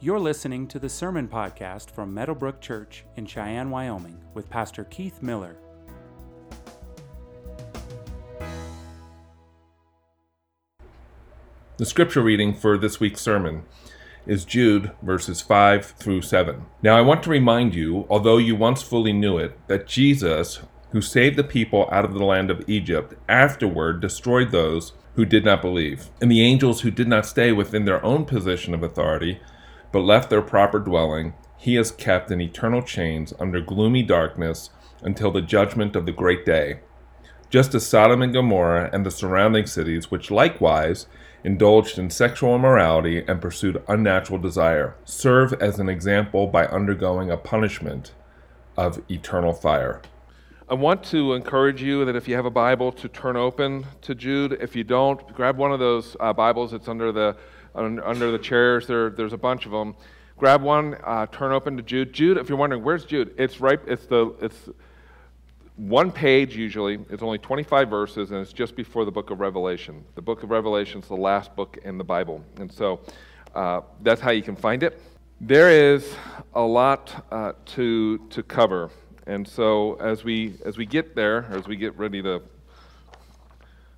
You're 0.00 0.20
listening 0.20 0.68
to 0.68 0.78
the 0.78 0.88
Sermon 0.88 1.26
Podcast 1.26 1.90
from 1.90 2.14
Meadowbrook 2.14 2.60
Church 2.60 3.04
in 3.16 3.26
Cheyenne, 3.26 3.68
Wyoming, 3.68 4.22
with 4.32 4.48
Pastor 4.48 4.84
Keith 4.84 5.20
Miller. 5.22 5.56
The 11.78 11.84
scripture 11.84 12.22
reading 12.22 12.54
for 12.54 12.78
this 12.78 13.00
week's 13.00 13.20
sermon 13.20 13.64
is 14.24 14.44
Jude 14.44 14.92
verses 15.02 15.40
5 15.40 15.86
through 15.86 16.22
7. 16.22 16.64
Now 16.80 16.96
I 16.96 17.00
want 17.00 17.24
to 17.24 17.30
remind 17.30 17.74
you, 17.74 18.06
although 18.08 18.38
you 18.38 18.54
once 18.54 18.82
fully 18.82 19.12
knew 19.12 19.36
it, 19.36 19.58
that 19.66 19.88
Jesus, 19.88 20.60
who 20.92 21.00
saved 21.00 21.34
the 21.34 21.42
people 21.42 21.88
out 21.90 22.04
of 22.04 22.14
the 22.14 22.24
land 22.24 22.52
of 22.52 22.62
Egypt, 22.68 23.14
afterward 23.28 24.00
destroyed 24.00 24.52
those 24.52 24.92
who 25.16 25.24
did 25.24 25.44
not 25.44 25.60
believe, 25.60 26.10
and 26.20 26.30
the 26.30 26.42
angels 26.42 26.82
who 26.82 26.92
did 26.92 27.08
not 27.08 27.26
stay 27.26 27.50
within 27.50 27.84
their 27.84 28.04
own 28.04 28.24
position 28.24 28.74
of 28.74 28.84
authority, 28.84 29.40
but 29.92 30.00
left 30.00 30.30
their 30.30 30.42
proper 30.42 30.78
dwelling, 30.78 31.34
he 31.56 31.76
is 31.76 31.90
kept 31.90 32.30
in 32.30 32.40
eternal 32.40 32.82
chains 32.82 33.32
under 33.40 33.60
gloomy 33.60 34.02
darkness 34.02 34.70
until 35.02 35.30
the 35.30 35.42
judgment 35.42 35.96
of 35.96 36.06
the 36.06 36.12
great 36.12 36.44
day. 36.44 36.80
Just 37.50 37.74
as 37.74 37.86
Sodom 37.86 38.20
and 38.20 38.32
Gomorrah 38.32 38.90
and 38.92 39.06
the 39.06 39.10
surrounding 39.10 39.66
cities, 39.66 40.10
which 40.10 40.30
likewise 40.30 41.06
indulged 41.44 41.98
in 41.98 42.10
sexual 42.10 42.54
immorality 42.54 43.24
and 43.26 43.40
pursued 43.40 43.82
unnatural 43.88 44.38
desire, 44.38 44.94
serve 45.04 45.52
as 45.54 45.78
an 45.78 45.88
example 45.88 46.46
by 46.46 46.66
undergoing 46.66 47.30
a 47.30 47.36
punishment 47.36 48.12
of 48.76 49.02
eternal 49.10 49.52
fire. 49.52 50.02
I 50.70 50.74
want 50.74 51.02
to 51.04 51.32
encourage 51.32 51.82
you 51.82 52.04
that 52.04 52.14
if 52.14 52.28
you 52.28 52.34
have 52.34 52.44
a 52.44 52.50
Bible, 52.50 52.92
to 52.92 53.08
turn 53.08 53.36
open 53.36 53.86
to 54.02 54.14
Jude. 54.14 54.58
If 54.60 54.76
you 54.76 54.84
don't, 54.84 55.26
grab 55.34 55.56
one 55.56 55.72
of 55.72 55.78
those 55.78 56.14
uh, 56.20 56.34
Bibles. 56.34 56.74
It's 56.74 56.88
under 56.88 57.10
the 57.10 57.36
under 57.78 58.30
the 58.30 58.38
chairs. 58.38 58.86
There, 58.86 59.10
there's 59.10 59.32
a 59.32 59.38
bunch 59.38 59.66
of 59.66 59.72
them. 59.72 59.94
Grab 60.36 60.62
one. 60.62 60.96
Uh, 61.04 61.26
turn 61.26 61.52
open 61.52 61.76
to 61.76 61.82
Jude. 61.82 62.12
Jude. 62.12 62.36
If 62.36 62.48
you're 62.48 62.58
wondering 62.58 62.82
where's 62.82 63.04
Jude, 63.04 63.34
it's 63.38 63.60
right. 63.60 63.80
It's 63.86 64.06
the 64.06 64.34
it's 64.40 64.68
one 65.76 66.10
page 66.10 66.56
usually. 66.56 66.98
It's 67.08 67.22
only 67.22 67.38
25 67.38 67.88
verses, 67.88 68.30
and 68.30 68.40
it's 68.40 68.52
just 68.52 68.76
before 68.76 69.04
the 69.04 69.10
book 69.10 69.30
of 69.30 69.40
Revelation. 69.40 70.04
The 70.16 70.22
book 70.22 70.42
of 70.42 70.50
Revelation 70.50 71.00
is 71.00 71.08
the 71.08 71.16
last 71.16 71.54
book 71.56 71.78
in 71.84 71.98
the 71.98 72.04
Bible, 72.04 72.44
and 72.58 72.70
so 72.70 73.00
uh, 73.54 73.82
that's 74.02 74.20
how 74.20 74.30
you 74.30 74.42
can 74.42 74.56
find 74.56 74.82
it. 74.82 75.00
There 75.40 75.70
is 75.70 76.14
a 76.54 76.60
lot 76.60 77.26
uh, 77.30 77.52
to 77.66 78.18
to 78.30 78.42
cover, 78.42 78.90
and 79.26 79.46
so 79.46 79.94
as 79.94 80.24
we 80.24 80.54
as 80.64 80.76
we 80.76 80.84
get 80.84 81.14
there, 81.14 81.46
as 81.50 81.66
we 81.68 81.76
get 81.76 81.96
ready 81.96 82.22
to 82.22 82.42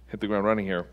hit 0.08 0.20
the 0.20 0.26
ground 0.26 0.44
running 0.44 0.66
here. 0.66 0.86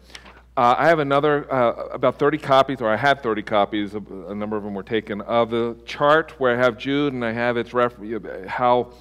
Uh, 0.58 0.74
I 0.76 0.88
have 0.88 0.98
another, 0.98 1.54
uh, 1.54 1.90
about 1.92 2.18
30 2.18 2.40
copies, 2.40 2.82
or 2.82 2.90
I 2.90 2.96
had 2.96 3.22
30 3.22 3.44
copies, 3.44 3.94
a 3.94 4.34
number 4.34 4.58
of 4.58 4.64
them 4.64 4.74
were 4.74 4.82
taken, 4.82 5.22
of 5.22 5.52
the 5.52 5.78
chart 5.86 6.34
where 6.40 6.52
I 6.52 6.58
have 6.58 6.80
Jude 6.80 7.14
and 7.14 7.24
I 7.24 7.32
have 7.32 7.58
its 7.58 7.76
ref- 7.76 7.94
how 8.48 8.92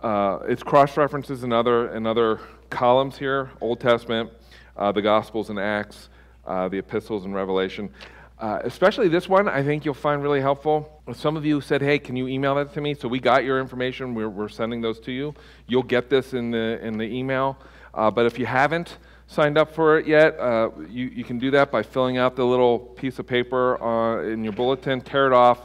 uh, 0.00 0.38
it's 0.46 0.62
cross 0.62 0.96
references 0.96 1.42
in 1.42 1.52
other, 1.52 1.92
in 1.92 2.06
other 2.06 2.38
columns 2.70 3.18
here 3.18 3.50
Old 3.60 3.80
Testament, 3.80 4.30
uh, 4.76 4.92
the 4.92 5.02
Gospels 5.02 5.50
and 5.50 5.58
Acts, 5.58 6.08
uh, 6.46 6.68
the 6.68 6.78
Epistles 6.78 7.24
and 7.24 7.34
Revelation. 7.34 7.90
Uh, 8.38 8.60
especially 8.62 9.08
this 9.08 9.28
one, 9.28 9.48
I 9.48 9.64
think 9.64 9.84
you'll 9.84 9.94
find 9.94 10.22
really 10.22 10.40
helpful. 10.40 11.02
Some 11.14 11.36
of 11.36 11.44
you 11.44 11.60
said, 11.60 11.82
"Hey, 11.82 11.98
can 11.98 12.14
you 12.14 12.28
email 12.28 12.54
that 12.56 12.72
to 12.74 12.80
me?" 12.80 12.94
So 12.94 13.08
we 13.08 13.18
got 13.18 13.44
your 13.44 13.58
information. 13.58 14.14
We're, 14.14 14.28
we're 14.28 14.50
sending 14.50 14.82
those 14.82 15.00
to 15.00 15.10
you. 15.10 15.34
You'll 15.66 15.82
get 15.82 16.10
this 16.10 16.32
in 16.32 16.52
the 16.52 16.78
in 16.80 16.96
the 16.96 17.06
email. 17.06 17.56
But 17.92 18.26
if 18.26 18.38
you 18.38 18.44
haven't 18.44 18.98
signed 19.26 19.58
up 19.58 19.74
for 19.74 19.98
it 19.98 20.06
yet, 20.06 20.38
uh, 20.38 20.70
you 20.88 21.06
you 21.06 21.24
can 21.24 21.38
do 21.38 21.50
that 21.52 21.70
by 21.70 21.82
filling 21.82 22.18
out 22.18 22.36
the 22.36 22.44
little 22.44 22.78
piece 22.78 23.18
of 23.18 23.26
paper 23.26 23.82
uh, 23.82 24.22
in 24.22 24.44
your 24.44 24.52
bulletin. 24.52 25.00
Tear 25.00 25.26
it 25.26 25.32
off. 25.32 25.58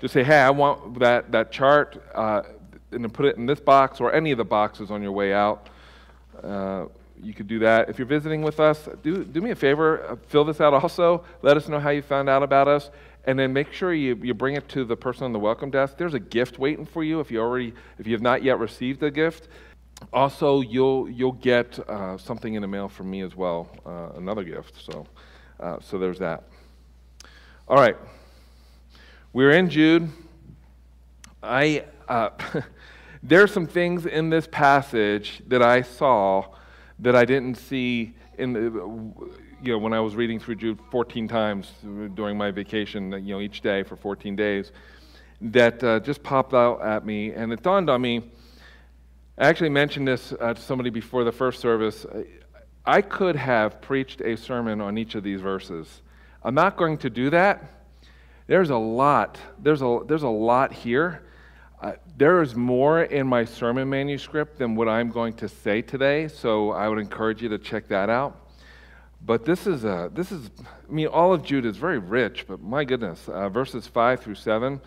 Just 0.00 0.14
say, 0.14 0.24
"Hey, 0.24 0.38
I 0.38 0.50
want 0.50 0.98
that 0.98 1.32
that 1.32 1.52
chart." 1.52 2.02
and 2.92 3.02
then 3.02 3.10
put 3.10 3.26
it 3.26 3.36
in 3.36 3.46
this 3.46 3.60
box 3.60 4.00
or 4.00 4.12
any 4.12 4.30
of 4.30 4.38
the 4.38 4.44
boxes 4.44 4.90
on 4.90 5.02
your 5.02 5.12
way 5.12 5.32
out. 5.32 5.68
Uh, 6.42 6.86
you 7.22 7.32
could 7.32 7.46
do 7.46 7.60
that. 7.60 7.88
If 7.88 7.98
you're 7.98 8.06
visiting 8.06 8.42
with 8.42 8.60
us, 8.60 8.88
do, 9.02 9.24
do 9.24 9.40
me 9.40 9.50
a 9.50 9.54
favor, 9.54 10.02
uh, 10.04 10.16
fill 10.28 10.44
this 10.44 10.60
out 10.60 10.74
also. 10.74 11.24
Let 11.42 11.56
us 11.56 11.68
know 11.68 11.78
how 11.78 11.90
you 11.90 12.02
found 12.02 12.28
out 12.28 12.42
about 12.42 12.68
us. 12.68 12.90
And 13.24 13.38
then 13.38 13.52
make 13.52 13.72
sure 13.72 13.94
you, 13.94 14.16
you 14.16 14.34
bring 14.34 14.56
it 14.56 14.68
to 14.70 14.84
the 14.84 14.96
person 14.96 15.24
on 15.24 15.32
the 15.32 15.38
welcome 15.38 15.70
desk. 15.70 15.96
There's 15.96 16.14
a 16.14 16.20
gift 16.20 16.58
waiting 16.58 16.84
for 16.84 17.04
you 17.04 17.20
if 17.20 17.30
you 17.30 17.40
already 17.40 17.72
if 17.98 18.06
you 18.06 18.14
have 18.14 18.22
not 18.22 18.42
yet 18.42 18.58
received 18.58 19.00
a 19.04 19.12
gift. 19.12 19.46
Also, 20.12 20.60
you'll 20.60 21.08
you'll 21.08 21.32
get 21.32 21.78
uh, 21.88 22.16
something 22.18 22.54
in 22.54 22.62
the 22.62 22.68
mail 22.68 22.88
from 22.88 23.10
me 23.10 23.22
as 23.22 23.34
well, 23.34 23.68
uh, 23.84 24.10
another 24.16 24.44
gift. 24.44 24.82
So, 24.84 25.06
uh, 25.60 25.78
so 25.80 25.98
there's 25.98 26.18
that. 26.18 26.44
All 27.68 27.76
right, 27.76 27.96
we're 29.32 29.52
in 29.52 29.68
Jude. 29.68 30.10
I 31.42 31.84
uh, 32.08 32.30
there 33.22 33.42
are 33.42 33.48
some 33.48 33.66
things 33.66 34.06
in 34.06 34.30
this 34.30 34.48
passage 34.50 35.42
that 35.48 35.62
I 35.62 35.82
saw 35.82 36.46
that 36.98 37.16
I 37.16 37.24
didn't 37.24 37.56
see 37.56 38.14
in 38.38 38.52
the, 38.52 38.60
you 39.62 39.72
know, 39.72 39.78
when 39.78 39.92
I 39.92 40.00
was 40.00 40.16
reading 40.16 40.40
through 40.40 40.56
Jude 40.56 40.78
14 40.90 41.28
times 41.28 41.72
during 42.14 42.36
my 42.36 42.50
vacation, 42.50 43.12
you 43.24 43.34
know, 43.34 43.40
each 43.40 43.60
day 43.60 43.82
for 43.82 43.96
14 43.96 44.34
days, 44.34 44.72
that 45.40 45.82
uh, 45.82 46.00
just 46.00 46.22
popped 46.22 46.54
out 46.54 46.82
at 46.82 47.04
me, 47.04 47.32
and 47.32 47.52
it 47.52 47.62
dawned 47.62 47.90
on 47.90 48.00
me. 48.00 48.30
I 49.38 49.48
actually 49.48 49.70
mentioned 49.70 50.06
this 50.06 50.32
uh, 50.38 50.54
to 50.54 50.60
somebody 50.60 50.90
before 50.90 51.24
the 51.24 51.32
first 51.32 51.60
service. 51.60 52.06
I 52.84 53.00
could 53.00 53.36
have 53.36 53.80
preached 53.80 54.20
a 54.20 54.36
sermon 54.36 54.80
on 54.80 54.98
each 54.98 55.14
of 55.14 55.22
these 55.22 55.40
verses. 55.40 56.02
I'm 56.42 56.54
not 56.54 56.76
going 56.76 56.98
to 56.98 57.10
do 57.10 57.30
that. 57.30 57.86
There's 58.46 58.70
a 58.70 58.76
lot. 58.76 59.38
There's 59.58 59.82
a, 59.82 60.00
there's 60.06 60.24
a 60.24 60.28
lot 60.28 60.72
here 60.72 61.22
uh, 61.82 61.94
there 62.16 62.40
is 62.42 62.54
more 62.54 63.02
in 63.02 63.26
my 63.26 63.44
sermon 63.44 63.90
manuscript 63.90 64.56
than 64.56 64.76
what 64.76 64.88
I'm 64.88 65.10
going 65.10 65.32
to 65.34 65.48
say 65.48 65.82
today, 65.82 66.28
so 66.28 66.70
I 66.70 66.88
would 66.88 67.00
encourage 67.00 67.42
you 67.42 67.48
to 67.48 67.58
check 67.58 67.88
that 67.88 68.08
out. 68.08 68.52
But 69.26 69.44
this 69.44 69.66
is, 69.66 69.84
a, 69.84 70.08
this 70.14 70.30
is 70.30 70.48
I 70.88 70.92
mean, 70.92 71.08
all 71.08 71.34
of 71.34 71.42
Jude 71.42 71.66
is 71.66 71.76
very 71.76 71.98
rich, 71.98 72.46
but 72.46 72.60
my 72.60 72.84
goodness, 72.84 73.28
uh, 73.28 73.48
verses 73.48 73.88
5 73.88 74.20
through 74.20 74.36
7 74.36 74.80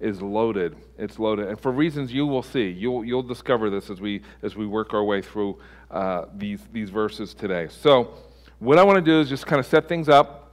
is 0.00 0.22
loaded. 0.22 0.76
It's 0.98 1.18
loaded. 1.18 1.48
And 1.48 1.60
for 1.60 1.70
reasons 1.70 2.12
you 2.12 2.26
will 2.26 2.42
see, 2.42 2.68
you'll, 2.68 3.04
you'll 3.04 3.22
discover 3.22 3.70
this 3.70 3.90
as 3.90 4.00
we, 4.00 4.22
as 4.42 4.56
we 4.56 4.66
work 4.66 4.94
our 4.94 5.04
way 5.04 5.22
through 5.22 5.58
uh, 5.90 6.26
these, 6.34 6.60
these 6.72 6.90
verses 6.90 7.34
today. 7.34 7.68
So, 7.68 8.14
what 8.58 8.78
I 8.78 8.84
want 8.84 8.96
to 8.96 9.02
do 9.02 9.20
is 9.20 9.28
just 9.28 9.46
kind 9.46 9.58
of 9.58 9.64
set 9.64 9.88
things 9.88 10.08
up, 10.08 10.52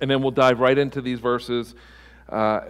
and 0.00 0.10
then 0.10 0.22
we'll 0.22 0.30
dive 0.30 0.60
right 0.60 0.78
into 0.78 1.02
these 1.02 1.20
verses 1.20 1.74
uh, 2.28 2.60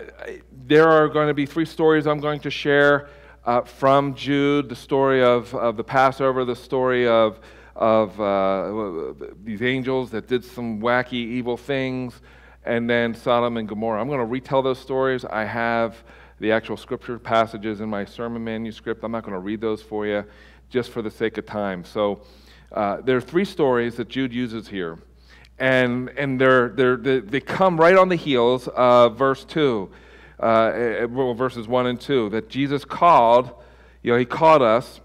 there 0.66 0.88
are 0.88 1.08
going 1.08 1.28
to 1.28 1.34
be 1.34 1.47
three 1.47 1.64
stories 1.64 2.06
I'm 2.06 2.20
going 2.20 2.41
to 2.41 2.50
share 2.50 3.08
uh, 3.44 3.62
from 3.62 4.14
Jude 4.14 4.69
the 4.69 4.76
story 4.76 5.22
of, 5.22 5.54
of 5.54 5.76
the 5.76 5.84
Passover, 5.84 6.44
the 6.44 6.56
story 6.56 7.06
of, 7.06 7.38
of 7.76 8.20
uh, 8.20 9.14
these 9.44 9.62
angels 9.62 10.10
that 10.10 10.26
did 10.26 10.44
some 10.44 10.80
wacky, 10.80 11.12
evil 11.12 11.56
things, 11.56 12.20
and 12.64 12.88
then 12.88 13.14
Sodom 13.14 13.56
and 13.56 13.69
Gomorrah. 13.69 14.00
I'm 14.00 14.08
going 14.08 14.20
to 14.20 14.25
retell 14.25 14.62
those 14.62 14.78
stories. 14.78 15.25
I 15.25 15.44
have 15.44 16.02
the 16.41 16.52
actual 16.52 16.76
scripture 16.76 17.19
passages 17.19 17.80
in 17.80 17.88
my 17.88 18.04
sermon 18.04 18.42
manuscript. 18.42 19.04
I'm 19.04 19.12
not 19.12 19.22
going 19.22 19.34
to 19.34 19.41
read 19.41 19.60
those 19.60 19.82
for 19.82 20.06
you 20.06 20.25
just 20.70 20.91
for 20.91 21.03
the 21.03 21.10
sake 21.10 21.38
of 21.38 21.47
time. 21.47 21.84
So 21.84 22.22
uh, 22.72 23.00
there 23.03 23.16
are 23.16 23.20
three 23.20 23.44
stories 23.44 23.97
that 23.97 24.08
Jude 24.08 24.32
uses 24.32 24.69
here 24.69 24.98
and, 25.58 26.08
and 26.10 26.41
they're, 26.41 26.70
they're, 26.70 26.97
they, 26.97 27.20
they 27.20 27.41
come 27.41 27.78
right 27.78 27.97
on 27.97 28.08
the 28.08 28.16
heels 28.16 28.69
of 28.69 29.16
verse 29.16 29.44
2, 29.44 29.91
uh, 30.41 30.47
eh, 30.47 31.04
well, 31.04 31.34
verses 31.34 31.69
1 31.69 31.86
and 31.86 32.00
2, 32.00 32.30
that 32.30 32.48
Jesus 32.48 32.84
called, 32.84 33.53
you 34.03 34.12
know, 34.12 34.19
he 34.19 34.24
called 34.24 34.62
us, 34.62 35.00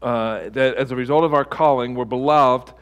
uh, 0.00 0.48
that 0.50 0.76
as 0.76 0.90
a 0.90 0.96
result 0.96 1.24
of 1.24 1.34
our 1.34 1.44
calling, 1.44 1.94
we're 1.94 2.04
beloved 2.04 2.72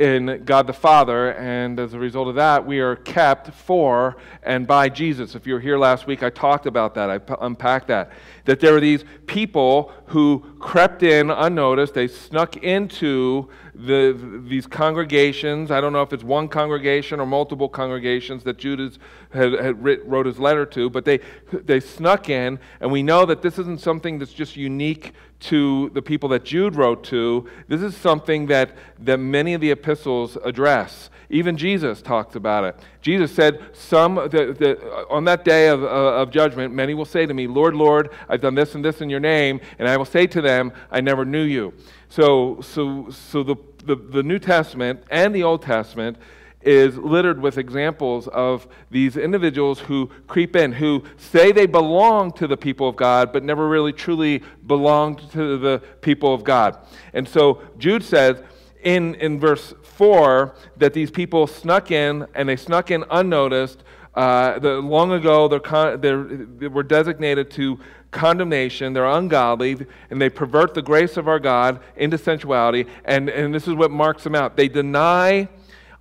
in 0.00 0.44
God 0.46 0.66
the 0.66 0.72
Father, 0.72 1.34
and 1.34 1.78
as 1.78 1.92
a 1.92 1.98
result 1.98 2.26
of 2.26 2.34
that, 2.36 2.66
we 2.66 2.80
are 2.80 2.96
kept 2.96 3.52
for 3.52 4.16
and 4.42 4.66
by 4.66 4.88
Jesus. 4.88 5.34
If 5.34 5.46
you 5.46 5.52
were 5.52 5.60
here 5.60 5.76
last 5.76 6.06
week, 6.06 6.22
I 6.22 6.30
talked 6.30 6.64
about 6.64 6.94
that, 6.94 7.10
I 7.10 7.20
unpacked 7.44 7.88
that. 7.88 8.10
That 8.46 8.60
there 8.60 8.72
were 8.72 8.80
these 8.80 9.04
people 9.26 9.92
who 10.06 10.56
crept 10.58 11.02
in 11.02 11.30
unnoticed, 11.30 11.92
they 11.92 12.08
snuck 12.08 12.56
into 12.56 13.50
the, 13.74 14.42
these 14.48 14.66
congregations. 14.66 15.70
I 15.70 15.82
don't 15.82 15.92
know 15.92 16.02
if 16.02 16.14
it's 16.14 16.24
one 16.24 16.48
congregation 16.48 17.20
or 17.20 17.26
multiple 17.26 17.68
congregations 17.68 18.42
that 18.44 18.56
Judas 18.56 18.98
had, 19.34 19.52
had 19.52 19.84
writ, 19.84 20.04
wrote 20.06 20.24
his 20.24 20.38
letter 20.38 20.64
to, 20.64 20.88
but 20.88 21.04
they, 21.04 21.20
they 21.52 21.78
snuck 21.78 22.30
in, 22.30 22.58
and 22.80 22.90
we 22.90 23.02
know 23.02 23.26
that 23.26 23.42
this 23.42 23.58
isn't 23.58 23.80
something 23.80 24.18
that's 24.18 24.32
just 24.32 24.56
unique 24.56 25.12
to 25.40 25.90
the 25.90 26.02
people 26.02 26.28
that 26.30 26.44
Jude 26.44 26.76
wrote 26.76 27.02
to. 27.04 27.48
This 27.68 27.80
is 27.82 27.96
something 27.96 28.46
that, 28.46 28.76
that 28.98 29.18
many 29.18 29.54
of 29.54 29.60
the 29.60 29.70
epistles 29.70 30.36
address. 30.44 31.10
Even 31.30 31.56
Jesus 31.56 32.02
talks 32.02 32.34
about 32.34 32.64
it. 32.64 32.76
Jesus 33.00 33.32
said, 33.32 33.60
Some 33.72 34.16
the, 34.16 34.54
the, 34.58 35.06
on 35.08 35.24
that 35.24 35.44
day 35.44 35.68
of, 35.68 35.82
uh, 35.82 35.86
of 35.86 36.30
judgment, 36.30 36.74
many 36.74 36.92
will 36.92 37.04
say 37.04 37.24
to 37.24 37.32
me, 37.32 37.46
Lord, 37.46 37.74
Lord, 37.74 38.10
I've 38.28 38.40
done 38.40 38.54
this 38.54 38.74
and 38.74 38.84
this 38.84 39.00
in 39.00 39.08
your 39.08 39.20
name, 39.20 39.60
and 39.78 39.88
I 39.88 39.96
will 39.96 40.04
say 40.04 40.26
to 40.26 40.40
them, 40.40 40.72
I 40.90 41.00
never 41.00 41.24
knew 41.24 41.42
you. 41.42 41.72
So, 42.08 42.60
so, 42.60 43.08
so 43.10 43.42
the, 43.42 43.56
the, 43.84 43.94
the 43.94 44.22
New 44.22 44.40
Testament 44.40 45.04
and 45.10 45.34
the 45.34 45.44
Old 45.44 45.62
Testament 45.62 46.16
is 46.62 46.96
littered 46.98 47.40
with 47.40 47.56
examples 47.56 48.28
of 48.28 48.66
these 48.90 49.16
individuals 49.16 49.80
who 49.80 50.10
creep 50.26 50.54
in, 50.54 50.72
who 50.72 51.02
say 51.16 51.52
they 51.52 51.66
belong 51.66 52.32
to 52.32 52.46
the 52.46 52.56
people 52.56 52.88
of 52.88 52.96
God, 52.96 53.32
but 53.32 53.42
never 53.42 53.68
really 53.68 53.92
truly 53.92 54.42
belonged 54.66 55.18
to 55.30 55.56
the 55.56 55.78
people 56.00 56.34
of 56.34 56.44
God. 56.44 56.78
And 57.14 57.26
so 57.26 57.62
Jude 57.78 58.04
says 58.04 58.42
in, 58.82 59.14
in 59.16 59.38
verse 59.38 59.74
4 59.82 60.54
that 60.76 60.92
these 60.92 61.10
people 61.10 61.46
snuck 61.46 61.90
in, 61.90 62.26
and 62.34 62.48
they 62.48 62.56
snuck 62.56 62.90
in 62.90 63.04
unnoticed. 63.10 63.82
Uh, 64.14 64.58
the, 64.58 64.74
long 64.80 65.12
ago, 65.12 65.48
they're, 65.48 65.96
they're, 65.96 66.24
they 66.24 66.68
were 66.68 66.82
designated 66.82 67.50
to 67.52 67.78
condemnation. 68.10 68.92
They're 68.92 69.06
ungodly, 69.06 69.86
and 70.10 70.20
they 70.20 70.28
pervert 70.28 70.74
the 70.74 70.82
grace 70.82 71.16
of 71.16 71.28
our 71.28 71.38
God 71.38 71.80
into 71.96 72.18
sensuality. 72.18 72.86
And, 73.04 73.28
and 73.28 73.54
this 73.54 73.68
is 73.68 73.74
what 73.74 73.90
marks 73.90 74.24
them 74.24 74.34
out. 74.34 74.56
They 74.56 74.68
deny 74.68 75.48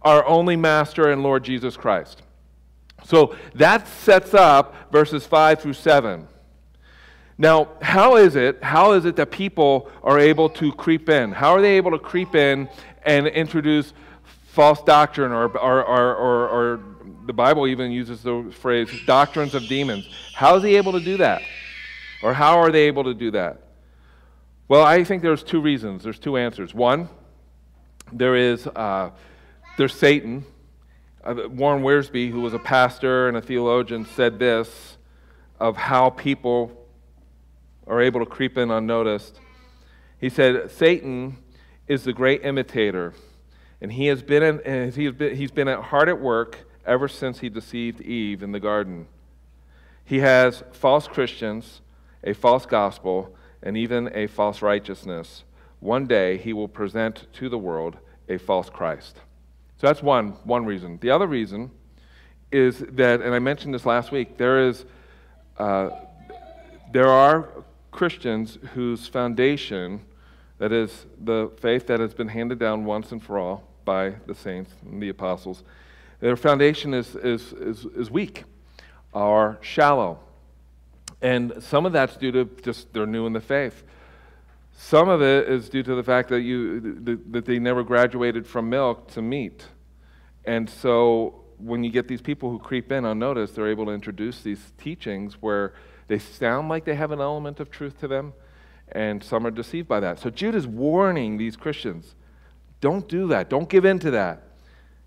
our 0.01 0.25
only 0.25 0.55
Master 0.55 1.11
and 1.11 1.23
Lord 1.23 1.43
Jesus 1.43 1.75
Christ. 1.75 2.21
So 3.03 3.35
that 3.55 3.87
sets 3.87 4.33
up 4.33 4.91
verses 4.91 5.25
5 5.25 5.61
through 5.61 5.73
7. 5.73 6.27
Now, 7.37 7.69
how 7.81 8.17
is 8.17 8.35
it, 8.35 8.61
how 8.61 8.91
is 8.93 9.05
it 9.05 9.15
that 9.15 9.31
people 9.31 9.89
are 10.03 10.19
able 10.19 10.49
to 10.49 10.73
creep 10.73 11.07
in? 11.07 11.31
How 11.31 11.53
are 11.53 11.61
they 11.61 11.77
able 11.77 11.91
to 11.91 11.99
creep 11.99 12.35
in 12.35 12.69
and 13.03 13.27
introduce 13.27 13.93
false 14.47 14.83
doctrine 14.83 15.31
or, 15.31 15.45
or, 15.57 15.85
or, 15.85 16.49
or, 16.49 16.79
the 17.25 17.33
Bible 17.33 17.67
even 17.67 17.91
uses 17.91 18.23
the 18.23 18.51
phrase 18.59 18.89
doctrines 19.05 19.53
of 19.53 19.65
demons? 19.67 20.09
How 20.33 20.55
is 20.55 20.63
he 20.63 20.75
able 20.75 20.91
to 20.93 20.99
do 20.99 21.17
that? 21.17 21.41
Or 22.23 22.33
how 22.33 22.57
are 22.57 22.71
they 22.71 22.87
able 22.87 23.05
to 23.05 23.13
do 23.13 23.31
that? 23.31 23.61
Well, 24.67 24.83
I 24.83 25.03
think 25.03 25.21
there's 25.21 25.43
two 25.43 25.61
reasons. 25.61 26.03
There's 26.03 26.19
two 26.19 26.37
answers. 26.37 26.73
One, 26.73 27.07
there 28.11 28.35
is 28.35 28.67
uh, 28.67 29.11
there's 29.79 29.95
Satan. 29.95 30.43
Uh, 31.23 31.47
Warren 31.47 31.81
Wiersbe, 31.81 32.29
who 32.31 32.41
was 32.41 32.53
a 32.53 32.59
pastor 32.59 33.29
and 33.29 33.37
a 33.37 33.41
theologian, 33.41 34.05
said 34.05 34.37
this 34.37 34.97
of 35.57 35.77
how 35.77 36.09
people 36.09 36.85
are 37.87 38.01
able 38.01 38.19
to 38.19 38.25
creep 38.25 38.57
in 38.57 38.71
unnoticed. 38.71 39.39
He 40.19 40.27
said, 40.27 40.69
Satan 40.69 41.37
is 41.87 42.03
the 42.03 42.11
great 42.11 42.43
imitator, 42.43 43.13
and 43.79 43.93
he 43.93 44.07
has 44.07 44.21
been, 44.21 44.43
in, 44.43 44.91
he 44.91 45.05
has 45.05 45.13
been, 45.13 45.37
he's 45.37 45.51
been 45.51 45.69
hard 45.69 46.09
at 46.09 46.19
work 46.19 46.67
ever 46.85 47.07
since 47.07 47.39
he 47.39 47.47
deceived 47.47 48.01
Eve 48.01 48.43
in 48.43 48.51
the 48.51 48.59
garden. 48.59 49.07
He 50.03 50.19
has 50.19 50.61
false 50.73 51.07
Christians, 51.07 51.79
a 52.21 52.33
false 52.33 52.65
gospel, 52.65 53.33
and 53.63 53.77
even 53.77 54.09
a 54.13 54.27
false 54.27 54.61
righteousness. 54.61 55.45
One 55.79 56.05
day 56.05 56.35
he 56.35 56.51
will 56.51 56.67
present 56.67 57.27
to 57.35 57.47
the 57.47 57.57
world 57.57 57.97
a 58.27 58.37
false 58.37 58.69
Christ. 58.69 59.21
So 59.79 59.87
that's 59.87 60.03
one, 60.03 60.31
one 60.43 60.65
reason. 60.65 60.97
The 60.99 61.09
other 61.09 61.25
reason 61.25 61.71
is 62.51 62.79
that, 62.79 63.21
and 63.21 63.33
I 63.33 63.39
mentioned 63.39 63.73
this 63.73 63.85
last 63.85 64.11
week, 64.11 64.37
there 64.37 64.67
is 64.67 64.83
uh, 65.57 65.89
there 66.91 67.07
are 67.07 67.49
Christians 67.91 68.57
whose 68.73 69.07
foundation, 69.07 70.01
that 70.57 70.71
is 70.71 71.05
the 71.23 71.51
faith 71.59 71.87
that 71.87 71.99
has 71.99 72.13
been 72.13 72.27
handed 72.27 72.59
down 72.59 72.83
once 72.83 73.11
and 73.11 73.23
for 73.23 73.37
all 73.37 73.63
by 73.85 74.15
the 74.25 74.35
saints 74.35 74.71
and 74.83 75.01
the 75.01 75.09
apostles, 75.09 75.63
their 76.19 76.35
foundation 76.35 76.93
is, 76.93 77.15
is, 77.15 77.53
is, 77.53 77.85
is 77.85 78.11
weak 78.11 78.43
or 79.13 79.57
shallow. 79.61 80.19
And 81.21 81.53
some 81.59 81.85
of 81.85 81.93
that's 81.93 82.17
due 82.17 82.31
to 82.31 82.45
just 82.63 82.91
they're 82.91 83.05
new 83.05 83.25
in 83.25 83.33
the 83.33 83.41
faith. 83.41 83.83
Some 84.81 85.09
of 85.09 85.21
it 85.21 85.49
is 85.49 85.67
due 85.67 85.83
to 85.83 85.93
the 85.93 86.03
fact 86.03 86.29
that, 86.29 86.39
you, 86.39 87.19
that 87.31 87.43
they 87.43 87.59
never 87.59 87.83
graduated 87.83 88.47
from 88.47 88.69
milk 88.69 89.09
to 89.11 89.21
meat. 89.21 89.65
And 90.45 90.69
so 90.69 91.43
when 91.57 91.83
you 91.83 91.91
get 91.91 92.07
these 92.07 92.21
people 92.21 92.49
who 92.49 92.57
creep 92.57 92.89
in 92.89 93.03
unnoticed, 93.03 93.55
they're 93.55 93.67
able 93.67 93.87
to 93.87 93.91
introduce 93.91 94.41
these 94.41 94.71
teachings 94.77 95.33
where 95.41 95.73
they 96.07 96.17
sound 96.17 96.69
like 96.69 96.85
they 96.85 96.95
have 96.95 97.11
an 97.11 97.19
element 97.19 97.59
of 97.59 97.69
truth 97.69 97.99
to 97.99 98.07
them, 98.07 98.31
and 98.93 99.21
some 99.21 99.45
are 99.45 99.51
deceived 99.51 99.89
by 99.89 99.99
that. 99.99 100.17
So 100.17 100.29
Jude 100.29 100.55
is 100.55 100.65
warning 100.65 101.35
these 101.35 101.57
Christians 101.57 102.15
don't 102.79 103.05
do 103.09 103.27
that, 103.27 103.49
don't 103.49 103.67
give 103.67 103.83
in 103.83 103.99
to 103.99 104.11
that. 104.11 104.43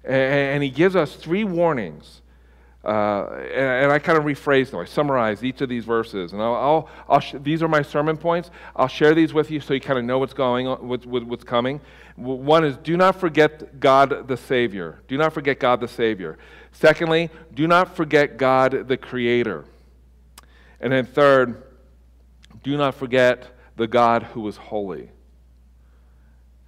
And 0.04 0.62
he 0.62 0.68
gives 0.68 0.94
us 0.94 1.16
three 1.16 1.44
warnings 1.44 2.20
uh, 2.84 3.26
and, 3.52 3.84
and, 3.84 3.92
I 3.92 4.00
kind 4.00 4.18
of 4.18 4.24
rephrased 4.24 4.72
them. 4.72 4.80
I 4.80 4.86
summarized 4.86 5.44
each 5.44 5.60
of 5.60 5.68
these 5.68 5.84
verses, 5.84 6.32
and 6.32 6.42
I'll, 6.42 6.54
I'll, 6.54 6.88
I'll 7.08 7.20
sh- 7.20 7.36
these 7.40 7.62
are 7.62 7.68
my 7.68 7.82
sermon 7.82 8.16
points. 8.16 8.50
I'll 8.74 8.88
share 8.88 9.14
these 9.14 9.32
with 9.32 9.52
you 9.52 9.60
so 9.60 9.72
you 9.72 9.80
kind 9.80 10.00
of 10.00 10.04
know 10.04 10.18
what's 10.18 10.34
going 10.34 10.66
on, 10.66 10.78
what's 10.88 11.44
coming. 11.44 11.80
One 12.16 12.64
is 12.64 12.76
do 12.78 12.96
not 12.96 13.20
forget 13.20 13.78
God 13.78 14.26
the 14.26 14.36
Savior. 14.36 15.00
Do 15.06 15.16
not 15.16 15.32
forget 15.32 15.60
God 15.60 15.80
the 15.80 15.86
Savior. 15.86 16.38
Secondly, 16.72 17.30
do 17.54 17.68
not 17.68 17.94
forget 17.94 18.36
God 18.36 18.88
the 18.88 18.96
Creator. 18.96 19.64
And 20.80 20.92
then 20.92 21.06
third, 21.06 21.62
do 22.64 22.76
not 22.76 22.96
forget 22.96 23.46
the 23.76 23.86
God 23.86 24.24
who 24.24 24.46
is 24.48 24.56
holy. 24.56 25.10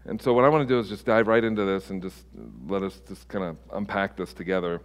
And 0.07 0.21
so 0.21 0.33
what 0.33 0.45
I 0.45 0.49
want 0.49 0.69
to 0.69 0.73
do 0.73 0.79
is 0.79 0.89
just 0.89 1.07
dive 1.07 1.27
right 1.27 1.43
into 1.43 1.65
this 1.65 1.91
and 1.91 2.01
just 2.01 2.25
let 2.69 2.83
us 2.83 3.01
just 3.09 3.27
kind 3.27 3.45
of 3.45 3.57
unpack 3.73 4.17
this 4.17 4.33
together. 4.33 4.81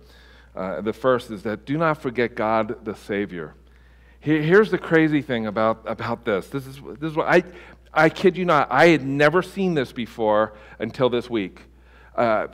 Uh, 0.56 0.82
the 0.82 0.94
first 0.94 1.32
is 1.32 1.44
that 1.44 1.66
do 1.66 1.78
not 1.78 2.02
forget 2.02 2.36
God 2.36 2.84
the 2.84 2.96
Savior. 2.96 3.56
here's 4.20 4.72
the 4.72 4.78
crazy 4.78 5.22
thing 5.22 5.48
about, 5.48 5.84
about 5.86 6.26
this. 6.26 6.48
This 6.48 6.66
is, 6.66 6.82
this 7.00 7.12
is 7.12 7.16
what 7.16 7.28
I, 7.28 7.44
I 7.94 8.10
kid 8.10 8.38
you 8.38 8.46
not, 8.46 8.68
I 8.72 8.88
had 8.88 9.06
never 9.06 9.42
seen 9.42 9.74
this 9.74 9.92
before 9.92 10.54
until 10.80 11.10
this 11.10 11.30
week. 11.30 11.62
Uh, 12.16 12.48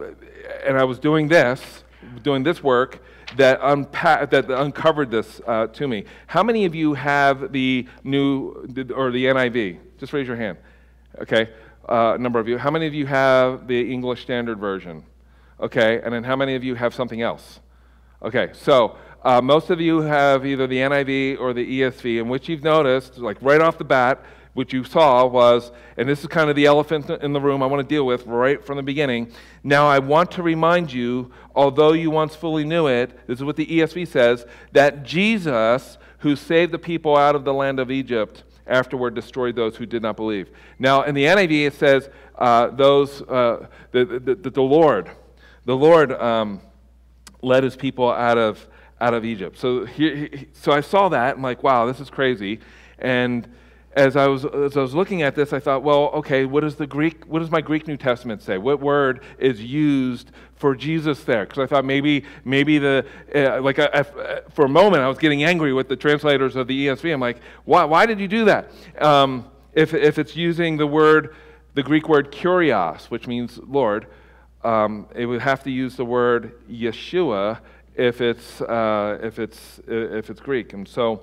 and 0.65 0.77
I 0.77 0.83
was 0.83 0.99
doing 0.99 1.27
this, 1.27 1.83
doing 2.21 2.43
this 2.43 2.61
work 2.61 3.03
that, 3.37 3.59
unpa- 3.61 4.29
that 4.29 4.49
uncovered 4.51 5.09
this 5.09 5.41
uh, 5.47 5.67
to 5.67 5.87
me. 5.87 6.05
How 6.27 6.43
many 6.43 6.65
of 6.65 6.75
you 6.75 6.93
have 6.93 7.51
the 7.51 7.87
new, 8.03 8.67
or 8.95 9.11
the 9.11 9.25
NIV? 9.25 9.79
Just 9.97 10.13
raise 10.13 10.27
your 10.27 10.37
hand. 10.37 10.57
Okay, 11.19 11.49
uh, 11.89 12.13
a 12.15 12.17
number 12.17 12.39
of 12.39 12.47
you. 12.47 12.57
How 12.57 12.69
many 12.69 12.87
of 12.87 12.93
you 12.93 13.05
have 13.05 13.67
the 13.67 13.91
English 13.91 14.21
Standard 14.21 14.59
Version? 14.59 15.03
Okay, 15.59 16.01
and 16.03 16.13
then 16.13 16.23
how 16.23 16.35
many 16.35 16.55
of 16.55 16.63
you 16.63 16.75
have 16.75 16.93
something 16.93 17.21
else? 17.21 17.61
Okay, 18.21 18.49
so 18.53 18.97
uh, 19.23 19.41
most 19.41 19.69
of 19.69 19.81
you 19.81 20.01
have 20.01 20.45
either 20.45 20.67
the 20.67 20.77
NIV 20.77 21.39
or 21.39 21.53
the 21.53 21.81
ESV, 21.81 22.19
and 22.19 22.29
what 22.29 22.47
you've 22.47 22.63
noticed, 22.63 23.17
like 23.17 23.37
right 23.41 23.59
off 23.59 23.77
the 23.77 23.83
bat, 23.83 24.23
what 24.53 24.71
you 24.71 24.85
saw 24.85 25.25
was, 25.25 25.71
and 25.97 26.07
this 26.07 26.21
is 26.21 26.27
kind 26.27 26.49
of 26.49 26.55
the 26.55 26.65
elephant 26.65 27.09
in 27.09 27.33
the 27.33 27.41
room 27.41 27.61
I 27.61 27.65
want 27.65 27.81
to 27.81 27.93
deal 27.93 28.05
with 28.05 28.25
right 28.25 28.63
from 28.63 28.77
the 28.77 28.83
beginning. 28.83 29.33
Now, 29.63 29.87
I 29.87 29.99
want 29.99 30.31
to 30.31 30.43
remind 30.43 30.93
you, 30.93 31.29
although 31.53 31.91
you 31.91 32.09
once 32.09 32.35
fully 32.35 32.63
knew 32.63 32.87
it, 32.87 33.27
this 33.27 33.39
is 33.39 33.43
what 33.43 33.57
the 33.57 33.65
ESV 33.65 34.07
says, 34.07 34.45
that 34.71 35.03
Jesus, 35.03 35.97
who 36.19 36.37
saved 36.37 36.71
the 36.71 36.79
people 36.79 37.17
out 37.17 37.35
of 37.35 37.43
the 37.43 37.53
land 37.53 37.81
of 37.81 37.91
Egypt, 37.91 38.43
afterward 38.65 39.13
destroyed 39.13 39.57
those 39.57 39.75
who 39.75 39.85
did 39.85 40.01
not 40.01 40.15
believe. 40.15 40.49
Now, 40.79 41.03
in 41.03 41.15
the 41.15 41.25
NIV, 41.25 41.67
it 41.67 41.73
says, 41.73 42.09
uh, 42.37 42.67
those, 42.67 43.21
uh, 43.23 43.67
the, 43.91 44.05
the, 44.05 44.49
the, 44.49 44.61
Lord, 44.61 45.11
the 45.65 45.75
Lord, 45.75 46.13
um, 46.13 46.61
led 47.45 47.63
his 47.63 47.75
people 47.75 48.11
out 48.11 48.37
of, 48.37 48.67
out 48.99 49.13
of 49.13 49.23
Egypt. 49.23 49.57
So, 49.57 49.85
he, 49.85 50.47
so 50.53 50.71
I 50.71 50.81
saw 50.81 51.09
that. 51.09 51.35
I'm 51.35 51.41
like, 51.41 51.63
wow, 51.63 51.85
this 51.85 51.99
is 51.99 52.09
crazy. 52.09 52.59
And 52.99 53.47
as 53.95 54.17
I, 54.17 54.27
was, 54.27 54.43
as 54.43 54.75
I 54.75 54.81
was 54.81 54.93
looking 54.93 55.21
at 55.21 55.35
this, 55.35 55.53
I 55.53 55.59
thought, 55.59 55.83
well, 55.83 56.09
okay, 56.15 56.45
what 56.45 56.61
does 56.61 56.75
the 56.75 56.87
Greek, 56.87 57.23
what 57.25 57.39
does 57.39 57.49
my 57.49 57.61
Greek 57.61 57.87
New 57.87 57.95
Testament 57.95 58.41
say? 58.41 58.57
What 58.57 58.81
word 58.81 59.23
is 59.37 59.63
used 59.63 60.31
for 60.55 60.75
Jesus 60.75 61.23
there? 61.23 61.45
Because 61.45 61.63
I 61.63 61.67
thought 61.67 61.85
maybe, 61.85 62.25
maybe 62.43 62.77
the, 62.77 63.05
uh, 63.33 63.61
like, 63.61 63.79
I, 63.79 63.89
I, 63.93 64.03
for 64.51 64.65
a 64.65 64.69
moment, 64.69 65.03
I 65.03 65.07
was 65.07 65.17
getting 65.17 65.43
angry 65.43 65.71
with 65.71 65.87
the 65.87 65.95
translators 65.95 66.57
of 66.57 66.67
the 66.67 66.87
ESV. 66.87 67.13
I'm 67.13 67.21
like, 67.21 67.39
why, 67.63 67.85
why 67.85 68.05
did 68.05 68.19
you 68.19 68.27
do 68.27 68.45
that? 68.45 68.71
Um, 68.99 69.49
if, 69.73 69.93
if 69.93 70.19
it's 70.19 70.35
using 70.35 70.75
the 70.75 70.87
word, 70.87 71.35
the 71.73 71.83
Greek 71.83 72.09
word 72.09 72.31
kurios, 72.31 73.05
which 73.05 73.27
means 73.27 73.59
Lord, 73.59 74.07
um, 74.65 75.07
it 75.15 75.25
would 75.25 75.41
have 75.41 75.63
to 75.63 75.71
use 75.71 75.95
the 75.95 76.05
word 76.05 76.53
Yeshua 76.69 77.59
if 77.95 78.19
it's, 78.19 78.61
uh, 78.61 79.19
if, 79.21 79.39
it's, 79.39 79.79
if 79.87 80.29
it's 80.29 80.41
Greek. 80.41 80.73
And 80.73 80.87
so 80.87 81.21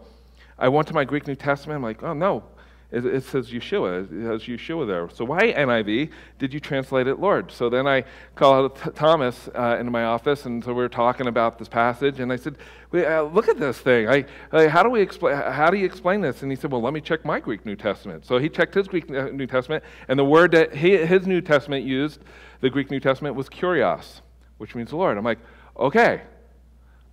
I 0.58 0.68
went 0.68 0.87
to 0.88 0.94
my 0.94 1.04
Greek 1.04 1.26
New 1.26 1.34
Testament. 1.34 1.76
I'm 1.76 1.82
like, 1.82 2.02
oh, 2.02 2.12
no, 2.14 2.44
it, 2.92 3.06
it 3.06 3.25
says 3.25 3.50
Yeshua. 3.50 4.04
It 4.04 4.26
has 4.26 4.42
Yeshua 4.42 4.87
there. 4.87 5.08
So 5.12 5.25
why 5.25 5.52
NIV 5.52 6.11
did 6.38 6.52
you 6.52 6.61
translate 6.61 7.06
it 7.06 7.18
Lord? 7.18 7.50
So 7.50 7.70
then 7.70 7.87
I 7.87 8.04
called 8.34 8.76
Thomas 8.94 9.49
uh, 9.54 9.78
into 9.80 9.90
my 9.90 10.04
office, 10.04 10.44
and 10.44 10.62
so 10.62 10.75
we 10.75 10.82
were 10.82 10.88
talking 10.90 11.26
about 11.26 11.58
this 11.58 11.68
passage, 11.68 12.20
and 12.20 12.30
I 12.30 12.37
said, 12.37 12.58
uh, 12.94 13.22
look 13.22 13.49
at 13.49 13.58
this 13.58 13.78
thing. 13.78 14.08
I, 14.08 14.26
I, 14.52 14.68
how, 14.68 14.82
do 14.82 14.90
we 14.90 15.00
explain, 15.00 15.34
how 15.34 15.70
do 15.70 15.78
you 15.78 15.87
explain 15.87 16.20
this? 16.20 16.42
And 16.42 16.52
he 16.52 16.56
said, 16.56 16.70
well, 16.70 16.82
let 16.82 16.92
me 16.92 17.00
check 17.00 17.25
my 17.25 17.40
Greek 17.40 17.64
New 17.64 17.76
Testament. 17.76 18.26
So 18.26 18.38
he 18.38 18.50
checked 18.50 18.75
his 18.75 18.88
Greek 18.88 19.08
New 19.08 19.46
Testament, 19.46 19.82
and 20.08 20.18
the 20.18 20.25
word 20.25 20.52
that 20.52 20.75
he, 20.75 20.99
his 20.99 21.26
New 21.26 21.40
Testament 21.40 21.87
used 21.87 22.20
the 22.61 22.68
Greek 22.68 22.90
New 22.90 23.00
Testament 23.00 23.34
was 23.34 23.49
kurios, 23.49 24.20
which 24.58 24.75
means 24.75 24.92
Lord. 24.92 25.16
I'm 25.16 25.25
like, 25.25 25.38
okay, 25.78 26.22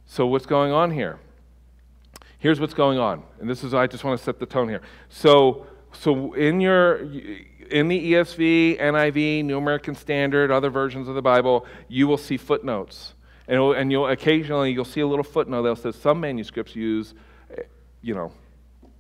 so 0.06 0.28
what's 0.28 0.46
going 0.46 0.74
on 0.74 0.92
here? 0.92 1.20
Here's 2.40 2.60
what's 2.60 2.74
going 2.74 2.98
on. 2.98 3.24
And 3.40 3.50
this 3.50 3.64
is, 3.64 3.74
I 3.74 3.86
just 3.86 4.04
want 4.04 4.18
to 4.18 4.24
set 4.24 4.40
the 4.40 4.46
tone 4.46 4.70
here. 4.70 4.82
So, 5.10 5.68
so 5.94 6.34
in 6.34 6.62
your, 6.62 6.98
in 7.70 7.88
the 7.88 8.14
ESV, 8.14 8.80
NIV, 8.80 9.46
New 9.46 9.58
American 9.58 9.96
Standard, 9.96 10.52
other 10.52 10.70
versions 10.70 11.08
of 11.08 11.16
the 11.16 11.22
Bible, 11.22 11.66
you 11.88 12.08
will 12.08 12.18
see 12.18 12.38
footnotes. 12.38 13.14
And, 13.48 13.60
and 13.76 13.92
you'll 13.92 14.08
occasionally 14.08 14.72
you'll 14.72 14.86
see 14.86 15.02
a 15.02 15.08
little 15.08 15.24
footnote 15.24 15.64
that 15.64 15.78
says 15.80 15.96
some 15.96 16.20
manuscripts 16.20 16.76
use, 16.76 17.16
eh, 17.58 17.64
you 18.02 18.14
know, 18.14 18.32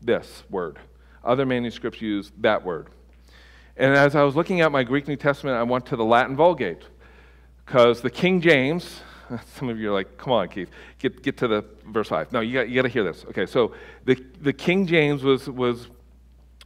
this 0.01 0.43
word. 0.49 0.79
Other 1.23 1.45
manuscripts 1.45 2.01
use 2.01 2.31
that 2.39 2.63
word. 2.63 2.87
And 3.77 3.93
as 3.95 4.15
I 4.15 4.23
was 4.23 4.35
looking 4.35 4.61
at 4.61 4.71
my 4.71 4.83
Greek 4.83 5.07
New 5.07 5.15
Testament, 5.15 5.55
I 5.55 5.63
went 5.63 5.85
to 5.87 5.95
the 5.95 6.03
Latin 6.03 6.35
Vulgate 6.35 6.83
because 7.65 8.01
the 8.01 8.09
King 8.09 8.41
James. 8.41 9.01
Some 9.55 9.69
of 9.69 9.79
you 9.79 9.89
are 9.89 9.93
like, 9.93 10.17
"Come 10.17 10.33
on, 10.33 10.49
Keith, 10.49 10.69
get 10.97 11.21
get 11.21 11.37
to 11.37 11.47
the 11.47 11.63
verse 11.85 12.09
five. 12.09 12.31
No, 12.31 12.39
you 12.39 12.53
got 12.53 12.67
you 12.67 12.75
got 12.75 12.81
to 12.81 12.89
hear 12.89 13.03
this. 13.03 13.25
Okay, 13.29 13.45
so 13.45 13.73
the 14.05 14.15
the 14.41 14.51
King 14.51 14.87
James 14.87 15.21
was 15.23 15.47
was 15.47 15.87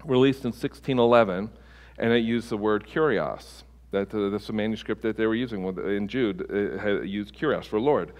released 0.05 0.45
in 0.45 0.51
1611, 0.51 1.49
and 1.97 2.13
it 2.13 2.23
used 2.23 2.49
the 2.49 2.57
word 2.57 2.87
kurios. 2.87 3.63
That 3.91 4.13
uh, 4.13 4.29
that's 4.29 4.49
a 4.49 4.53
manuscript 4.53 5.03
that 5.03 5.17
they 5.17 5.27
were 5.27 5.35
using 5.35 5.65
in 5.65 6.07
Jude. 6.07 6.41
It 6.49 6.79
had 6.79 7.07
used 7.07 7.35
kurios 7.35 7.65
for 7.65 7.79
Lord. 7.79 8.13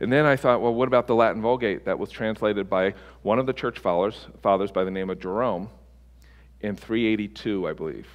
And 0.00 0.12
then 0.12 0.26
I 0.26 0.36
thought, 0.36 0.60
well, 0.60 0.72
what 0.72 0.86
about 0.86 1.06
the 1.06 1.14
Latin 1.14 1.42
Vulgate 1.42 1.84
that 1.84 1.98
was 1.98 2.10
translated 2.10 2.70
by 2.70 2.94
one 3.22 3.38
of 3.38 3.46
the 3.46 3.52
church 3.52 3.78
fathers, 3.78 4.28
fathers 4.42 4.70
by 4.70 4.84
the 4.84 4.90
name 4.90 5.10
of 5.10 5.18
Jerome 5.18 5.70
in 6.60 6.76
382, 6.76 7.68
I 7.68 7.72
believe. 7.72 8.06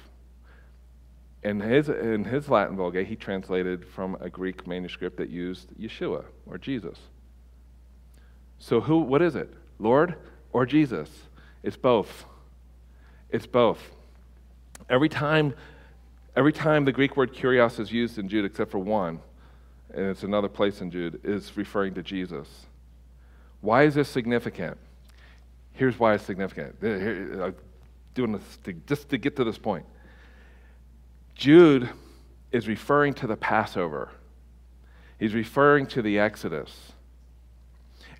In 1.42 1.60
his, 1.60 1.90
in 1.90 2.24
his 2.24 2.48
Latin 2.48 2.76
Vulgate, 2.76 3.06
he 3.06 3.16
translated 3.16 3.86
from 3.86 4.16
a 4.20 4.30
Greek 4.30 4.66
manuscript 4.66 5.18
that 5.18 5.28
used 5.28 5.68
Yeshua 5.78 6.24
or 6.46 6.56
Jesus. 6.56 6.98
So 8.58 8.80
who 8.80 9.00
what 9.00 9.20
is 9.20 9.36
it? 9.36 9.52
Lord 9.78 10.14
or 10.52 10.64
Jesus? 10.64 11.10
It's 11.62 11.76
both. 11.76 12.24
It's 13.30 13.46
both. 13.46 13.80
Every 14.88 15.08
time 15.08 15.54
every 16.36 16.52
time 16.52 16.84
the 16.84 16.92
Greek 16.92 17.16
word 17.16 17.32
kurios 17.32 17.78
is 17.78 17.92
used 17.92 18.18
in 18.18 18.28
Jude 18.28 18.44
except 18.44 18.70
for 18.70 18.78
one, 18.78 19.20
and 19.92 20.06
it's 20.06 20.22
another 20.22 20.48
place 20.48 20.80
in 20.80 20.90
Jude, 20.90 21.20
is 21.22 21.56
referring 21.56 21.94
to 21.94 22.02
Jesus. 22.02 22.66
Why 23.60 23.84
is 23.84 23.94
this 23.94 24.08
significant? 24.08 24.76
Here's 25.72 25.98
why 25.98 26.14
it's 26.14 26.24
significant. 26.24 26.76
I'm 26.82 27.40
uh, 27.40 27.50
doing 28.14 28.32
this 28.32 28.58
to, 28.64 28.72
just 28.72 29.08
to 29.10 29.18
get 29.18 29.36
to 29.36 29.44
this 29.44 29.58
point. 29.58 29.86
Jude 31.34 31.88
is 32.52 32.68
referring 32.68 33.14
to 33.14 33.26
the 33.26 33.36
Passover. 33.36 34.10
He's 35.18 35.34
referring 35.34 35.86
to 35.88 36.02
the 36.02 36.18
Exodus. 36.18 36.92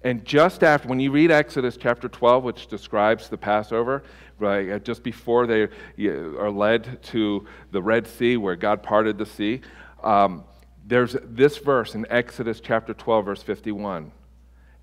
And 0.05 0.23
just 0.23 0.63
after, 0.63 0.87
when 0.87 1.01
you 1.01 1.11
read 1.11 1.31
Exodus 1.31 1.79
chapter 1.79 2.09
12, 2.09 2.45
which 2.45 2.67
describes 2.67 3.31
the 3.31 3.39
Passover, 3.39 4.03
right, 4.39 4.73
uh, 4.73 4.79
just 4.79 5.03
before 5.03 5.47
they 5.47 5.69
are 6.07 6.51
led 6.51 7.03
to 7.05 7.47
the 7.73 7.83
Red 7.83 8.07
Sea 8.07 8.37
where 8.37 8.55
God 8.55 8.83
parted 8.83 9.17
the 9.17 9.25
sea, 9.25 9.63
um, 10.03 10.45
there's 10.87 11.17
this 11.25 11.57
verse 11.57 11.95
in 11.95 12.07
Exodus 12.11 12.61
chapter 12.61 12.93
12, 12.93 13.25
verse 13.25 13.43
51. 13.43 14.13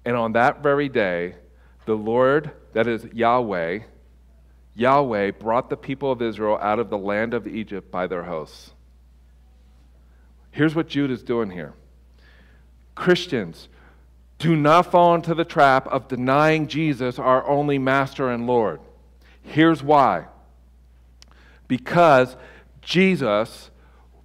And 0.05 0.15
on 0.15 0.31
that 0.31 0.63
very 0.63 0.89
day, 0.89 1.35
the 1.85 1.95
Lord, 1.95 2.49
that 2.73 2.87
is 2.87 3.05
Yahweh, 3.13 3.81
Yahweh 4.73 5.31
brought 5.31 5.69
the 5.69 5.77
people 5.77 6.11
of 6.11 6.23
Israel 6.23 6.57
out 6.59 6.79
of 6.79 6.89
the 6.89 6.97
land 6.97 7.35
of 7.35 7.45
Egypt 7.45 7.91
by 7.91 8.07
their 8.07 8.23
hosts. 8.23 8.71
Here's 10.49 10.73
what 10.73 10.87
Jude 10.87 11.11
is 11.11 11.21
doing 11.21 11.51
here 11.51 11.75
Christians, 12.95 13.69
do 14.41 14.55
not 14.55 14.89
fall 14.89 15.13
into 15.13 15.35
the 15.35 15.45
trap 15.45 15.87
of 15.87 16.07
denying 16.07 16.67
Jesus 16.67 17.19
our 17.19 17.47
only 17.47 17.77
master 17.77 18.31
and 18.31 18.47
Lord. 18.47 18.79
Here's 19.43 19.83
why 19.83 20.25
because 21.67 22.35
Jesus 22.81 23.69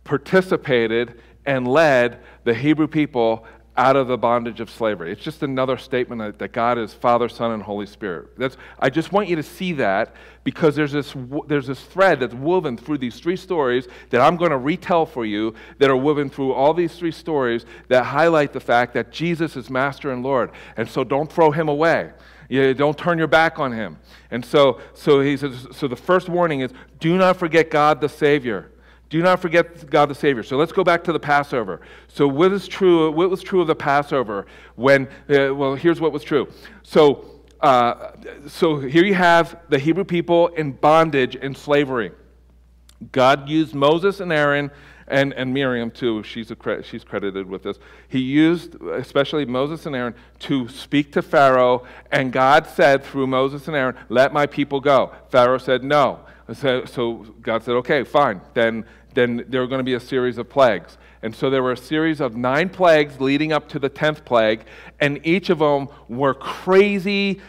participated 0.02 1.20
and 1.44 1.68
led 1.68 2.18
the 2.44 2.54
Hebrew 2.54 2.88
people 2.88 3.46
out 3.76 3.96
of 3.96 4.08
the 4.08 4.16
bondage 4.16 4.60
of 4.60 4.70
slavery. 4.70 5.12
It's 5.12 5.22
just 5.22 5.42
another 5.42 5.76
statement 5.76 6.20
that, 6.20 6.38
that 6.38 6.52
God 6.52 6.78
is 6.78 6.94
Father, 6.94 7.28
Son, 7.28 7.52
and 7.52 7.62
Holy 7.62 7.86
Spirit. 7.86 8.36
That's, 8.38 8.56
I 8.78 8.90
just 8.90 9.12
want 9.12 9.28
you 9.28 9.36
to 9.36 9.42
see 9.42 9.72
that 9.74 10.14
because 10.44 10.74
there's 10.76 10.92
this, 10.92 11.14
there's 11.46 11.66
this 11.66 11.80
thread 11.80 12.20
that's 12.20 12.34
woven 12.34 12.76
through 12.76 12.98
these 12.98 13.20
three 13.20 13.36
stories 13.36 13.86
that 14.10 14.20
I'm 14.20 14.36
going 14.36 14.52
to 14.52 14.58
retell 14.58 15.04
for 15.04 15.26
you 15.26 15.54
that 15.78 15.90
are 15.90 15.96
woven 15.96 16.30
through 16.30 16.52
all 16.52 16.72
these 16.72 16.96
three 16.96 17.12
stories 17.12 17.66
that 17.88 18.04
highlight 18.04 18.52
the 18.52 18.60
fact 18.60 18.94
that 18.94 19.10
Jesus 19.10 19.56
is 19.56 19.68
Master 19.68 20.10
and 20.10 20.22
Lord. 20.22 20.52
And 20.76 20.88
so 20.88 21.04
don't 21.04 21.30
throw 21.30 21.50
him 21.50 21.68
away. 21.68 22.12
You 22.48 22.74
don't 22.74 22.96
turn 22.96 23.18
your 23.18 23.26
back 23.26 23.58
on 23.58 23.72
him. 23.72 23.98
And 24.30 24.44
so, 24.44 24.80
so 24.94 25.20
he 25.20 25.36
says, 25.36 25.66
so 25.72 25.88
the 25.88 25.96
first 25.96 26.28
warning 26.28 26.60
is 26.60 26.72
do 27.00 27.18
not 27.18 27.36
forget 27.36 27.70
God 27.70 28.00
the 28.00 28.08
Savior. 28.08 28.70
Do 29.08 29.22
not 29.22 29.40
forget 29.40 29.88
God 29.88 30.06
the 30.06 30.14
Savior. 30.14 30.42
So 30.42 30.56
let's 30.56 30.72
go 30.72 30.82
back 30.82 31.04
to 31.04 31.12
the 31.12 31.20
Passover. 31.20 31.80
So 32.08 32.26
what 32.26 32.52
is 32.52 32.66
true? 32.66 33.10
What 33.12 33.30
was 33.30 33.42
true 33.42 33.60
of 33.60 33.68
the 33.68 33.74
Passover? 33.74 34.46
When 34.74 35.06
uh, 35.28 35.54
well, 35.54 35.74
here's 35.74 36.00
what 36.00 36.12
was 36.12 36.24
true. 36.24 36.48
So 36.82 37.36
uh, 37.60 38.12
so 38.48 38.80
here 38.80 39.04
you 39.04 39.14
have 39.14 39.60
the 39.68 39.78
Hebrew 39.78 40.04
people 40.04 40.48
in 40.48 40.72
bondage 40.72 41.36
and 41.36 41.56
slavery. 41.56 42.12
God 43.12 43.48
used 43.48 43.74
Moses 43.74 44.20
and 44.20 44.32
Aaron 44.32 44.70
and, 45.08 45.32
and 45.34 45.52
Miriam 45.54 45.90
too. 45.90 46.22
She's, 46.22 46.50
a, 46.50 46.82
she's 46.82 47.04
credited 47.04 47.48
with 47.48 47.62
this. 47.62 47.78
He 48.08 48.20
used 48.20 48.74
especially 48.82 49.44
Moses 49.44 49.86
and 49.86 49.94
Aaron 49.94 50.14
to 50.40 50.68
speak 50.68 51.12
to 51.12 51.22
Pharaoh, 51.22 51.86
and 52.10 52.32
God 52.32 52.66
said 52.66 53.04
through 53.04 53.26
Moses 53.26 53.68
and 53.68 53.76
Aaron, 53.76 53.96
"Let 54.08 54.32
my 54.32 54.46
people 54.46 54.80
go." 54.80 55.12
Pharaoh 55.30 55.58
said 55.58 55.84
no. 55.84 56.20
So, 56.54 56.84
so 56.84 57.14
God 57.42 57.62
said, 57.64 57.74
"Okay, 57.76 58.04
fine. 58.04 58.40
Then 58.54 58.84
then 59.14 59.44
there 59.48 59.60
were 59.60 59.66
going 59.66 59.80
to 59.80 59.84
be 59.84 59.94
a 59.94 60.00
series 60.00 60.38
of 60.38 60.48
plagues." 60.48 60.98
And 61.22 61.34
so 61.34 61.50
there 61.50 61.62
were 61.62 61.72
a 61.72 61.76
series 61.76 62.20
of 62.20 62.36
nine 62.36 62.68
plagues 62.68 63.20
leading 63.20 63.52
up 63.52 63.68
to 63.70 63.78
the 63.78 63.88
tenth 63.88 64.24
plague, 64.24 64.64
and 65.00 65.18
each 65.26 65.50
of 65.50 65.58
them 65.58 65.88
were 66.08 66.34
crazy 66.34 67.40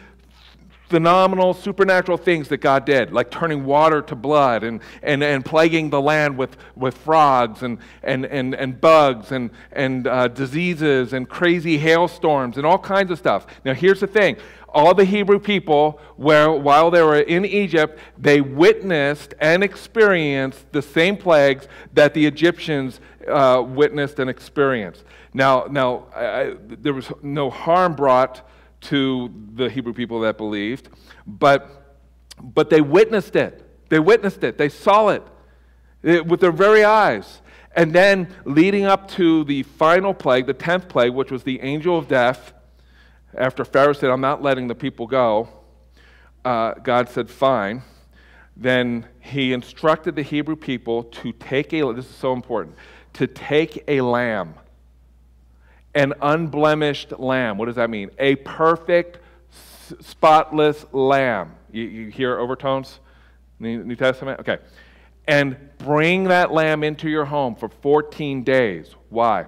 phenomenal 0.89 1.53
supernatural 1.53 2.17
things 2.17 2.47
that 2.47 2.57
God 2.57 2.85
did, 2.85 3.11
like 3.11 3.29
turning 3.29 3.65
water 3.65 4.01
to 4.03 4.15
blood 4.15 4.63
and, 4.63 4.81
and, 5.03 5.21
and 5.21 5.43
plaguing 5.43 5.89
the 5.89 6.01
land 6.01 6.37
with, 6.37 6.55
with 6.75 6.97
frogs 6.97 7.61
and, 7.63 7.77
and, 8.03 8.25
and, 8.25 8.55
and 8.55 8.79
bugs 8.79 9.31
and, 9.31 9.51
and 9.73 10.07
uh, 10.07 10.27
diseases 10.29 11.13
and 11.13 11.27
crazy 11.27 11.77
hailstorms 11.77 12.57
and 12.57 12.65
all 12.65 12.77
kinds 12.77 13.11
of 13.11 13.17
stuff. 13.17 13.47
Now, 13.65 13.73
here's 13.73 13.99
the 13.99 14.07
thing 14.07 14.37
all 14.77 14.93
the 14.93 15.05
Hebrew 15.05 15.39
people, 15.39 15.99
where, 16.17 16.51
while 16.51 16.91
they 16.91 17.01
were 17.01 17.19
in 17.19 17.45
Egypt, 17.45 17.97
they 18.15 18.41
witnessed 18.41 19.33
and 19.39 19.63
experienced 19.63 20.71
the 20.71 20.83
same 20.83 21.17
plagues 21.17 21.67
that 21.95 22.13
the 22.13 22.23
Egyptians 22.23 22.99
uh, 23.27 23.63
witnessed 23.65 24.19
and 24.19 24.29
experienced. 24.29 25.03
Now, 25.33 25.65
now 25.67 26.05
I, 26.15 26.57
there 26.61 26.93
was 26.93 27.11
no 27.23 27.49
harm 27.49 27.95
brought 27.95 28.47
to 28.81 29.33
the 29.55 29.67
Hebrew 29.67 29.93
people 29.93 30.19
that 30.19 30.37
believed, 30.37 30.89
but, 31.25 31.97
but 32.39 32.69
they 32.69 32.81
witnessed 32.81 33.35
it. 33.35 33.67
They 33.89 33.99
witnessed 33.99 34.43
it. 34.43 34.59
They 34.59 34.69
saw 34.69 35.07
it, 35.07 35.23
eh, 36.03 36.19
with 36.19 36.39
their 36.39 36.51
very 36.51 36.83
eyes. 36.83 37.41
And 37.75 37.93
then, 37.93 38.31
leading 38.45 38.85
up 38.85 39.07
to 39.11 39.43
the 39.43 39.63
final 39.63 40.13
plague, 40.13 40.45
the 40.45 40.53
tenth 40.53 40.87
plague, 40.87 41.13
which 41.13 41.31
was 41.31 41.41
the 41.41 41.61
angel 41.61 41.97
of 41.97 42.07
death, 42.07 42.53
after 43.37 43.63
Pharaoh 43.63 43.93
said, 43.93 44.09
I'm 44.09 44.21
not 44.21 44.41
letting 44.41 44.67
the 44.67 44.75
people 44.75 45.07
go, 45.07 45.49
uh, 46.43 46.73
God 46.73 47.09
said, 47.09 47.29
Fine. 47.29 47.83
Then 48.55 49.05
he 49.19 49.53
instructed 49.53 50.15
the 50.15 50.23
Hebrew 50.23 50.55
people 50.55 51.03
to 51.03 51.31
take 51.31 51.73
a, 51.73 51.93
this 51.93 52.09
is 52.09 52.15
so 52.15 52.33
important, 52.33 52.75
to 53.13 53.27
take 53.27 53.83
a 53.87 54.01
lamb 54.01 54.55
an 55.97 56.13
unblemished 56.21 57.19
lamb. 57.19 57.57
What 57.57 57.65
does 57.65 57.75
that 57.75 57.89
mean? 57.89 58.11
A 58.19 58.35
perfect, 58.35 59.17
spotless 59.99 60.85
lamb. 60.91 61.55
You, 61.71 61.83
you 61.83 62.11
hear 62.11 62.37
overtones? 62.37 62.99
New, 63.59 63.83
New 63.83 63.95
Testament? 63.95 64.39
Okay. 64.39 64.59
And 65.27 65.57
bring 65.79 66.25
that 66.25 66.51
lamb 66.51 66.83
into 66.83 67.09
your 67.09 67.25
home 67.25 67.55
for 67.55 67.67
14 67.67 68.43
days. 68.43 68.95
Why? 69.09 69.47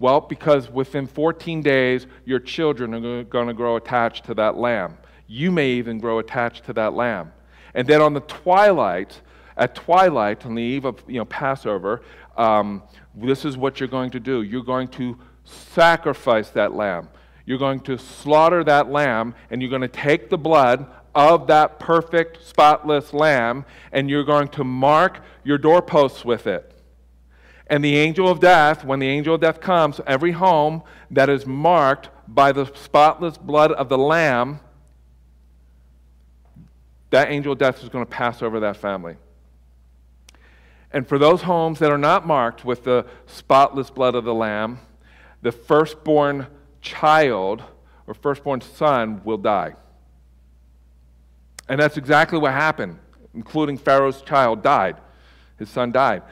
Well, 0.00 0.22
because 0.22 0.70
within 0.70 1.06
14 1.06 1.62
days, 1.62 2.06
your 2.24 2.40
children 2.40 2.94
are 2.94 3.22
going 3.22 3.48
to 3.48 3.54
grow 3.54 3.76
attached 3.76 4.24
to 4.24 4.34
that 4.34 4.56
lamb. 4.56 4.96
You 5.28 5.52
may 5.52 5.72
even 5.72 5.98
grow 5.98 6.18
attached 6.18 6.64
to 6.64 6.72
that 6.72 6.94
lamb. 6.94 7.32
And 7.74 7.86
then 7.86 8.00
on 8.00 8.14
the 8.14 8.20
twilight, 8.20 9.20
at 9.58 9.74
twilight, 9.74 10.46
on 10.46 10.54
the 10.54 10.62
eve 10.62 10.86
of 10.86 11.04
you 11.06 11.18
know, 11.18 11.26
Passover, 11.26 12.00
um, 12.36 12.82
this 13.14 13.44
is 13.44 13.58
what 13.58 13.78
you're 13.78 13.90
going 13.90 14.10
to 14.12 14.18
do. 14.20 14.40
You're 14.40 14.64
going 14.64 14.88
to 14.88 15.18
sacrifice 15.44 16.48
that 16.50 16.74
lamb. 16.74 17.08
You're 17.44 17.58
going 17.58 17.80
to 17.80 17.98
slaughter 17.98 18.64
that 18.64 18.90
lamb, 18.90 19.34
and 19.50 19.60
you're 19.60 19.70
going 19.70 19.82
to 19.82 19.88
take 19.88 20.30
the 20.30 20.38
blood 20.38 20.86
of 21.14 21.46
that 21.48 21.78
perfect, 21.78 22.42
spotless 22.46 23.12
lamb, 23.12 23.66
and 23.92 24.08
you're 24.08 24.24
going 24.24 24.48
to 24.48 24.64
mark 24.64 25.20
your 25.44 25.58
doorposts 25.58 26.24
with 26.24 26.46
it. 26.46 26.79
And 27.70 27.82
the 27.84 27.96
angel 27.96 28.28
of 28.28 28.40
death, 28.40 28.84
when 28.84 28.98
the 28.98 29.08
angel 29.08 29.36
of 29.36 29.40
death 29.40 29.60
comes, 29.60 30.00
every 30.06 30.32
home 30.32 30.82
that 31.10 31.30
is 31.30 31.46
marked 31.46 32.10
by 32.26 32.52
the 32.52 32.66
spotless 32.74 33.38
blood 33.38 33.72
of 33.72 33.88
the 33.88 33.96
lamb, 33.96 34.60
that 37.10 37.30
angel 37.30 37.52
of 37.52 37.58
death 37.58 37.82
is 37.82 37.88
going 37.88 38.04
to 38.04 38.10
pass 38.10 38.42
over 38.42 38.60
that 38.60 38.76
family. 38.76 39.16
And 40.92 41.06
for 41.06 41.18
those 41.18 41.42
homes 41.42 41.78
that 41.78 41.92
are 41.92 41.98
not 41.98 42.26
marked 42.26 42.64
with 42.64 42.84
the 42.84 43.06
spotless 43.26 43.90
blood 43.90 44.14
of 44.14 44.24
the 44.24 44.34
Lamb, 44.34 44.80
the 45.42 45.52
firstborn 45.52 46.48
child 46.80 47.62
or 48.06 48.14
firstborn 48.14 48.60
son 48.60 49.20
will 49.24 49.38
die. 49.38 49.76
And 51.68 51.80
that's 51.80 51.96
exactly 51.96 52.38
what 52.38 52.52
happened, 52.52 52.98
including 53.34 53.78
Pharaoh's 53.78 54.22
child 54.22 54.62
died. 54.62 54.96
His 55.58 55.68
son 55.68 55.92
died. 55.92 56.22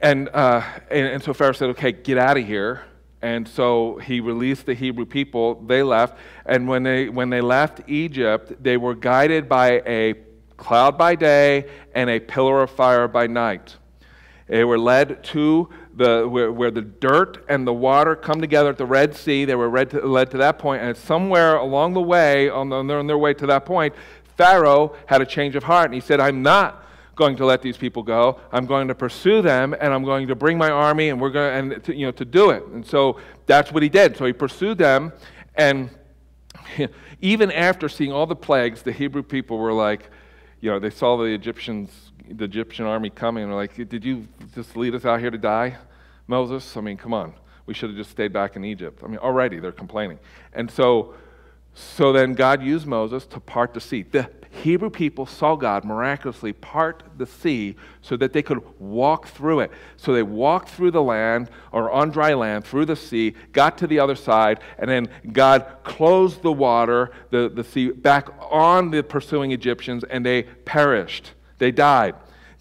And, 0.00 0.28
uh, 0.28 0.62
and, 0.90 1.06
and 1.06 1.22
so 1.22 1.32
Pharaoh 1.32 1.52
said, 1.52 1.70
okay, 1.70 1.92
get 1.92 2.18
out 2.18 2.36
of 2.36 2.46
here. 2.46 2.84
And 3.22 3.48
so 3.48 3.96
he 3.96 4.20
released 4.20 4.66
the 4.66 4.74
Hebrew 4.74 5.06
people. 5.06 5.62
They 5.62 5.82
left. 5.82 6.18
And 6.44 6.68
when 6.68 6.82
they, 6.82 7.08
when 7.08 7.30
they 7.30 7.40
left 7.40 7.80
Egypt, 7.88 8.52
they 8.62 8.76
were 8.76 8.94
guided 8.94 9.48
by 9.48 9.82
a 9.86 10.14
cloud 10.56 10.98
by 10.98 11.14
day 11.14 11.68
and 11.94 12.10
a 12.10 12.20
pillar 12.20 12.62
of 12.62 12.70
fire 12.70 13.08
by 13.08 13.26
night. 13.26 13.76
They 14.48 14.64
were 14.64 14.78
led 14.78 15.24
to 15.24 15.68
the, 15.94 16.28
where, 16.28 16.52
where, 16.52 16.70
the 16.70 16.82
dirt 16.82 17.44
and 17.48 17.66
the 17.66 17.72
water 17.72 18.14
come 18.14 18.40
together 18.40 18.70
at 18.70 18.78
the 18.78 18.86
Red 18.86 19.16
Sea. 19.16 19.44
They 19.44 19.54
were 19.54 19.68
led 19.68 19.90
to, 19.90 20.06
led 20.06 20.30
to 20.32 20.38
that 20.38 20.58
point, 20.58 20.82
and 20.82 20.96
somewhere 20.96 21.56
along 21.56 21.94
the 21.94 22.00
way, 22.00 22.48
on, 22.48 22.68
the, 22.68 22.76
on 22.76 23.06
their 23.06 23.18
way 23.18 23.34
to 23.34 23.46
that 23.46 23.64
point, 23.64 23.94
Pharaoh 24.36 24.94
had 25.06 25.20
a 25.20 25.26
change 25.26 25.56
of 25.56 25.64
heart, 25.64 25.86
and 25.86 25.94
he 25.94 26.00
said, 26.00 26.20
I'm 26.20 26.42
not 26.42 26.85
going 27.16 27.34
to 27.34 27.46
let 27.46 27.62
these 27.62 27.76
people 27.76 28.02
go. 28.02 28.38
I'm 28.52 28.66
going 28.66 28.88
to 28.88 28.94
pursue 28.94 29.42
them, 29.42 29.74
and 29.80 29.92
I'm 29.92 30.04
going 30.04 30.28
to 30.28 30.36
bring 30.36 30.56
my 30.56 30.70
army, 30.70 31.08
and 31.08 31.20
we're 31.20 31.30
going 31.30 31.72
and 31.72 31.84
to, 31.84 31.96
you 31.96 32.06
know 32.06 32.12
to 32.12 32.24
do 32.24 32.50
it. 32.50 32.64
And 32.66 32.86
so 32.86 33.18
that's 33.46 33.72
what 33.72 33.82
he 33.82 33.88
did. 33.88 34.16
So 34.16 34.26
he 34.26 34.32
pursued 34.32 34.78
them, 34.78 35.12
and 35.56 35.90
even 37.20 37.50
after 37.50 37.88
seeing 37.88 38.12
all 38.12 38.26
the 38.26 38.36
plagues, 38.36 38.82
the 38.82 38.92
Hebrew 38.92 39.22
people 39.22 39.58
were 39.58 39.72
like, 39.72 40.10
you 40.60 40.70
know, 40.70 40.78
they 40.78 40.90
saw 40.90 41.16
the 41.16 41.24
Egyptians, 41.24 42.12
the 42.30 42.44
Egyptian 42.44 42.84
army 42.84 43.08
coming, 43.08 43.42
and 43.44 43.50
they're 43.50 43.58
like, 43.58 43.74
"Did 43.88 44.04
you 44.04 44.28
just 44.54 44.76
lead 44.76 44.94
us 44.94 45.04
out 45.04 45.18
here 45.20 45.30
to 45.30 45.38
die, 45.38 45.76
Moses? 46.26 46.76
I 46.76 46.82
mean, 46.82 46.98
come 46.98 47.14
on, 47.14 47.32
we 47.64 47.72
should 47.72 47.90
have 47.90 47.96
just 47.96 48.10
stayed 48.10 48.32
back 48.32 48.56
in 48.56 48.64
Egypt." 48.64 49.02
I 49.02 49.06
mean, 49.08 49.18
already 49.18 49.58
they're 49.58 49.72
complaining, 49.72 50.18
and 50.52 50.70
so. 50.70 51.14
So 51.78 52.10
then 52.10 52.32
God 52.32 52.62
used 52.62 52.86
Moses 52.86 53.26
to 53.26 53.38
part 53.38 53.74
the 53.74 53.82
sea. 53.82 54.02
The 54.02 54.30
Hebrew 54.56 54.90
people 54.90 55.26
saw 55.26 55.54
God 55.54 55.84
miraculously 55.84 56.52
part 56.52 57.02
the 57.16 57.26
sea 57.26 57.76
so 58.02 58.16
that 58.16 58.32
they 58.32 58.42
could 58.42 58.62
walk 58.80 59.28
through 59.28 59.60
it. 59.60 59.70
So 59.96 60.12
they 60.12 60.22
walked 60.22 60.70
through 60.70 60.90
the 60.90 61.02
land 61.02 61.50
or 61.72 61.90
on 61.90 62.10
dry 62.10 62.34
land 62.34 62.64
through 62.64 62.86
the 62.86 62.96
sea, 62.96 63.34
got 63.52 63.78
to 63.78 63.86
the 63.86 63.98
other 63.98 64.16
side, 64.16 64.60
and 64.78 64.90
then 64.90 65.08
God 65.32 65.66
closed 65.84 66.42
the 66.42 66.52
water, 66.52 67.12
the, 67.30 67.48
the 67.48 67.64
sea, 67.64 67.90
back 67.90 68.28
on 68.50 68.90
the 68.90 69.02
pursuing 69.02 69.52
Egyptians, 69.52 70.04
and 70.04 70.24
they 70.24 70.42
perished. 70.42 71.32
They 71.58 71.70
died. 71.70 72.14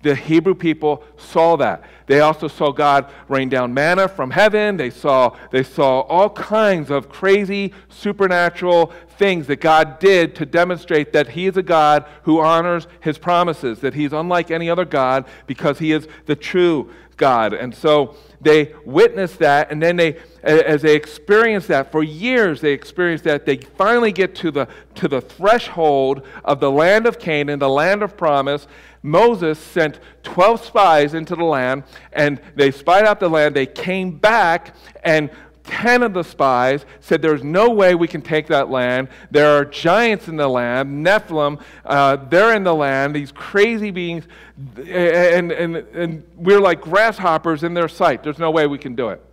The 0.06 0.14
Hebrew 0.14 0.54
people 0.54 1.04
saw 1.18 1.56
that. 1.56 1.84
They 2.06 2.20
also 2.20 2.48
saw 2.48 2.72
God 2.72 3.12
rain 3.28 3.50
down 3.50 3.74
manna 3.74 4.08
from 4.08 4.30
heaven. 4.30 4.78
They 4.78 4.92
saw, 4.92 5.36
they 5.50 5.64
saw 5.64 6.02
all 6.02 6.30
kinds 6.30 6.92
of 6.92 7.10
crazy 7.10 7.74
supernatural 7.90 8.94
things 9.18 9.48
that 9.48 9.62
God 9.62 9.98
did 9.98 10.36
to 10.36 10.46
demonstrate 10.46 11.12
that 11.14 11.30
He 11.30 11.48
is 11.48 11.58
a 11.58 11.64
God 11.64 12.06
who 12.22 12.40
honors 12.40 12.86
His 13.00 13.18
promises, 13.18 13.80
that 13.80 13.96
He's 13.96 14.14
unlike 14.14 14.52
any 14.52 14.70
other 14.70 14.86
God 14.86 15.26
because 15.48 15.80
He 15.80 15.92
is 15.92 16.08
the 16.28 16.36
true 16.36 16.92
God. 17.18 17.54
And 17.54 17.74
so 17.74 18.16
they 18.42 18.76
witnessed 18.86 19.40
that, 19.40 19.72
and 19.72 19.82
then 19.82 19.96
they, 19.96 20.18
as 20.44 20.84
they 20.84 20.96
experienced 20.96 21.68
that 21.70 21.92
for 21.92 22.04
years, 22.04 22.62
they 22.62 22.74
experienced 22.74 23.24
that. 23.24 23.48
They 23.48 23.58
finally 23.58 24.12
get 24.12 24.36
to 24.36 24.52
the, 24.52 24.68
to 24.96 25.08
the 25.08 25.22
threshold 25.22 26.28
of 26.44 26.60
the 26.60 26.70
land 26.70 27.08
of 27.08 27.18
Canaan, 27.18 27.58
the 27.58 27.70
land 27.70 28.04
of 28.04 28.16
promise. 28.16 28.68
Moses 29.06 29.60
sent 29.60 30.00
12 30.24 30.66
spies 30.66 31.14
into 31.14 31.36
the 31.36 31.44
land, 31.44 31.84
and 32.12 32.42
they 32.56 32.72
spied 32.72 33.06
out 33.06 33.20
the 33.20 33.30
land. 33.30 33.56
They 33.56 33.68
came 33.68 34.18
back, 34.18 34.76
and 35.04 35.30
10 35.66 36.02
of 36.02 36.14
the 36.14 36.24
spies 36.24 36.86
said, 37.02 37.22
There's 37.22 37.44
no 37.44 37.70
way 37.70 37.94
we 37.94 38.08
can 38.08 38.22
take 38.22 38.48
that 38.48 38.70
land. 38.70 39.10
There 39.30 39.56
are 39.58 39.64
giants 39.64 40.28
in 40.28 40.38
the 40.38 40.48
land, 40.48 41.06
Nephilim, 41.06 41.62
uh, 41.86 42.16
they're 42.16 42.56
in 42.56 42.64
the 42.64 42.74
land, 42.74 43.16
these 43.16 43.32
crazy 43.32 43.92
beings, 43.92 44.26
and, 44.78 45.52
and, 45.52 45.76
and 45.76 46.24
we're 46.36 46.60
like 46.60 46.82
grasshoppers 46.82 47.64
in 47.64 47.76
their 47.76 47.88
sight. 47.88 48.24
There's 48.24 48.40
no 48.40 48.50
way 48.50 48.66
we 48.66 48.80
can 48.80 48.96
do 48.96 49.10
it. 49.10 49.24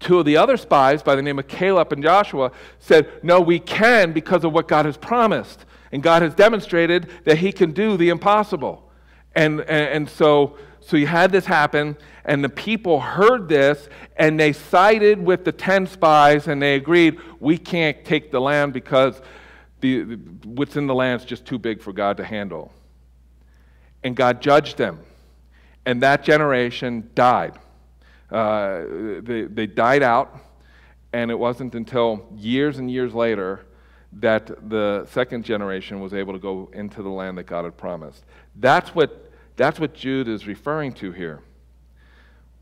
Two 0.00 0.18
of 0.18 0.24
the 0.24 0.38
other 0.38 0.56
spies, 0.56 1.02
by 1.02 1.14
the 1.14 1.22
name 1.22 1.38
of 1.38 1.46
Caleb 1.46 1.92
and 1.92 2.02
Joshua, 2.02 2.52
said, 2.78 3.22
No, 3.22 3.38
we 3.40 3.58
can 3.58 4.12
because 4.12 4.44
of 4.44 4.52
what 4.54 4.66
God 4.66 4.86
has 4.86 4.96
promised. 4.96 5.66
And 5.96 6.02
God 6.02 6.20
has 6.20 6.34
demonstrated 6.34 7.08
that 7.24 7.38
He 7.38 7.52
can 7.52 7.72
do 7.72 7.96
the 7.96 8.10
impossible. 8.10 8.92
And, 9.34 9.60
and, 9.60 9.88
and 9.88 10.10
so 10.10 10.58
so 10.82 10.98
you 10.98 11.06
had 11.06 11.32
this 11.32 11.46
happen, 11.46 11.96
and 12.26 12.44
the 12.44 12.50
people 12.50 13.00
heard 13.00 13.48
this, 13.48 13.88
and 14.18 14.38
they 14.38 14.52
sided 14.52 15.20
with 15.24 15.46
the 15.46 15.52
10 15.52 15.86
spies, 15.86 16.48
and 16.48 16.60
they 16.60 16.74
agreed, 16.74 17.18
we 17.40 17.56
can't 17.56 18.04
take 18.04 18.30
the 18.30 18.42
land 18.42 18.74
because 18.74 19.22
the, 19.80 20.02
what's 20.44 20.76
in 20.76 20.86
the 20.86 20.94
land 20.94 21.22
is 21.22 21.26
just 21.26 21.46
too 21.46 21.58
big 21.58 21.80
for 21.80 21.94
God 21.94 22.18
to 22.18 22.24
handle. 22.24 22.72
And 24.04 24.14
God 24.14 24.42
judged 24.42 24.76
them, 24.76 25.00
and 25.86 26.02
that 26.02 26.22
generation 26.22 27.10
died. 27.14 27.58
Uh, 28.30 28.82
they, 29.22 29.44
they 29.44 29.66
died 29.66 30.02
out, 30.02 30.38
and 31.14 31.30
it 31.30 31.38
wasn't 31.38 31.74
until 31.74 32.28
years 32.36 32.78
and 32.78 32.90
years 32.90 33.14
later 33.14 33.65
that 34.12 34.68
the 34.68 35.06
second 35.10 35.44
generation 35.44 36.00
was 36.00 36.14
able 36.14 36.32
to 36.32 36.38
go 36.38 36.70
into 36.72 37.02
the 37.02 37.08
land 37.08 37.38
that 37.38 37.44
God 37.44 37.64
had 37.64 37.76
promised. 37.76 38.24
That's 38.54 38.94
what 38.94 39.26
that's 39.56 39.80
what 39.80 39.94
Jude 39.94 40.28
is 40.28 40.46
referring 40.46 40.92
to 40.94 41.12
here. 41.12 41.40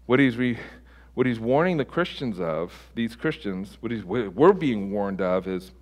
What 0.07 0.20
he's, 0.20 0.37
re, 0.37 0.59
what 1.14 1.26
he's 1.26 1.40
warning 1.40 1.76
the 1.76 1.85
Christians 1.85 2.38
of, 2.38 2.72
these 2.94 3.16
Christians, 3.16 3.76
what 3.80 3.90
he's, 3.90 4.04
we're 4.04 4.52
being 4.52 4.92
warned 4.92 5.20
of 5.20 5.48
is 5.48 5.72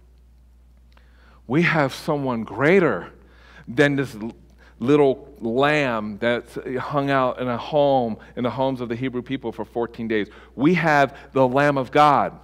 we 1.46 1.62
have 1.62 1.92
someone 1.92 2.44
greater 2.44 3.12
than 3.68 3.96
this 3.96 4.16
little 4.78 5.28
lamb 5.40 6.18
that 6.18 6.44
hung 6.80 7.10
out 7.10 7.40
in 7.40 7.48
a 7.48 7.58
home, 7.58 8.16
in 8.36 8.42
the 8.42 8.50
homes 8.50 8.80
of 8.80 8.88
the 8.88 8.96
Hebrew 8.96 9.22
people 9.22 9.52
for 9.52 9.64
14 9.64 10.08
days. 10.08 10.28
We 10.56 10.74
have 10.74 11.16
the 11.32 11.46
Lamb 11.46 11.76
of 11.76 11.90
God. 11.90 12.38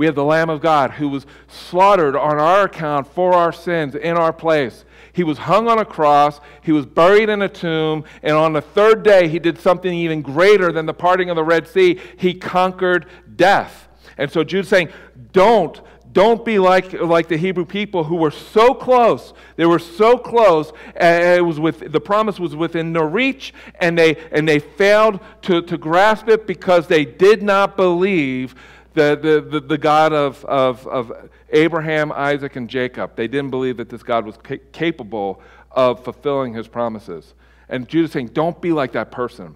We 0.00 0.06
have 0.06 0.14
the 0.14 0.24
Lamb 0.24 0.48
of 0.48 0.62
God 0.62 0.92
who 0.92 1.10
was 1.10 1.26
slaughtered 1.46 2.16
on 2.16 2.38
our 2.38 2.64
account 2.64 3.06
for 3.06 3.34
our 3.34 3.52
sins 3.52 3.94
in 3.94 4.16
our 4.16 4.32
place. 4.32 4.86
He 5.12 5.22
was 5.22 5.36
hung 5.36 5.68
on 5.68 5.78
a 5.78 5.84
cross, 5.84 6.40
he 6.62 6.72
was 6.72 6.86
buried 6.86 7.28
in 7.28 7.42
a 7.42 7.50
tomb, 7.50 8.04
and 8.22 8.34
on 8.34 8.54
the 8.54 8.62
third 8.62 9.02
day, 9.02 9.28
he 9.28 9.38
did 9.38 9.58
something 9.58 9.92
even 9.92 10.22
greater 10.22 10.72
than 10.72 10.86
the 10.86 10.94
parting 10.94 11.28
of 11.28 11.36
the 11.36 11.44
Red 11.44 11.68
Sea. 11.68 12.00
He 12.16 12.32
conquered 12.32 13.10
death. 13.36 13.88
And 14.16 14.32
so 14.32 14.42
Jude's 14.42 14.70
saying, 14.70 14.88
don't, 15.32 15.78
don't 16.14 16.46
be 16.46 16.58
like, 16.58 16.94
like 16.94 17.28
the 17.28 17.36
Hebrew 17.36 17.66
people 17.66 18.04
who 18.04 18.16
were 18.16 18.30
so 18.30 18.72
close. 18.72 19.34
They 19.56 19.66
were 19.66 19.78
so 19.78 20.16
close. 20.16 20.72
And 20.96 21.22
it 21.22 21.42
was 21.42 21.60
with, 21.60 21.92
the 21.92 22.00
promise 22.00 22.40
was 22.40 22.56
within 22.56 22.94
their 22.94 23.06
reach, 23.06 23.52
and 23.78 23.98
they, 23.98 24.16
and 24.32 24.48
they 24.48 24.60
failed 24.60 25.20
to, 25.42 25.60
to 25.60 25.76
grasp 25.76 26.26
it 26.30 26.46
because 26.46 26.86
they 26.86 27.04
did 27.04 27.42
not 27.42 27.76
believe 27.76 28.54
the, 28.94 29.46
the, 29.50 29.60
the, 29.60 29.78
God 29.78 30.12
of, 30.12 30.44
of, 30.46 30.86
of 30.86 31.30
Abraham, 31.50 32.12
Isaac, 32.12 32.56
and 32.56 32.68
Jacob. 32.68 33.16
They 33.16 33.28
didn't 33.28 33.50
believe 33.50 33.76
that 33.76 33.88
this 33.88 34.02
God 34.02 34.26
was 34.26 34.36
ca- 34.36 34.58
capable 34.72 35.40
of 35.70 36.02
fulfilling 36.02 36.54
his 36.54 36.66
promises. 36.66 37.34
And 37.68 37.88
Jude 37.88 38.06
is 38.06 38.12
saying, 38.12 38.28
don't 38.28 38.60
be 38.60 38.72
like 38.72 38.92
that 38.92 39.10
person. 39.10 39.54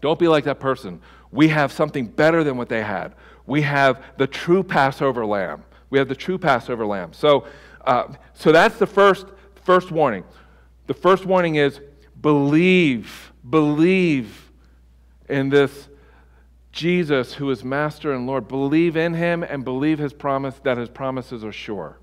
Don't 0.00 0.18
be 0.18 0.28
like 0.28 0.44
that 0.44 0.58
person. 0.58 1.00
We 1.30 1.48
have 1.48 1.72
something 1.72 2.06
better 2.06 2.42
than 2.42 2.56
what 2.56 2.68
they 2.68 2.82
had. 2.82 3.14
We 3.46 3.62
have 3.62 4.02
the 4.18 4.26
true 4.26 4.62
Passover 4.62 5.24
lamb. 5.24 5.62
We 5.90 5.98
have 5.98 6.08
the 6.08 6.16
true 6.16 6.38
Passover 6.38 6.84
lamb. 6.84 7.12
So, 7.12 7.46
uh, 7.84 8.12
so 8.34 8.50
that's 8.50 8.78
the 8.78 8.86
first, 8.86 9.26
first 9.64 9.90
warning. 9.90 10.24
The 10.86 10.94
first 10.94 11.24
warning 11.24 11.56
is 11.56 11.80
believe, 12.20 13.32
believe 13.48 14.50
in 15.28 15.48
this 15.48 15.88
Jesus, 16.72 17.34
who 17.34 17.50
is 17.50 17.62
Master 17.62 18.12
and 18.12 18.26
Lord. 18.26 18.48
Believe 18.48 18.96
in 18.96 19.14
him 19.14 19.42
and 19.42 19.64
believe 19.64 19.98
his 19.98 20.12
promise 20.12 20.58
that 20.64 20.78
his 20.78 20.88
promises 20.88 21.44
are 21.44 21.52
sure. 21.52 21.98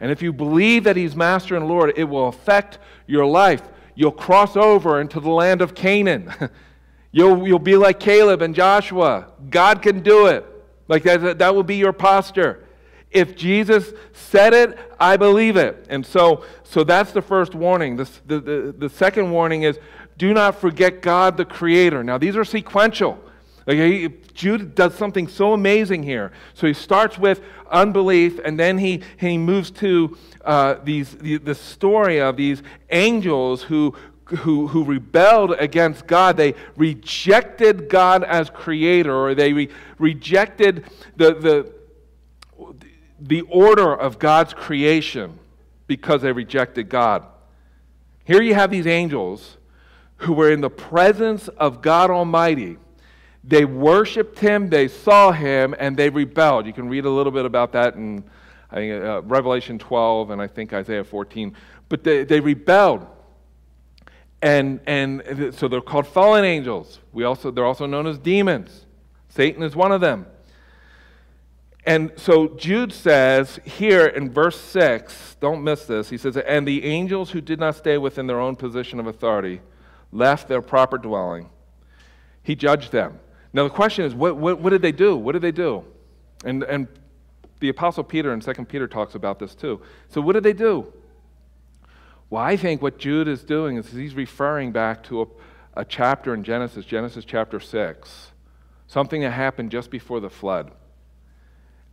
And 0.00 0.10
if 0.10 0.22
you 0.22 0.32
believe 0.32 0.84
that 0.84 0.96
he's 0.96 1.14
Master 1.14 1.56
and 1.56 1.68
Lord, 1.68 1.92
it 1.96 2.04
will 2.04 2.28
affect 2.28 2.78
your 3.06 3.26
life. 3.26 3.62
You'll 3.94 4.12
cross 4.12 4.56
over 4.56 5.00
into 5.00 5.20
the 5.20 5.30
land 5.30 5.60
of 5.60 5.74
Canaan. 5.74 6.32
you'll, 7.12 7.46
you'll 7.46 7.58
be 7.58 7.76
like 7.76 8.00
Caleb 8.00 8.42
and 8.42 8.54
Joshua. 8.54 9.32
God 9.50 9.82
can 9.82 10.02
do 10.02 10.26
it. 10.26 10.46
Like 10.88 11.02
that, 11.02 11.38
that 11.38 11.54
will 11.54 11.62
be 11.62 11.76
your 11.76 11.92
posture. 11.92 12.64
If 13.10 13.36
Jesus 13.36 13.92
said 14.12 14.54
it, 14.54 14.78
I 14.98 15.16
believe 15.16 15.56
it. 15.56 15.86
And 15.90 16.04
so, 16.04 16.44
so 16.62 16.82
that's 16.82 17.12
the 17.12 17.22
first 17.22 17.54
warning. 17.54 17.96
The, 17.96 18.08
the, 18.26 18.40
the, 18.40 18.74
the 18.78 18.88
second 18.88 19.30
warning 19.30 19.64
is 19.64 19.78
do 20.16 20.32
not 20.32 20.60
forget 20.60 21.02
God 21.02 21.36
the 21.36 21.44
Creator. 21.44 22.04
Now, 22.04 22.18
these 22.18 22.36
are 22.36 22.44
sequential. 22.44 23.22
Like 23.66 23.78
he, 23.78 24.08
Jude 24.34 24.74
does 24.74 24.94
something 24.94 25.28
so 25.28 25.52
amazing 25.52 26.02
here. 26.02 26.32
So 26.54 26.66
he 26.66 26.74
starts 26.74 27.18
with 27.18 27.40
unbelief, 27.70 28.40
and 28.44 28.58
then 28.58 28.78
he, 28.78 29.02
he 29.18 29.38
moves 29.38 29.70
to 29.72 30.16
uh, 30.44 30.76
these, 30.82 31.14
the, 31.16 31.38
the 31.38 31.54
story 31.54 32.20
of 32.20 32.36
these 32.36 32.62
angels 32.90 33.62
who 33.62 33.94
who, 34.36 34.66
who 34.68 34.84
rebelled 34.84 35.52
against 35.58 36.06
God. 36.06 36.36
They 36.36 36.54
rejected 36.76 37.88
God 37.88 38.24
as 38.24 38.48
creator, 38.50 39.14
or 39.14 39.34
they 39.34 39.52
re- 39.52 39.68
rejected 39.98 40.84
the, 41.16 41.34
the, 41.34 41.72
the 43.20 43.42
order 43.42 43.94
of 43.94 44.18
God's 44.18 44.54
creation 44.54 45.38
because 45.86 46.22
they 46.22 46.32
rejected 46.32 46.88
God. 46.88 47.24
Here 48.24 48.40
you 48.40 48.54
have 48.54 48.70
these 48.70 48.86
angels 48.86 49.58
who 50.18 50.32
were 50.32 50.50
in 50.50 50.60
the 50.60 50.70
presence 50.70 51.48
of 51.48 51.82
God 51.82 52.10
Almighty. 52.10 52.78
They 53.44 53.64
worshiped 53.64 54.38
him, 54.38 54.68
they 54.68 54.88
saw 54.88 55.32
him, 55.32 55.74
and 55.78 55.96
they 55.96 56.10
rebelled. 56.10 56.66
You 56.66 56.72
can 56.72 56.88
read 56.88 57.04
a 57.04 57.10
little 57.10 57.32
bit 57.32 57.44
about 57.44 57.72
that 57.72 57.94
in 57.94 58.24
I 58.72 58.76
think, 58.76 59.04
uh, 59.04 59.22
Revelation 59.22 59.78
12 59.78 60.30
and 60.30 60.40
I 60.40 60.46
think 60.46 60.72
Isaiah 60.72 61.04
14. 61.04 61.54
But 61.88 62.02
they, 62.02 62.24
they 62.24 62.40
rebelled. 62.40 63.06
And, 64.40 64.80
and 64.86 65.54
so 65.54 65.68
they're 65.68 65.80
called 65.80 66.06
fallen 66.06 66.44
angels. 66.44 66.98
We 67.12 67.24
also, 67.24 67.50
they're 67.50 67.66
also 67.66 67.86
known 67.86 68.06
as 68.06 68.18
demons. 68.18 68.86
Satan 69.28 69.62
is 69.62 69.76
one 69.76 69.92
of 69.92 70.00
them. 70.00 70.26
And 71.84 72.12
so 72.16 72.48
Jude 72.48 72.92
says 72.92 73.60
here 73.64 74.06
in 74.06 74.30
verse 74.30 74.58
6, 74.60 75.36
don't 75.40 75.62
miss 75.62 75.84
this. 75.84 76.08
He 76.08 76.16
says, 76.16 76.36
And 76.36 76.66
the 76.66 76.84
angels 76.84 77.30
who 77.30 77.40
did 77.40 77.60
not 77.60 77.76
stay 77.76 77.98
within 77.98 78.26
their 78.26 78.40
own 78.40 78.56
position 78.56 78.98
of 78.98 79.06
authority 79.06 79.60
left 80.12 80.48
their 80.48 80.62
proper 80.62 80.96
dwelling. 80.96 81.50
He 82.42 82.54
judged 82.54 82.92
them. 82.92 83.18
Now 83.52 83.64
the 83.64 83.70
question 83.70 84.04
is, 84.04 84.14
what, 84.14 84.36
what, 84.36 84.60
what 84.60 84.70
did 84.70 84.82
they 84.82 84.92
do? 84.92 85.16
What 85.16 85.32
did 85.32 85.42
they 85.42 85.52
do? 85.52 85.84
And, 86.44 86.62
and 86.64 86.88
the 87.60 87.68
Apostle 87.68 88.04
Peter 88.04 88.32
in 88.32 88.40
2 88.40 88.52
Peter 88.64 88.88
talks 88.88 89.14
about 89.14 89.38
this 89.38 89.54
too. 89.54 89.80
So 90.08 90.20
what 90.20 90.32
did 90.32 90.42
they 90.42 90.52
do? 90.52 90.92
Well, 92.30 92.42
I 92.42 92.56
think 92.56 92.80
what 92.80 92.98
Jude 92.98 93.28
is 93.28 93.44
doing 93.44 93.76
is 93.76 93.90
he's 93.90 94.14
referring 94.14 94.72
back 94.72 95.02
to 95.04 95.22
a, 95.22 95.26
a 95.74 95.84
chapter 95.84 96.32
in 96.32 96.44
Genesis, 96.44 96.84
Genesis 96.86 97.24
chapter 97.24 97.60
6, 97.60 98.32
something 98.86 99.20
that 99.20 99.32
happened 99.32 99.70
just 99.70 99.90
before 99.90 100.18
the 100.18 100.30
flood. 100.30 100.72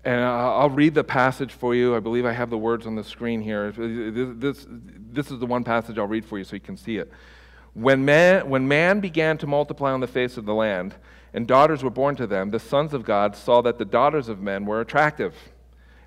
And 0.05 0.21
I'll 0.21 0.69
read 0.69 0.95
the 0.95 1.03
passage 1.03 1.51
for 1.51 1.75
you. 1.75 1.93
I 1.93 1.99
believe 1.99 2.25
I 2.25 2.31
have 2.31 2.49
the 2.49 2.57
words 2.57 2.87
on 2.87 2.95
the 2.95 3.03
screen 3.03 3.41
here. 3.41 3.73
This, 3.73 4.65
this 4.69 5.29
is 5.29 5.39
the 5.39 5.45
one 5.45 5.65
passage 5.65 5.97
I'll 5.97 6.07
read 6.07 6.23
for 6.23 6.37
you 6.37 6.45
so 6.45 6.55
you 6.55 6.61
can 6.61 6.77
see 6.77 6.97
it. 6.97 7.11
When 7.73 8.05
man, 8.05 8.49
when 8.49 8.67
man 8.67 9.01
began 9.01 9.37
to 9.39 9.47
multiply 9.47 9.91
on 9.91 9.99
the 9.99 10.07
face 10.07 10.37
of 10.37 10.45
the 10.45 10.53
land, 10.53 10.95
and 11.33 11.47
daughters 11.47 11.83
were 11.83 11.89
born 11.89 12.15
to 12.15 12.27
them, 12.27 12.51
the 12.51 12.59
sons 12.59 12.93
of 12.93 13.05
God 13.05 13.35
saw 13.35 13.61
that 13.61 13.77
the 13.77 13.85
daughters 13.85 14.29
of 14.29 14.41
men 14.41 14.65
were 14.65 14.81
attractive, 14.81 15.35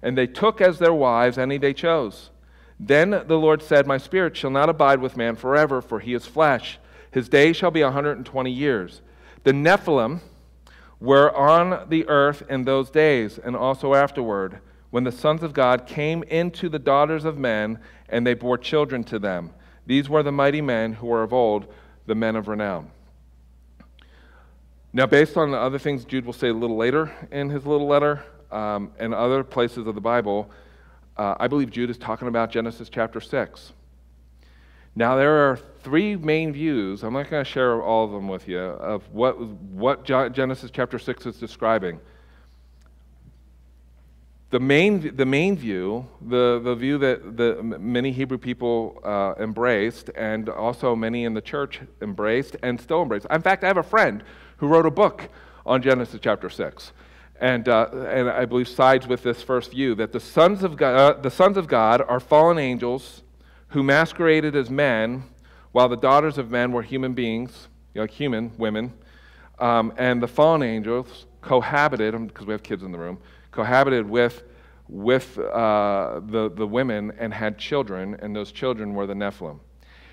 and 0.03 0.17
they 0.17 0.27
took 0.27 0.61
as 0.61 0.79
their 0.79 0.95
wives 0.95 1.39
any 1.39 1.59
they 1.59 1.73
chose. 1.73 2.31
Then 2.79 3.11
the 3.11 3.39
Lord 3.39 3.63
said, 3.63 3.87
My 3.87 3.99
spirit 3.99 4.37
shall 4.37 4.51
not 4.51 4.69
abide 4.69 5.01
with 5.01 5.17
man 5.17 5.37
forever, 5.37 5.81
for 5.81 6.01
he 6.01 6.15
is 6.15 6.27
flesh. 6.27 6.79
His 7.13 7.29
days 7.29 7.57
shall 7.57 7.71
be 7.71 7.83
a 7.83 7.87
120 7.87 8.51
years. 8.51 9.03
The 9.45 9.53
Nephilim 9.53 10.21
were 10.99 11.35
on 11.37 11.89
the 11.89 12.09
earth 12.09 12.43
in 12.49 12.65
those 12.65 12.91
days, 12.91 13.39
and 13.39 13.55
also 13.55 13.95
afterward, 13.95 14.61
when 14.91 15.05
the 15.05 15.13
sons 15.13 15.43
of 15.43 15.53
God 15.53 15.87
came 15.87 16.23
into 16.25 16.69
the 16.69 16.79
daughters 16.79 17.25
of 17.25 17.39
men, 17.39 17.79
and 18.09 18.27
they 18.27 18.35
bore 18.35 18.59
children 18.59 19.05
to 19.05 19.19
them. 19.19 19.51
These 19.87 20.09
were 20.09 20.23
the 20.23 20.33
mighty 20.33 20.61
men 20.61 20.95
who 20.95 21.07
were 21.07 21.23
of 21.23 21.33
old, 21.33 21.73
the 22.07 22.15
men 22.15 22.37
of 22.37 22.49
renown. 22.49 22.91
Now, 24.95 25.07
based 25.07 25.39
on 25.39 25.53
the 25.53 25.57
other 25.57 25.79
things 25.79 26.05
Jude 26.05 26.27
will 26.27 26.35
say 26.35 26.49
a 26.49 26.55
little 26.55 26.77
later 26.77 27.11
in 27.31 27.49
his 27.49 27.65
little 27.65 27.87
letter 27.87 28.23
um, 28.51 28.93
and 28.99 29.15
other 29.15 29.43
places 29.43 29.87
of 29.87 29.95
the 29.95 30.03
Bible, 30.03 30.51
uh, 31.17 31.35
I 31.41 31.49
believe 31.49 31.71
Jude 31.71 31.89
is 31.89 31.97
talking 31.97 32.29
about 32.29 32.51
Genesis 32.51 32.91
chapter 32.91 33.21
6. 33.21 33.73
Now, 34.95 35.17
there 35.17 35.51
are 35.51 35.59
three 35.81 36.17
main 36.17 36.53
views. 36.53 37.03
I'm 37.03 37.15
not 37.15 37.31
going 37.31 37.43
to 37.43 37.51
share 37.51 37.81
all 37.81 38.05
of 38.05 38.13
them 38.13 38.29
with 38.29 38.47
you 38.47 38.59
of 38.59 39.09
what, 39.11 39.41
what 39.41 40.05
Genesis 40.05 40.71
chapter 40.71 40.99
6 40.99 41.25
is 41.25 41.37
describing. 41.37 41.99
The 44.51 44.61
main, 44.61 45.17
the 45.17 45.25
main 45.25 45.57
view, 45.57 46.07
the, 46.21 46.61
the 46.63 46.75
view 46.75 46.99
that 46.99 47.39
the 47.39 47.63
many 47.63 48.13
Hebrew 48.13 48.37
people 48.37 49.01
uh, 49.03 49.33
embraced, 49.43 50.11
and 50.15 50.51
also 50.51 50.95
many 50.95 51.25
in 51.25 51.33
the 51.33 51.41
church 51.41 51.81
embraced 52.03 52.57
and 52.63 52.79
still 52.79 53.01
embrace. 53.01 53.25
In 53.31 53.41
fact, 53.41 53.65
I 53.65 53.69
have 53.69 53.79
a 53.79 53.83
friend 53.83 54.23
who 54.63 54.69
wrote 54.69 54.87
a 54.87 54.91
book 54.93 55.29
on 55.67 55.83
Genesis 55.83 56.21
chapter 56.23 56.49
6 56.49 56.93
and, 57.41 57.69
uh, 57.69 57.89
and 58.09 58.31
I 58.31 58.45
believe 58.45 58.69
sides 58.69 59.09
with 59.09 59.25
this 59.25 59.43
first 59.43 59.73
view 59.73 59.97
that 59.97 60.13
the 60.13 60.21
sons, 60.21 60.63
of 60.63 60.77
God, 60.77 60.95
uh, 60.95 61.21
the 61.21 61.33
sons 61.33 61.57
of 61.57 61.67
God 61.67 62.01
are 62.07 62.21
fallen 62.21 62.59
angels 62.59 63.25
who 63.71 63.83
masqueraded 63.83 64.55
as 64.55 64.71
men, 64.71 65.25
while 65.73 65.89
the 65.89 65.97
daughters 65.97 66.39
of 66.39 66.49
men 66.49 66.71
were 66.71 66.83
human 66.83 67.13
beings, 67.13 67.67
you 67.93 67.99
know, 67.99 68.03
like 68.03 68.13
human 68.13 68.53
women, 68.57 68.93
um, 69.59 69.93
and 69.97 70.23
the 70.23 70.29
fallen 70.29 70.63
angels 70.63 71.27
cohabited, 71.41 72.13
because 72.29 72.47
we 72.47 72.53
have 72.53 72.63
kids 72.63 72.85
in 72.85 72.93
the 72.93 72.99
room, 72.99 73.19
cohabited 73.51 74.09
with, 74.09 74.45
with 74.87 75.37
uh, 75.41 76.21
the, 76.27 76.53
the 76.55 76.69
women 76.69 77.13
and 77.19 77.35
had 77.35 77.59
children, 77.59 78.17
and 78.23 78.37
those 78.37 78.53
children 78.53 78.95
were 78.95 79.09
the 79.09 79.15
Nephilim. 79.15 79.59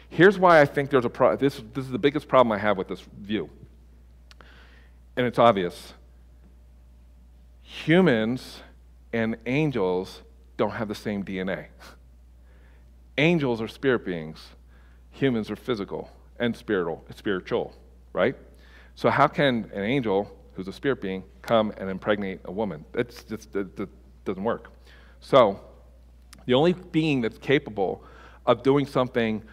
Here's 0.09 0.39
why 0.39 0.59
I 0.59 0.65
think 0.65 0.89
there's 0.89 1.05
a 1.05 1.09
problem. 1.09 1.37
This, 1.37 1.61
this 1.75 1.85
is 1.85 1.91
the 1.91 1.99
biggest 1.99 2.27
problem 2.27 2.51
I 2.51 2.57
have 2.57 2.79
with 2.79 2.87
this 2.87 3.01
view. 3.01 3.47
And 5.19 5.27
it's 5.27 5.37
obvious 5.37 5.95
humans 7.61 8.61
and 9.11 9.35
angels 9.45 10.21
don't 10.55 10.71
have 10.71 10.87
the 10.87 10.95
same 10.95 11.25
DNA. 11.25 11.65
Angels 13.17 13.61
are 13.61 13.67
spirit 13.67 14.05
beings, 14.05 14.39
humans 15.11 15.51
are 15.51 15.57
physical 15.57 16.09
and 16.39 16.55
spiritual, 16.55 17.03
spiritual, 17.13 17.75
right? 18.13 18.33
So 18.95 19.09
how 19.09 19.27
can 19.27 19.69
an 19.73 19.83
angel 19.83 20.31
who's 20.53 20.69
a 20.69 20.71
spirit 20.71 21.01
being 21.01 21.25
come 21.41 21.73
and 21.75 21.89
impregnate 21.89 22.39
a 22.45 22.51
woman? 22.53 22.85
It's 22.93 23.25
just 23.25 23.53
it, 23.57 23.77
it 23.77 23.89
doesn't 24.23 24.45
work. 24.45 24.71
So 25.19 25.59
the 26.45 26.53
only 26.53 26.71
being 26.71 27.19
that's 27.19 27.39
capable 27.39 28.05
of 28.45 28.63
doing 28.63 28.85
something 28.85 29.43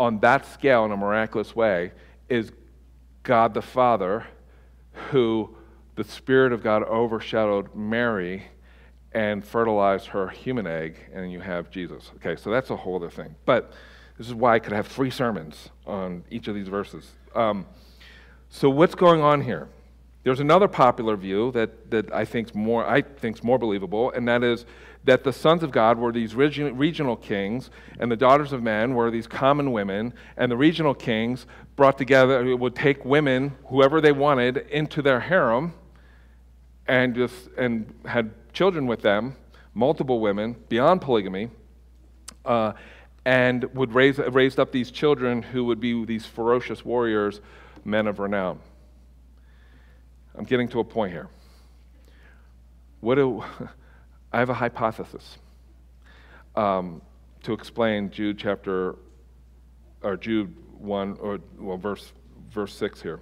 on 0.00 0.18
that 0.18 0.46
scale 0.46 0.84
in 0.84 0.90
a 0.90 0.96
miraculous 0.96 1.54
way 1.54 1.92
is 2.28 2.50
God 3.22 3.54
the 3.54 3.62
Father, 3.62 4.26
who 5.10 5.54
the 5.94 6.04
Spirit 6.04 6.52
of 6.52 6.62
God 6.62 6.82
overshadowed 6.84 7.74
Mary 7.74 8.44
and 9.12 9.44
fertilized 9.44 10.08
her 10.08 10.28
human 10.28 10.66
egg, 10.66 10.96
and 11.12 11.30
you 11.30 11.40
have 11.40 11.70
Jesus. 11.70 12.10
Okay, 12.16 12.36
so 12.36 12.50
that's 12.50 12.70
a 12.70 12.76
whole 12.76 12.96
other 12.96 13.10
thing. 13.10 13.34
But 13.44 13.72
this 14.16 14.26
is 14.26 14.34
why 14.34 14.54
I 14.54 14.58
could 14.58 14.72
have 14.72 14.86
three 14.86 15.10
sermons 15.10 15.70
on 15.86 16.24
each 16.30 16.48
of 16.48 16.54
these 16.54 16.68
verses. 16.68 17.10
Um, 17.34 17.66
so 18.48 18.70
what's 18.70 18.94
going 18.94 19.20
on 19.20 19.42
here? 19.42 19.68
There's 20.24 20.40
another 20.40 20.68
popular 20.68 21.16
view 21.16 21.50
that, 21.52 21.90
that 21.90 22.14
I 22.14 22.24
think's 22.24 22.54
more 22.54 22.86
I 22.86 23.02
think's 23.02 23.42
more 23.42 23.58
believable, 23.58 24.12
and 24.12 24.28
that 24.28 24.44
is 24.44 24.66
that 25.04 25.24
the 25.24 25.32
sons 25.32 25.62
of 25.62 25.72
God 25.72 25.98
were 25.98 26.12
these 26.12 26.34
regional 26.34 27.16
kings, 27.16 27.70
and 27.98 28.10
the 28.10 28.16
daughters 28.16 28.52
of 28.52 28.62
men 28.62 28.94
were 28.94 29.10
these 29.10 29.26
common 29.26 29.72
women, 29.72 30.14
and 30.36 30.50
the 30.50 30.56
regional 30.56 30.94
kings 30.94 31.46
brought 31.74 31.98
together 31.98 32.56
would 32.56 32.74
take 32.74 33.04
women, 33.04 33.56
whoever 33.66 34.00
they 34.00 34.12
wanted, 34.12 34.58
into 34.70 35.02
their 35.02 35.20
harem, 35.20 35.74
and 36.86 37.14
just 37.14 37.48
and 37.56 37.92
had 38.04 38.30
children 38.52 38.86
with 38.86 39.02
them, 39.02 39.36
multiple 39.74 40.20
women 40.20 40.56
beyond 40.68 41.00
polygamy, 41.00 41.50
uh, 42.44 42.72
and 43.24 43.64
would 43.74 43.94
raise 43.94 44.18
raised 44.18 44.60
up 44.60 44.70
these 44.72 44.90
children 44.90 45.42
who 45.42 45.64
would 45.64 45.80
be 45.80 46.04
these 46.04 46.26
ferocious 46.26 46.84
warriors, 46.84 47.40
men 47.84 48.06
of 48.06 48.18
renown. 48.18 48.60
I'm 50.34 50.44
getting 50.44 50.68
to 50.68 50.80
a 50.80 50.84
point 50.84 51.12
here. 51.12 51.28
What 53.00 53.16
do 53.16 53.44
I 54.32 54.38
have 54.38 54.50
a 54.50 54.54
hypothesis 54.54 55.38
um, 56.56 57.02
to 57.42 57.52
explain 57.52 58.10
Jude 58.10 58.38
chapter 58.38 58.96
or 60.02 60.16
Jude 60.16 60.54
one 60.78 61.16
or 61.20 61.38
well 61.58 61.76
verse 61.76 62.12
verse 62.50 62.74
six 62.74 63.00
here 63.00 63.20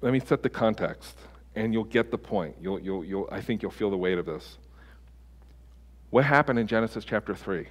let 0.00 0.12
me 0.12 0.20
set 0.20 0.42
the 0.42 0.48
context, 0.48 1.18
and 1.54 1.72
you'll 1.72 1.84
get 1.84 2.10
the 2.10 2.18
point. 2.18 2.56
You'll, 2.60 2.78
you'll, 2.78 3.04
you'll, 3.04 3.28
I 3.32 3.40
think 3.40 3.62
you'll 3.62 3.70
feel 3.70 3.90
the 3.90 3.96
weight 3.96 4.18
of 4.18 4.26
this. 4.26 4.58
What 6.10 6.24
happened 6.24 6.58
in 6.58 6.66
Genesis 6.66 7.04
chapter 7.04 7.34
3? 7.34 7.66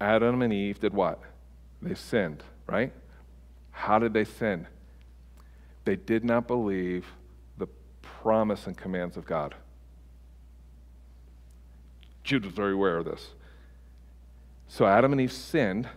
Adam 0.00 0.42
and 0.42 0.52
Eve 0.52 0.80
did 0.80 0.92
what? 0.92 1.20
They 1.82 1.94
sinned, 1.94 2.42
right? 2.66 2.92
How 3.70 3.98
did 3.98 4.12
they 4.12 4.24
sin? 4.24 4.66
They 5.84 5.96
did 5.96 6.24
not 6.24 6.46
believe 6.46 7.06
the 7.56 7.66
promise 8.02 8.66
and 8.66 8.76
commands 8.76 9.16
of 9.16 9.24
God. 9.24 9.54
Jude 12.30 12.44
was 12.44 12.54
very 12.54 12.74
aware 12.74 12.96
of 12.96 13.06
this. 13.06 13.30
So 14.68 14.86
Adam 14.86 15.10
and 15.10 15.20
Eve 15.20 15.32
sinned. 15.32 15.88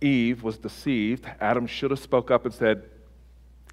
Eve 0.00 0.42
was 0.42 0.58
deceived. 0.58 1.24
Adam 1.40 1.68
should 1.68 1.92
have 1.92 2.00
spoke 2.00 2.32
up 2.32 2.46
and 2.46 2.52
said, 2.52 2.82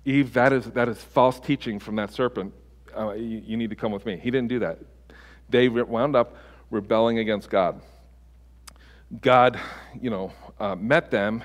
Eve, 0.06 0.34
that 0.34 0.54
is, 0.54 0.66
that 0.66 0.88
is 0.88 1.00
false 1.00 1.40
teaching 1.40 1.80
from 1.80 1.96
that 1.96 2.14
serpent. 2.14 2.54
Uh, 2.96 3.14
you, 3.14 3.42
you, 3.44 3.58
need 3.58 3.72
to 3.72 3.76
come 3.76 3.92
with 3.92 4.06
me. 4.06 4.18
He 4.18 4.30
didn't 4.30 4.50
do 4.50 4.60
that. 4.60 4.78
They 5.50 5.68
wound 5.68 6.16
up 6.16 6.36
rebelling 6.70 7.18
against 7.18 7.50
God. 7.50 7.82
God, 9.20 9.60
you 10.00 10.12
know, 10.12 10.32
uh, 10.60 10.76
met 10.76 11.10
them 11.10 11.44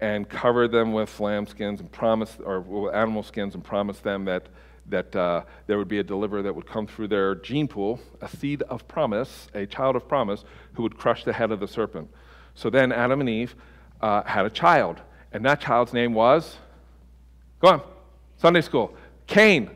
and 0.00 0.26
covered 0.26 0.72
them 0.72 0.94
with 0.94 1.10
lambskins 1.18 1.80
and 1.80 1.92
promised, 1.92 2.40
or 2.42 2.96
animal 2.96 3.22
skins, 3.22 3.54
and 3.54 3.62
promised 3.62 4.02
them 4.02 4.24
that 4.24 4.46
that 4.88 5.14
uh, 5.16 5.42
there 5.66 5.78
would 5.78 5.88
be 5.88 5.98
a 5.98 6.04
deliverer 6.04 6.42
that 6.42 6.54
would 6.54 6.66
come 6.66 6.86
through 6.86 7.08
their 7.08 7.34
gene 7.34 7.68
pool, 7.68 8.00
a 8.20 8.28
seed 8.28 8.62
of 8.62 8.86
promise, 8.86 9.48
a 9.54 9.66
child 9.66 9.96
of 9.96 10.08
promise, 10.08 10.44
who 10.74 10.82
would 10.82 10.96
crush 10.96 11.24
the 11.24 11.32
head 11.32 11.50
of 11.50 11.60
the 11.60 11.68
serpent. 11.68 12.08
So 12.54 12.70
then 12.70 12.92
Adam 12.92 13.20
and 13.20 13.28
Eve 13.28 13.54
uh, 14.00 14.22
had 14.22 14.46
a 14.46 14.50
child, 14.50 15.00
and 15.32 15.44
that 15.44 15.60
child's 15.60 15.92
name 15.92 16.14
was, 16.14 16.56
go 17.60 17.68
on, 17.68 17.82
Sunday 18.36 18.60
school, 18.60 18.94
Cain. 19.26 19.70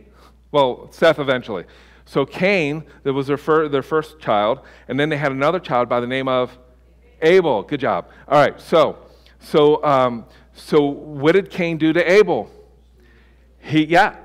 Well, 0.53 0.89
Seth 0.91 1.19
eventually. 1.19 1.65
So 2.05 2.27
Cain, 2.27 2.85
that 3.03 3.13
was 3.13 3.27
their, 3.27 3.37
fir- 3.37 3.69
their 3.69 3.83
first 3.83 4.19
child, 4.19 4.61
and 4.89 4.99
then 4.99 5.09
they 5.09 5.17
had 5.17 5.33
another 5.33 5.61
child 5.61 5.89
by 5.89 6.01
the 6.01 6.07
name 6.07 6.29
of 6.29 6.57
Abel. 7.23 7.63
Good 7.63 7.81
job. 7.81 8.09
All 8.29 8.41
right, 8.41 8.61
so, 8.61 8.99
so, 9.39 9.83
um, 9.85 10.25
so 10.53 10.83
what 10.83 11.33
did 11.33 11.51
Cain 11.51 11.79
do 11.79 11.93
to 11.93 12.11
Abel? 12.11 12.51
He, 13.61 13.85
yeah, 13.85 14.17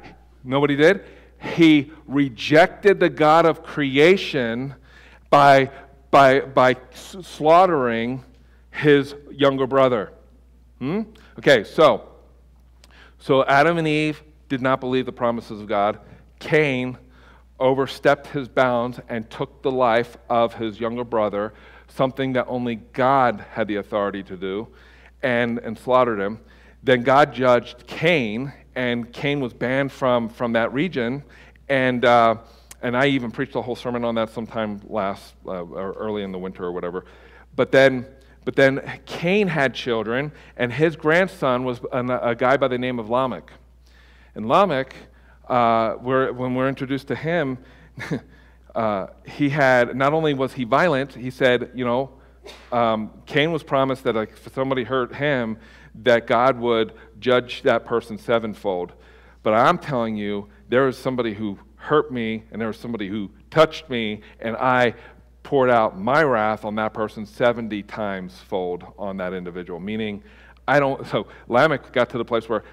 nobody 0.46 0.76
did. 0.76 1.04
He 1.42 1.92
rejected 2.08 3.00
the 3.00 3.10
God 3.10 3.46
of 3.46 3.64
creation 3.64 4.76
by, 5.30 5.72
by, 6.12 6.42
by 6.42 6.78
slaughtering 6.94 8.24
his 8.72 9.16
younger 9.32 9.68
brother. 9.68 10.14
Hmm? 10.80 11.02
Okay, 11.38 11.64
so 11.64 12.10
so 13.26 13.44
Adam 13.46 13.80
and 13.80 13.88
Eve 13.88 14.22
did 14.50 14.62
not 14.62 14.80
believe 14.80 15.08
the 15.08 15.12
promises 15.12 15.60
of 15.60 15.66
God. 15.66 16.00
Cain 16.38 16.96
overstepped 17.60 18.28
his 18.28 18.48
bounds 18.48 19.00
and 19.10 19.28
took 19.32 19.64
the 19.64 19.72
life 19.72 20.16
of 20.30 20.54
his 20.54 20.80
younger 20.80 21.04
brother, 21.04 21.52
something 21.88 22.34
that 22.34 22.46
only 22.48 22.76
God 22.76 23.44
had 23.54 23.68
the 23.68 23.78
authority 23.78 24.22
to 24.22 24.38
do, 24.38 24.68
and, 25.24 25.58
and 25.58 25.76
slaughtered 25.76 26.20
him. 26.20 26.40
Then 26.84 27.02
God 27.02 27.34
judged 27.34 27.88
Cain, 27.88 28.54
and 28.76 29.12
Cain 29.12 29.40
was 29.40 29.54
banned 29.54 29.92
from, 29.92 30.30
from 30.30 30.54
that 30.54 30.74
region. 30.74 31.24
And, 31.70 32.06
uh, 32.06 32.38
and 32.82 32.96
I 32.96 33.08
even 33.08 33.32
preached 33.32 33.56
a 33.56 33.62
whole 33.62 33.76
sermon 33.76 34.04
on 34.04 34.16
that 34.16 34.30
sometime 34.30 34.82
last, 34.88 35.34
uh, 35.46 35.64
or 35.64 35.94
early 35.94 36.24
in 36.24 36.32
the 36.32 36.40
winter 36.40 36.64
or 36.64 36.72
whatever. 36.72 37.06
But 37.56 37.72
then 37.72 38.06
but 38.46 38.56
then 38.56 39.02
Cain 39.08 39.48
had 39.48 39.74
children, 39.74 40.32
and 40.56 40.72
his 40.72 40.96
grandson 40.96 41.64
was 41.64 41.80
a 41.92 42.36
guy 42.36 42.58
by 42.58 42.68
the 42.68 42.78
name 42.78 43.00
of 43.00 43.10
Lamech. 43.10 43.52
And 44.36 44.48
Lamech, 44.48 44.96
uh, 45.50 45.96
we're, 46.00 46.32
when 46.32 46.54
we're 46.54 46.70
introduced 46.70 47.08
to 47.08 47.16
him, 47.16 47.58
uh, 48.76 49.08
he 49.26 49.50
had, 49.50 49.96
not 49.96 50.14
only 50.14 50.36
was 50.36 50.54
he 50.54 50.64
violent, 50.64 51.16
he 51.16 51.32
said, 51.32 51.72
you 51.74 51.86
know, 51.86 52.12
um, 52.72 53.12
Cain 53.26 53.52
was 53.52 53.64
promised 53.64 54.04
that 54.04 54.16
if 54.16 54.54
somebody 54.54 54.84
hurt 54.84 55.16
him, 55.16 55.58
that 56.04 56.28
God 56.28 56.60
would 56.60 56.94
judge 57.26 57.64
that 57.64 57.86
person 57.86 58.20
sevenfold. 58.20 58.94
But 59.42 59.56
I'm 59.56 59.80
telling 59.80 60.16
you, 60.16 60.48
there 60.70 60.84
was 60.84 60.96
somebody 60.96 61.34
who 61.34 61.58
hurt 61.76 62.12
me, 62.12 62.44
and 62.52 62.62
there 62.62 62.68
was 62.68 62.78
somebody 62.78 63.08
who 63.08 63.32
touched 63.50 63.90
me, 63.90 64.22
and 64.40 64.56
I 64.56 64.94
poured 65.42 65.72
out 65.72 65.98
my 66.00 66.22
wrath 66.22 66.66
on 66.66 66.76
that 66.76 66.94
person 66.94 67.26
70 67.26 67.82
times 67.84 68.38
fold 68.48 68.84
on 69.00 69.18
that 69.18 69.34
individual. 69.34 69.80
Meaning, 69.80 70.24
I 70.68 70.80
don't, 70.80 71.04
so 71.08 71.26
Lamech 71.48 71.92
got 71.92 72.12
to 72.12 72.20
the 72.20 72.26
place 72.26 72.48
where 72.48 72.64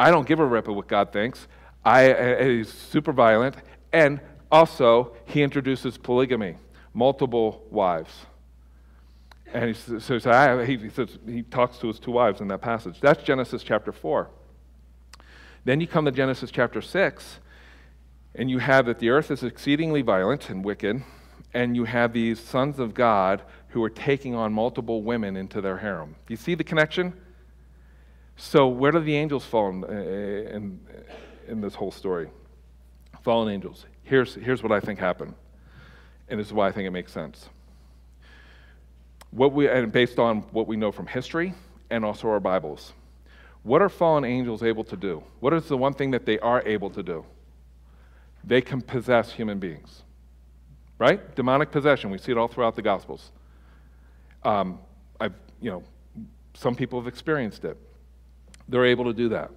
I 0.00 0.10
don't 0.10 0.26
give 0.26 0.40
a 0.40 0.46
rip 0.46 0.66
of 0.66 0.74
what 0.74 0.88
God 0.88 1.12
thinks. 1.12 1.46
I, 1.84 2.12
uh, 2.12 2.44
he's 2.44 2.72
super 2.72 3.12
violent. 3.12 3.54
And 3.92 4.20
also, 4.50 5.14
he 5.26 5.42
introduces 5.42 5.96
polygamy, 5.96 6.56
multiple 6.92 7.62
wives. 7.70 8.10
And 9.52 9.68
he 9.68 9.74
says, 9.74 10.06
he, 10.66 10.76
he, 10.76 10.88
says, 10.88 11.18
he 11.26 11.42
talks 11.42 11.78
to 11.78 11.88
his 11.88 11.98
two 11.98 12.12
wives 12.12 12.40
in 12.40 12.48
that 12.48 12.62
passage. 12.62 13.00
That's 13.00 13.22
Genesis 13.22 13.62
chapter 13.62 13.92
4. 13.92 14.30
Then 15.64 15.80
you 15.80 15.86
come 15.86 16.06
to 16.06 16.10
Genesis 16.10 16.50
chapter 16.50 16.80
6, 16.80 17.38
and 18.34 18.50
you 18.50 18.58
have 18.58 18.86
that 18.86 18.98
the 18.98 19.10
earth 19.10 19.30
is 19.30 19.44
exceedingly 19.44 20.02
violent 20.02 20.48
and 20.48 20.64
wicked, 20.64 21.02
and 21.52 21.76
you 21.76 21.84
have 21.84 22.12
these 22.12 22.40
sons 22.40 22.78
of 22.78 22.94
God 22.94 23.42
who 23.68 23.84
are 23.84 23.90
taking 23.90 24.34
on 24.34 24.52
multiple 24.52 25.02
women 25.02 25.36
into 25.36 25.60
their 25.60 25.78
harem. 25.78 26.16
Do 26.26 26.32
you 26.32 26.38
see 26.38 26.54
the 26.54 26.64
connection? 26.64 27.12
So, 28.36 28.66
where 28.68 28.90
do 28.90 29.00
the 29.00 29.14
angels 29.14 29.44
fall 29.44 29.68
in, 29.68 29.84
in, 29.84 30.80
in 31.46 31.60
this 31.60 31.74
whole 31.74 31.92
story? 31.92 32.30
Fallen 33.22 33.52
angels. 33.52 33.84
Here's, 34.02 34.34
here's 34.34 34.62
what 34.62 34.72
I 34.72 34.80
think 34.80 34.98
happened, 34.98 35.34
and 36.28 36.40
this 36.40 36.46
is 36.46 36.52
why 36.52 36.68
I 36.68 36.72
think 36.72 36.86
it 36.86 36.90
makes 36.90 37.12
sense. 37.12 37.50
What 39.32 39.52
we, 39.52 39.68
and 39.68 39.90
based 39.90 40.18
on 40.20 40.42
what 40.52 40.68
we 40.68 40.76
know 40.76 40.92
from 40.92 41.06
history 41.06 41.52
and 41.90 42.04
also 42.04 42.28
our 42.28 42.40
Bibles, 42.40 42.92
what 43.64 43.82
are 43.82 43.88
fallen 43.88 44.24
angels 44.24 44.62
able 44.62 44.84
to 44.84 44.96
do? 44.96 45.24
What 45.40 45.52
is 45.52 45.66
the 45.66 45.76
one 45.76 45.94
thing 45.94 46.12
that 46.12 46.24
they 46.24 46.38
are 46.38 46.62
able 46.64 46.90
to 46.90 47.02
do? 47.02 47.24
They 48.44 48.60
can 48.60 48.80
possess 48.80 49.32
human 49.32 49.58
beings 49.58 50.02
right? 51.02 51.34
Demonic 51.34 51.72
possession. 51.72 52.10
We 52.10 52.18
see 52.18 52.30
it 52.30 52.38
all 52.38 52.46
throughout 52.46 52.76
the 52.76 52.82
Gospels. 52.82 53.32
Um, 54.44 54.78
I've, 55.18 55.34
you 55.60 55.68
know, 55.68 55.82
some 56.54 56.76
people 56.76 57.00
have 57.00 57.08
experienced 57.08 57.64
it. 57.64 57.76
They're 58.68 58.86
able 58.86 59.06
to 59.06 59.12
do 59.12 59.28
that. 59.30 59.50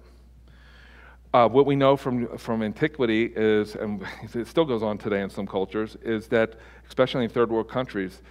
Uh, 1.32 1.48
what 1.48 1.64
we 1.64 1.76
know 1.76 1.96
from, 1.96 2.36
from 2.36 2.64
antiquity 2.64 3.32
is, 3.36 3.76
and 3.76 4.04
it 4.34 4.48
still 4.48 4.64
goes 4.64 4.82
on 4.82 4.98
today 4.98 5.22
in 5.22 5.30
some 5.30 5.46
cultures, 5.46 5.96
is 6.02 6.26
that, 6.28 6.56
especially 6.88 7.22
in 7.22 7.30
third 7.30 7.48
world 7.48 7.68
countries, 7.70 8.22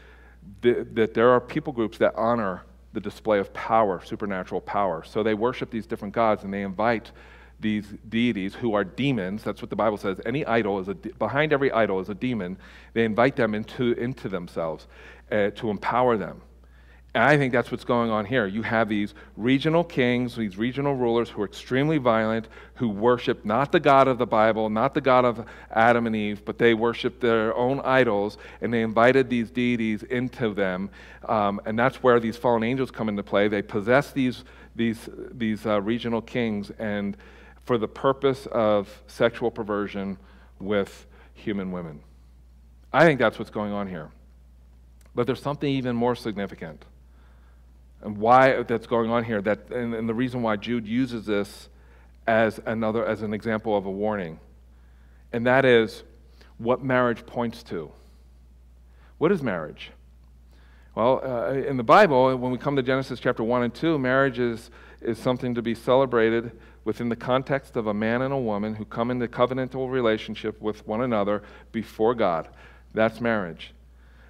the, 0.61 0.87
that 0.93 1.13
there 1.13 1.29
are 1.29 1.39
people 1.39 1.73
groups 1.73 1.97
that 1.99 2.15
honor 2.15 2.63
the 2.93 3.01
display 3.01 3.39
of 3.39 3.53
power, 3.53 4.01
supernatural 4.03 4.61
power. 4.61 5.03
So 5.03 5.21
they 5.21 5.33
worship 5.33 5.69
these 5.69 5.85
different 5.85 6.13
gods 6.13 6.43
and 6.43 6.53
they 6.53 6.63
invite 6.63 7.11
these 7.59 7.85
deities 8.09 8.55
who 8.55 8.73
are 8.73 8.83
demons. 8.83 9.43
That's 9.43 9.61
what 9.61 9.69
the 9.69 9.75
Bible 9.75 9.97
says. 9.97 10.19
Any 10.25 10.45
idol 10.45 10.79
is 10.79 10.87
a, 10.87 10.95
behind 10.95 11.53
every 11.53 11.71
idol 11.71 11.99
is 11.99 12.09
a 12.09 12.15
demon. 12.15 12.57
They 12.93 13.05
invite 13.05 13.35
them 13.35 13.53
into, 13.53 13.93
into 13.93 14.29
themselves 14.29 14.87
uh, 15.31 15.51
to 15.51 15.69
empower 15.69 16.17
them. 16.17 16.41
And 17.15 17.23
I 17.23 17.37
think 17.37 17.53
that's 17.53 17.71
what's 17.71 17.85
going 17.85 18.11
on 18.11 18.25
here. 18.25 18.45
You 18.45 18.61
have 18.63 18.89
these 18.89 19.13
regional 19.37 19.85
kings, 19.85 20.35
these 20.35 20.57
regional 20.57 20.95
rulers 20.95 21.29
who 21.29 21.41
are 21.43 21.45
extremely 21.45 21.97
violent, 21.97 22.49
who 22.73 22.89
worship 22.89 23.45
not 23.45 23.71
the 23.71 23.79
God 23.79 24.09
of 24.09 24.17
the 24.17 24.25
Bible, 24.25 24.69
not 24.69 24.93
the 24.93 24.99
God 24.99 25.23
of 25.23 25.47
Adam 25.71 26.07
and 26.07 26.15
Eve, 26.15 26.43
but 26.43 26.57
they 26.57 26.73
worship 26.73 27.21
their 27.21 27.55
own 27.55 27.79
idols, 27.85 28.37
and 28.59 28.73
they 28.73 28.81
invited 28.81 29.29
these 29.29 29.49
deities 29.49 30.03
into 30.03 30.53
them. 30.53 30.89
Um, 31.23 31.61
and 31.65 31.79
that's 31.79 32.03
where 32.03 32.19
these 32.19 32.35
fallen 32.35 32.63
angels 32.63 32.91
come 32.91 33.07
into 33.07 33.23
play. 33.23 33.47
They 33.47 33.61
possess 33.61 34.11
these, 34.11 34.43
these, 34.75 35.07
these 35.31 35.65
uh, 35.65 35.81
regional 35.81 36.21
kings, 36.21 36.69
and 36.79 37.15
for 37.63 37.77
the 37.77 37.87
purpose 37.87 38.45
of 38.47 38.89
sexual 39.07 39.51
perversion 39.51 40.17
with 40.59 41.07
human 41.33 41.71
women. 41.71 42.01
I 42.91 43.05
think 43.05 43.21
that's 43.21 43.39
what's 43.39 43.51
going 43.51 43.71
on 43.71 43.87
here. 43.87 44.11
But 45.15 45.27
there's 45.27 45.41
something 45.41 45.69
even 45.69 45.95
more 45.95 46.17
significant. 46.17 46.83
And 48.05 48.19
why 48.19 48.61
that's 48.61 48.85
going 48.85 49.09
on 49.09 49.23
here, 49.23 49.41
that, 49.41 49.71
and, 49.71 49.95
and 49.95 50.07
the 50.07 50.13
reason 50.13 50.43
why 50.43 50.57
Jude 50.57 50.85
uses 50.87 51.25
this 51.25 51.69
as, 52.27 52.59
another, 52.67 53.03
as 53.03 53.23
an 53.23 53.33
example 53.33 53.75
of 53.75 53.87
a 53.87 53.91
warning. 53.91 54.39
And 55.33 55.47
that 55.47 55.65
is 55.65 56.03
what 56.59 56.83
marriage 56.83 57.25
points 57.25 57.63
to. 57.63 57.91
What 59.17 59.31
is 59.31 59.41
marriage? 59.41 59.89
Well, 60.93 61.19
uh, 61.25 61.53
in 61.53 61.77
the 61.77 61.83
Bible, 61.83 62.37
when 62.37 62.51
we 62.51 62.59
come 62.59 62.75
to 62.75 62.83
Genesis 62.83 63.19
chapter 63.19 63.43
1 63.43 63.63
and 63.63 63.73
2, 63.73 63.97
marriage 63.97 64.37
is, 64.37 64.69
is 65.01 65.17
something 65.17 65.55
to 65.55 65.63
be 65.63 65.73
celebrated 65.73 66.51
within 66.83 67.09
the 67.09 67.15
context 67.15 67.75
of 67.75 67.87
a 67.87 67.93
man 67.93 68.21
and 68.21 68.31
a 68.31 68.37
woman 68.37 68.75
who 68.75 68.85
come 68.85 69.09
into 69.09 69.27
covenantal 69.27 69.91
relationship 69.91 70.61
with 70.61 70.85
one 70.85 71.01
another 71.01 71.41
before 71.71 72.13
God. 72.13 72.49
That's 72.93 73.19
marriage. 73.19 73.73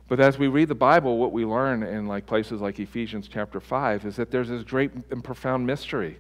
But 0.08 0.20
as 0.20 0.38
we 0.38 0.48
read 0.48 0.68
the 0.68 0.76
Bible, 0.76 1.18
what 1.18 1.32
we 1.32 1.46
learn 1.46 1.82
in 1.82 2.08
like 2.08 2.26
places 2.26 2.62
like 2.62 2.80
Ephesians 2.80 3.28
chapter 3.28 3.60
5 3.60 4.06
is 4.06 4.16
that 4.18 4.30
there's 4.30 4.50
this 4.50 4.64
great 4.64 4.92
and 5.10 5.24
profound 5.24 5.66
mystery 5.66 6.20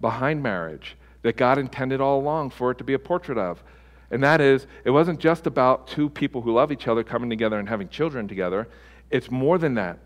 behind 0.00 0.42
marriage 0.42 0.96
that 1.22 1.36
God 1.36 1.58
intended 1.58 2.00
all 2.00 2.18
along 2.18 2.50
for 2.50 2.70
it 2.70 2.78
to 2.78 2.84
be 2.84 2.94
a 2.94 2.98
portrait 2.98 3.36
of. 3.36 3.62
And 4.10 4.22
that 4.22 4.40
is, 4.40 4.66
it 4.84 4.90
wasn't 4.90 5.20
just 5.20 5.46
about 5.46 5.88
two 5.88 6.08
people 6.08 6.40
who 6.42 6.52
love 6.52 6.72
each 6.72 6.88
other 6.88 7.02
coming 7.02 7.28
together 7.28 7.58
and 7.58 7.68
having 7.68 7.88
children 7.88 8.28
together. 8.28 8.68
It's 9.10 9.30
more 9.30 9.58
than 9.58 9.74
that. 9.74 9.98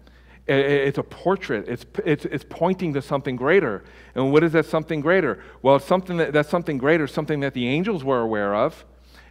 It's 0.47 0.99
a 0.99 1.03
portrait. 1.03 1.69
It's, 1.69 1.87
it's, 2.05 2.25
it's 2.25 2.45
pointing 2.49 2.95
to 2.95 3.03
something 3.03 3.37
greater. 3.37 3.85
And 4.16 4.33
what 4.33 4.43
is 4.43 4.53
that 4.53 4.66
something 4.66 5.01
greater? 5.01 5.45
Well, 5.62 5.77
it's 5.77 5.85
something 5.85 6.16
that, 6.16 6.33
that's 6.33 6.49
something 6.49 6.79
greater, 6.79 7.07
something 7.07 7.40
that 7.40 7.55
the 7.55 7.69
angels 7.69 8.03
were 8.03 8.21
aware 8.21 8.55
of. 8.57 8.85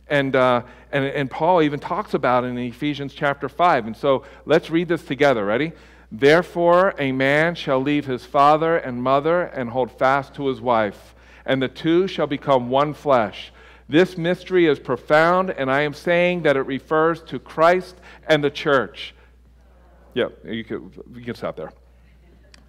And, 0.09 0.35
uh, 0.35 0.63
and, 0.91 1.05
and 1.05 1.29
Paul 1.29 1.61
even 1.61 1.79
talks 1.79 2.13
about 2.13 2.43
it 2.43 2.47
in 2.47 2.57
Ephesians 2.57 3.13
chapter 3.13 3.47
5. 3.47 3.87
And 3.87 3.95
so 3.95 4.23
let's 4.45 4.69
read 4.69 4.87
this 4.87 5.03
together. 5.03 5.45
Ready? 5.45 5.73
Therefore, 6.11 6.95
a 6.97 7.11
man 7.11 7.55
shall 7.55 7.79
leave 7.79 8.05
his 8.05 8.25
father 8.25 8.77
and 8.77 9.01
mother 9.01 9.43
and 9.43 9.69
hold 9.69 9.91
fast 9.91 10.33
to 10.35 10.47
his 10.47 10.59
wife, 10.59 11.13
and 11.45 11.61
the 11.61 11.67
two 11.67 12.07
shall 12.07 12.25
become 12.25 12.69
one 12.69 12.93
flesh. 12.93 13.51
This 13.87 14.17
mystery 14.17 14.65
is 14.65 14.79
profound, 14.79 15.51
and 15.51 15.71
I 15.71 15.81
am 15.81 15.93
saying 15.93 16.43
that 16.43 16.57
it 16.57 16.61
refers 16.61 17.21
to 17.23 17.39
Christ 17.39 17.95
and 18.27 18.43
the 18.43 18.49
church. 18.49 19.13
Yeah, 20.13 20.29
you 20.43 20.63
can, 20.63 20.91
you 21.13 21.23
can 21.23 21.35
stop 21.35 21.55
there. 21.55 21.71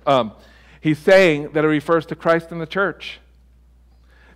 Um, 0.06 0.32
he's 0.80 0.98
saying 0.98 1.52
that 1.52 1.64
it 1.64 1.68
refers 1.68 2.06
to 2.06 2.14
Christ 2.14 2.52
and 2.52 2.60
the 2.60 2.66
church. 2.66 3.20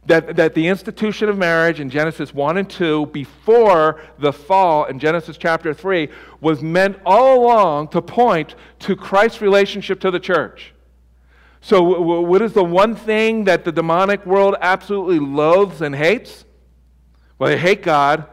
That, 0.06 0.36
that 0.36 0.54
the 0.54 0.66
institution 0.66 1.30
of 1.30 1.38
marriage 1.38 1.80
in 1.80 1.88
Genesis 1.88 2.34
1 2.34 2.58
and 2.58 2.68
2, 2.68 3.06
before 3.06 4.02
the 4.18 4.32
fall 4.32 4.84
in 4.84 4.98
Genesis 4.98 5.38
chapter 5.38 5.72
3, 5.72 6.10
was 6.42 6.62
meant 6.62 6.98
all 7.06 7.42
along 7.42 7.88
to 7.88 8.02
point 8.02 8.54
to 8.80 8.96
Christ's 8.96 9.40
relationship 9.40 10.00
to 10.00 10.10
the 10.10 10.20
church. 10.20 10.74
So, 11.62 11.82
what 11.82 12.42
is 12.42 12.52
the 12.52 12.62
one 12.62 12.94
thing 12.94 13.44
that 13.44 13.64
the 13.64 13.72
demonic 13.72 14.26
world 14.26 14.56
absolutely 14.60 15.18
loathes 15.18 15.80
and 15.80 15.94
hates? 15.94 16.44
Well, 17.38 17.48
they 17.48 17.58
hate 17.58 17.82
God 17.82 18.26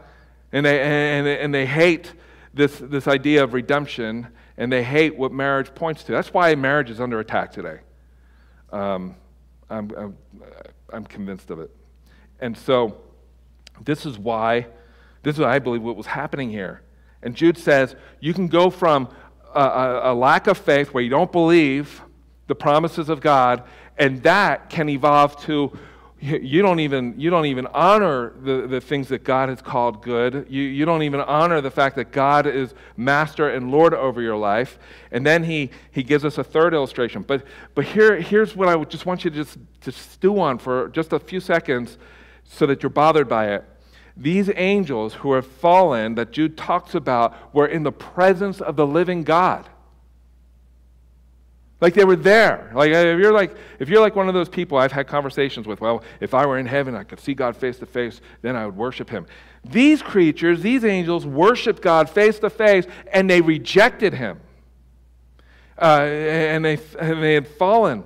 and 0.52 0.66
they, 0.66 0.80
and, 0.80 1.26
and 1.26 1.54
they 1.54 1.64
hate 1.64 2.12
this, 2.52 2.76
this 2.78 3.08
idea 3.08 3.42
of 3.42 3.54
redemption 3.54 4.28
and 4.58 4.70
they 4.70 4.84
hate 4.84 5.16
what 5.16 5.32
marriage 5.32 5.74
points 5.74 6.04
to. 6.04 6.12
That's 6.12 6.32
why 6.34 6.54
marriage 6.54 6.90
is 6.90 7.00
under 7.00 7.20
attack 7.20 7.52
today. 7.52 7.80
Um, 8.70 9.16
I'm, 9.72 9.90
I'm, 9.96 10.16
uh, 10.42 10.46
I'm 10.92 11.04
convinced 11.04 11.50
of 11.50 11.58
it. 11.58 11.70
And 12.40 12.56
so, 12.56 12.98
this 13.80 14.04
is 14.04 14.18
why, 14.18 14.66
this 15.22 15.36
is 15.36 15.40
what 15.40 15.50
I 15.50 15.58
believe 15.58 15.82
what 15.82 15.96
was 15.96 16.06
happening 16.06 16.50
here. 16.50 16.82
And 17.22 17.34
Jude 17.34 17.56
says, 17.56 17.96
you 18.20 18.34
can 18.34 18.48
go 18.48 18.68
from 18.68 19.08
a, 19.54 19.60
a, 19.60 20.12
a 20.12 20.14
lack 20.14 20.46
of 20.46 20.58
faith 20.58 20.88
where 20.88 21.02
you 21.02 21.10
don't 21.10 21.32
believe 21.32 22.02
the 22.48 22.54
promises 22.54 23.08
of 23.08 23.20
God, 23.20 23.62
and 23.96 24.22
that 24.24 24.68
can 24.68 24.88
evolve 24.88 25.40
to 25.44 25.76
you 26.22 26.62
don't 26.62 26.78
even, 26.78 27.18
you 27.18 27.30
don't 27.30 27.46
even 27.46 27.66
honor 27.66 28.32
the, 28.42 28.68
the 28.68 28.80
things 28.80 29.08
that 29.08 29.24
God 29.24 29.48
has 29.48 29.60
called 29.60 30.02
good. 30.02 30.46
You, 30.48 30.62
you 30.62 30.84
don't 30.84 31.02
even 31.02 31.18
honor 31.20 31.60
the 31.60 31.70
fact 31.70 31.96
that 31.96 32.12
God 32.12 32.46
is 32.46 32.74
master 32.96 33.48
and 33.48 33.72
Lord 33.72 33.92
over 33.92 34.22
your 34.22 34.36
life. 34.36 34.78
And 35.10 35.26
then 35.26 35.42
he, 35.42 35.70
he 35.90 36.04
gives 36.04 36.24
us 36.24 36.38
a 36.38 36.44
third 36.44 36.74
illustration. 36.74 37.22
But, 37.22 37.44
but 37.74 37.84
here, 37.86 38.20
here's 38.20 38.54
what 38.54 38.68
I 38.68 38.82
just 38.84 39.04
want 39.04 39.24
you 39.24 39.30
to 39.30 39.36
just 39.36 39.58
to 39.80 39.90
stew 39.90 40.38
on 40.38 40.58
for 40.58 40.90
just 40.90 41.12
a 41.12 41.18
few 41.18 41.40
seconds 41.40 41.98
so 42.44 42.66
that 42.66 42.84
you're 42.84 42.90
bothered 42.90 43.28
by 43.28 43.48
it. 43.54 43.64
These 44.16 44.48
angels 44.54 45.14
who 45.14 45.32
have 45.32 45.46
fallen 45.46 46.14
that 46.14 46.30
Jude 46.30 46.56
talks 46.56 46.94
about 46.94 47.52
were 47.52 47.66
in 47.66 47.82
the 47.82 47.90
presence 47.90 48.60
of 48.60 48.76
the 48.76 48.86
living 48.86 49.24
God. 49.24 49.68
Like 51.82 51.94
they 51.94 52.04
were 52.04 52.16
there. 52.16 52.70
Like 52.74 52.92
if 52.92 53.18
you're 53.18 53.32
like 53.32 53.56
if 53.80 53.88
you're 53.88 54.00
like 54.00 54.14
one 54.14 54.28
of 54.28 54.34
those 54.34 54.48
people 54.48 54.78
I've 54.78 54.92
had 54.92 55.08
conversations 55.08 55.66
with, 55.66 55.80
well, 55.80 56.04
if 56.20 56.32
I 56.32 56.46
were 56.46 56.58
in 56.58 56.64
heaven, 56.64 56.94
I 56.94 57.02
could 57.02 57.18
see 57.18 57.34
God 57.34 57.56
face 57.56 57.76
to 57.80 57.86
face, 57.86 58.20
then 58.40 58.54
I 58.54 58.64
would 58.64 58.76
worship 58.76 59.10
him. 59.10 59.26
These 59.64 60.00
creatures, 60.00 60.62
these 60.62 60.84
angels 60.84 61.26
worshiped 61.26 61.82
God 61.82 62.08
face 62.08 62.38
to 62.38 62.50
face 62.50 62.86
and 63.12 63.28
they 63.28 63.40
rejected 63.40 64.14
him. 64.14 64.38
Uh, 65.76 66.02
and, 66.02 66.64
they, 66.64 66.78
and 67.00 67.20
they 67.20 67.34
had 67.34 67.48
fallen. 67.48 68.04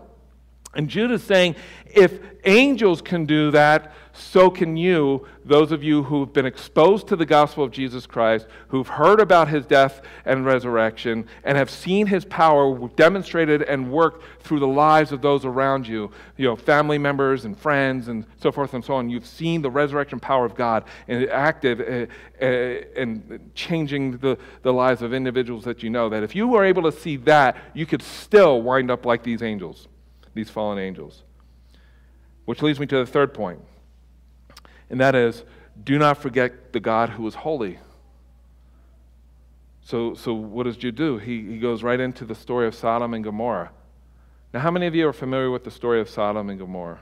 And 0.74 0.88
Jude 0.88 1.10
is 1.10 1.22
saying, 1.22 1.56
if 1.84 2.18
angels 2.44 3.02
can 3.02 3.26
do 3.26 3.50
that, 3.50 3.92
so 4.16 4.50
can 4.50 4.76
you, 4.76 5.26
those 5.44 5.72
of 5.72 5.84
you 5.84 6.02
who've 6.02 6.32
been 6.32 6.46
exposed 6.46 7.06
to 7.08 7.16
the 7.16 7.26
gospel 7.26 7.62
of 7.62 7.70
Jesus 7.70 8.06
Christ, 8.06 8.46
who've 8.68 8.88
heard 8.88 9.20
about 9.20 9.48
his 9.48 9.66
death 9.66 10.00
and 10.24 10.46
resurrection, 10.46 11.26
and 11.44 11.58
have 11.58 11.70
seen 11.70 12.06
his 12.06 12.24
power 12.24 12.88
demonstrated 12.96 13.62
and 13.62 13.90
worked 13.92 14.24
through 14.42 14.60
the 14.60 14.66
lives 14.66 15.12
of 15.12 15.20
those 15.20 15.44
around 15.44 15.86
you, 15.86 16.10
you 16.36 16.46
know, 16.46 16.56
family 16.56 16.98
members 16.98 17.44
and 17.44 17.58
friends 17.58 18.08
and 18.08 18.24
so 18.40 18.50
forth 18.50 18.72
and 18.74 18.84
so 18.84 18.94
on. 18.94 19.10
You've 19.10 19.26
seen 19.26 19.60
the 19.60 19.70
resurrection 19.70 20.18
power 20.18 20.44
of 20.46 20.54
God 20.54 20.84
and 21.08 21.28
active 21.28 21.80
uh, 21.80 22.42
uh, 22.42 22.46
and 22.96 23.50
changing 23.54 24.18
the, 24.18 24.38
the 24.62 24.72
lives 24.72 25.02
of 25.02 25.12
individuals 25.12 25.64
that 25.64 25.82
you 25.82 25.90
know. 25.90 26.08
That 26.08 26.22
if 26.22 26.34
you 26.34 26.48
were 26.48 26.64
able 26.64 26.90
to 26.90 26.92
see 26.92 27.16
that, 27.18 27.56
you 27.74 27.84
could 27.84 28.02
still 28.02 28.62
wind 28.62 28.90
up 28.90 29.04
like 29.04 29.22
these 29.22 29.42
angels, 29.42 29.88
these 30.34 30.48
fallen 30.48 30.78
angels. 30.78 31.22
Which 32.46 32.62
leads 32.62 32.78
me 32.78 32.86
to 32.86 32.98
the 32.98 33.06
third 33.06 33.34
point 33.34 33.60
and 34.90 35.00
that 35.00 35.14
is 35.14 35.44
do 35.82 35.98
not 35.98 36.18
forget 36.18 36.72
the 36.72 36.80
God 36.80 37.10
who 37.10 37.26
is 37.26 37.34
holy. 37.34 37.78
So, 39.82 40.14
so 40.14 40.34
what 40.34 40.64
does 40.64 40.76
Jude 40.76 40.96
do? 40.96 41.18
He, 41.18 41.42
he 41.42 41.58
goes 41.58 41.82
right 41.82 42.00
into 42.00 42.24
the 42.24 42.34
story 42.34 42.66
of 42.66 42.74
Sodom 42.74 43.14
and 43.14 43.22
Gomorrah. 43.22 43.70
Now, 44.52 44.60
how 44.60 44.70
many 44.70 44.86
of 44.86 44.94
you 44.94 45.06
are 45.06 45.12
familiar 45.12 45.50
with 45.50 45.64
the 45.64 45.70
story 45.70 46.00
of 46.00 46.08
Sodom 46.08 46.50
and 46.50 46.58
Gomorrah? 46.58 47.00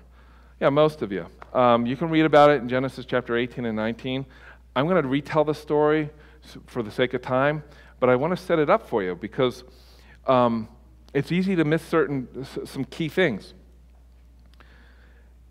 Yeah, 0.60 0.70
most 0.70 1.02
of 1.02 1.12
you. 1.12 1.26
Um, 1.52 1.86
you 1.86 1.96
can 1.96 2.10
read 2.10 2.24
about 2.24 2.50
it 2.50 2.60
in 2.60 2.68
Genesis 2.68 3.06
chapter 3.06 3.36
18 3.36 3.64
and 3.64 3.76
19. 3.76 4.26
I'm 4.76 4.86
going 4.86 5.02
to 5.02 5.08
retell 5.08 5.44
the 5.44 5.54
story 5.54 6.10
for 6.66 6.82
the 6.82 6.90
sake 6.90 7.14
of 7.14 7.22
time, 7.22 7.62
but 8.00 8.10
I 8.10 8.16
want 8.16 8.36
to 8.36 8.42
set 8.42 8.58
it 8.58 8.68
up 8.68 8.88
for 8.88 9.02
you 9.02 9.14
because 9.14 9.64
um, 10.26 10.68
it's 11.14 11.32
easy 11.32 11.56
to 11.56 11.64
miss 11.64 11.82
certain 11.82 12.46
some 12.66 12.84
key 12.84 13.08
things 13.08 13.54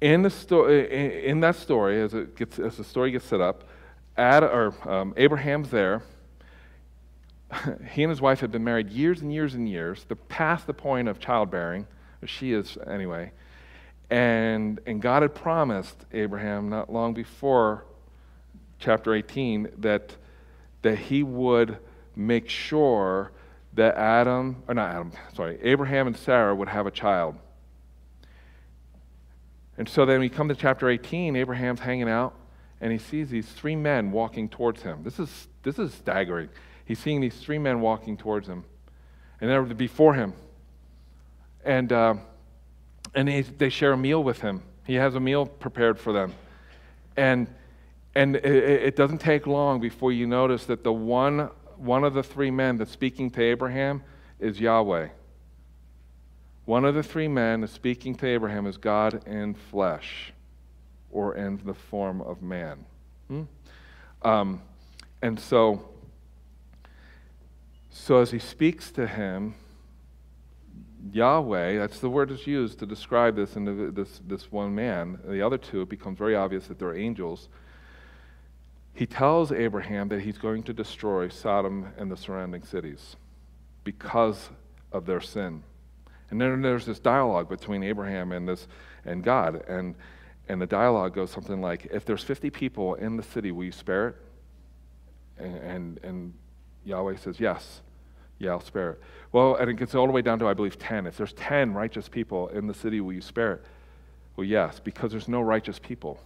in, 0.03 0.21
the 0.21 0.29
sto- 0.29 0.67
in 0.67 1.39
that 1.39 1.55
story, 1.55 2.01
as, 2.01 2.13
it 2.13 2.35
gets, 2.35 2.59
as 2.59 2.75
the 2.75 2.83
story 2.83 3.11
gets 3.11 3.25
set 3.25 3.39
up, 3.39 3.63
Ad, 4.17 4.43
or, 4.43 4.75
um, 4.87 5.13
Abraham's 5.15 5.69
there. 5.69 6.03
he 7.91 8.03
and 8.03 8.09
his 8.09 8.19
wife 8.19 8.41
have 8.41 8.51
been 8.51 8.65
married 8.65 8.89
years 8.89 9.21
and 9.21 9.33
years 9.33 9.53
and 9.53 9.67
years. 9.67 10.03
They're 10.05 10.17
past 10.17 10.67
the 10.67 10.73
point 10.73 11.07
of 11.07 11.19
childbearing. 11.19 11.87
She 12.25 12.51
is, 12.51 12.77
anyway. 12.85 13.31
And, 14.09 14.81
and 14.85 15.01
God 15.01 15.21
had 15.21 15.33
promised 15.33 15.95
Abraham 16.11 16.69
not 16.69 16.91
long 16.91 17.13
before 17.13 17.85
chapter 18.79 19.13
18 19.13 19.69
that, 19.77 20.17
that 20.81 20.97
he 20.97 21.23
would 21.23 21.77
make 22.13 22.49
sure 22.49 23.31
that 23.73 23.95
Adam, 23.95 24.63
or 24.67 24.73
not 24.73 24.91
Adam, 24.91 25.13
sorry, 25.33 25.59
Abraham 25.63 26.07
and 26.07 26.17
Sarah 26.17 26.53
would 26.53 26.67
have 26.67 26.87
a 26.87 26.91
child. 26.91 27.37
And 29.77 29.89
so 29.89 30.05
then 30.05 30.19
we 30.19 30.29
come 30.29 30.49
to 30.49 30.55
chapter 30.55 30.89
18, 30.89 31.35
Abraham's 31.35 31.79
hanging 31.79 32.09
out, 32.09 32.35
and 32.79 32.91
he 32.91 32.97
sees 32.97 33.29
these 33.29 33.47
three 33.47 33.75
men 33.75 34.11
walking 34.11 34.47
towards 34.49 34.83
him. 34.83 35.03
This 35.03 35.19
is, 35.19 35.47
this 35.63 35.79
is 35.79 35.93
staggering. 35.93 36.49
He's 36.85 36.99
seeing 36.99 37.21
these 37.21 37.35
three 37.35 37.57
men 37.57 37.81
walking 37.81 38.17
towards 38.17 38.47
him, 38.47 38.65
and 39.41 39.49
they're 39.49 39.63
before 39.63 40.13
him. 40.13 40.33
And, 41.65 41.91
uh, 41.91 42.15
and 43.15 43.27
they, 43.27 43.69
share 43.69 43.93
a 43.93 43.97
meal 43.97 44.23
with 44.23 44.41
him. 44.41 44.61
He 44.85 44.95
has 44.95 45.15
a 45.15 45.19
meal 45.19 45.45
prepared 45.45 45.99
for 45.99 46.11
them. 46.11 46.33
And, 47.15 47.47
and 48.15 48.35
it, 48.35 48.45
it 48.45 48.95
doesn't 48.95 49.19
take 49.19 49.47
long 49.47 49.79
before 49.79 50.11
you 50.11 50.27
notice 50.27 50.65
that 50.65 50.83
the 50.83 50.91
one, 50.91 51.49
one 51.77 52.03
of 52.03 52.13
the 52.13 52.23
three 52.23 52.51
men 52.51 52.77
that's 52.77 52.91
speaking 52.91 53.31
to 53.31 53.41
Abraham 53.41 54.03
is 54.39 54.59
Yahweh. 54.59 55.07
One 56.65 56.85
of 56.85 56.95
the 56.95 57.03
three 57.03 57.27
men 57.27 57.63
is 57.63 57.71
speaking 57.71 58.15
to 58.15 58.27
Abraham 58.27 58.67
as 58.67 58.77
God 58.77 59.27
in 59.27 59.53
flesh 59.53 60.31
or 61.11 61.35
in 61.35 61.59
the 61.65 61.73
form 61.73 62.21
of 62.21 62.41
man. 62.41 62.85
Hmm? 63.27 63.43
Um, 64.21 64.61
and 65.21 65.39
so, 65.39 65.89
so 67.89 68.17
as 68.17 68.31
he 68.31 68.39
speaks 68.39 68.91
to 68.91 69.05
him, 69.05 69.55
Yahweh, 71.11 71.77
that's 71.79 71.99
the 71.99 72.09
word 72.09 72.29
that's 72.29 72.47
used 72.47 72.79
to 72.79 72.85
describe 72.85 73.35
this, 73.35 73.57
and 73.57 73.93
this, 73.93 74.21
this 74.25 74.49
one 74.49 74.73
man. 74.73 75.19
The 75.25 75.41
other 75.41 75.57
two, 75.57 75.81
it 75.81 75.89
becomes 75.89 76.17
very 76.17 76.35
obvious 76.35 76.67
that 76.67 76.79
they're 76.79 76.95
angels. 76.95 77.49
He 78.93 79.05
tells 79.05 79.51
Abraham 79.51 80.07
that 80.09 80.21
he's 80.21 80.37
going 80.37 80.63
to 80.63 80.73
destroy 80.73 81.27
Sodom 81.27 81.91
and 81.97 82.09
the 82.09 82.15
surrounding 82.15 82.63
cities 82.63 83.17
because 83.83 84.49
of 84.93 85.05
their 85.05 85.19
sin. 85.19 85.63
And 86.31 86.41
then 86.41 86.61
there's 86.61 86.85
this 86.85 86.99
dialogue 86.99 87.49
between 87.49 87.83
Abraham 87.83 88.31
and 88.31 88.47
this 88.47 88.67
and 89.05 89.23
God. 89.23 89.63
And 89.67 89.95
and 90.47 90.61
the 90.61 90.65
dialogue 90.65 91.13
goes 91.13 91.31
something 91.31 91.61
like, 91.61 91.87
if 91.91 92.05
there's 92.05 92.23
50 92.23 92.49
people 92.49 92.95
in 92.95 93.15
the 93.15 93.23
city, 93.23 93.51
will 93.51 93.63
you 93.63 93.71
spare 93.71 94.09
it? 94.09 94.15
And, 95.37 95.55
and, 95.55 95.99
and 96.03 96.33
Yahweh 96.85 97.15
says, 97.15 97.39
yes. 97.39 97.81
Yeah, 98.39 98.51
I'll 98.51 98.59
spare 98.59 98.91
it. 98.91 99.01
Well, 99.31 99.55
and 99.55 99.69
it 99.69 99.75
gets 99.75 99.95
all 99.95 100.05
the 100.05 100.11
way 100.11 100.21
down 100.21 100.39
to, 100.39 100.47
I 100.47 100.53
believe, 100.53 100.77
10. 100.77 101.07
If 101.07 101.15
there's 101.15 101.33
10 101.33 101.73
righteous 101.73 102.09
people 102.09 102.49
in 102.49 102.67
the 102.67 102.73
city, 102.73 102.99
will 102.99 103.13
you 103.13 103.21
spare 103.21 103.53
it? 103.53 103.65
Well, 104.35 104.45
yes, 104.45 104.81
because 104.83 105.11
there's 105.11 105.29
no 105.29 105.39
righteous 105.41 105.79
people. 105.79 106.19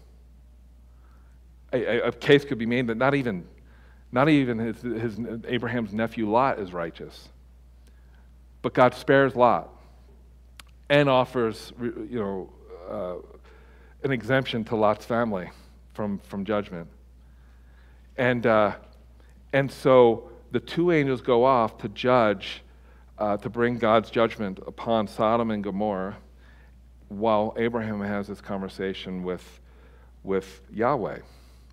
A, 1.74 1.84
a, 1.84 2.08
a 2.08 2.12
case 2.12 2.44
could 2.44 2.58
be 2.58 2.66
made 2.66 2.88
that 2.88 2.98
not 2.98 3.14
even, 3.14 3.46
not 4.12 4.30
even 4.30 4.58
his, 4.58 4.82
his, 4.82 5.20
Abraham's 5.48 5.94
nephew 5.94 6.28
Lot 6.30 6.58
is 6.60 6.74
righteous. 6.74 7.30
But 8.64 8.74
God 8.74 8.96
spares 8.96 9.36
Lot 9.36 9.70
and 10.90 11.10
offers, 11.10 11.74
you 11.80 12.20
know, 12.20 12.50
uh, 12.90 13.16
an 14.04 14.12
exemption 14.12 14.64
to 14.66 14.76
Lot's 14.76 15.06
family 15.06 15.50
from, 15.94 16.20
from 16.20 16.46
judgment. 16.46 16.88
And, 18.18 18.46
uh, 18.46 18.76
and 19.54 19.72
so 19.72 20.30
the 20.52 20.60
two 20.60 20.92
angels 20.92 21.22
go 21.22 21.44
off 21.44 21.78
to 21.80 21.90
judge, 21.90 22.62
uh, 23.18 23.38
to 23.38 23.50
bring 23.50 23.78
God's 23.78 24.10
judgment 24.10 24.60
upon 24.66 25.08
Sodom 25.08 25.52
and 25.52 25.64
Gomorrah, 25.64 26.18
while 27.10 27.54
Abraham 27.58 28.02
has 28.02 28.28
this 28.28 28.42
conversation 28.42 29.24
with, 29.24 29.60
with 30.24 30.62
Yahweh, 30.72 31.20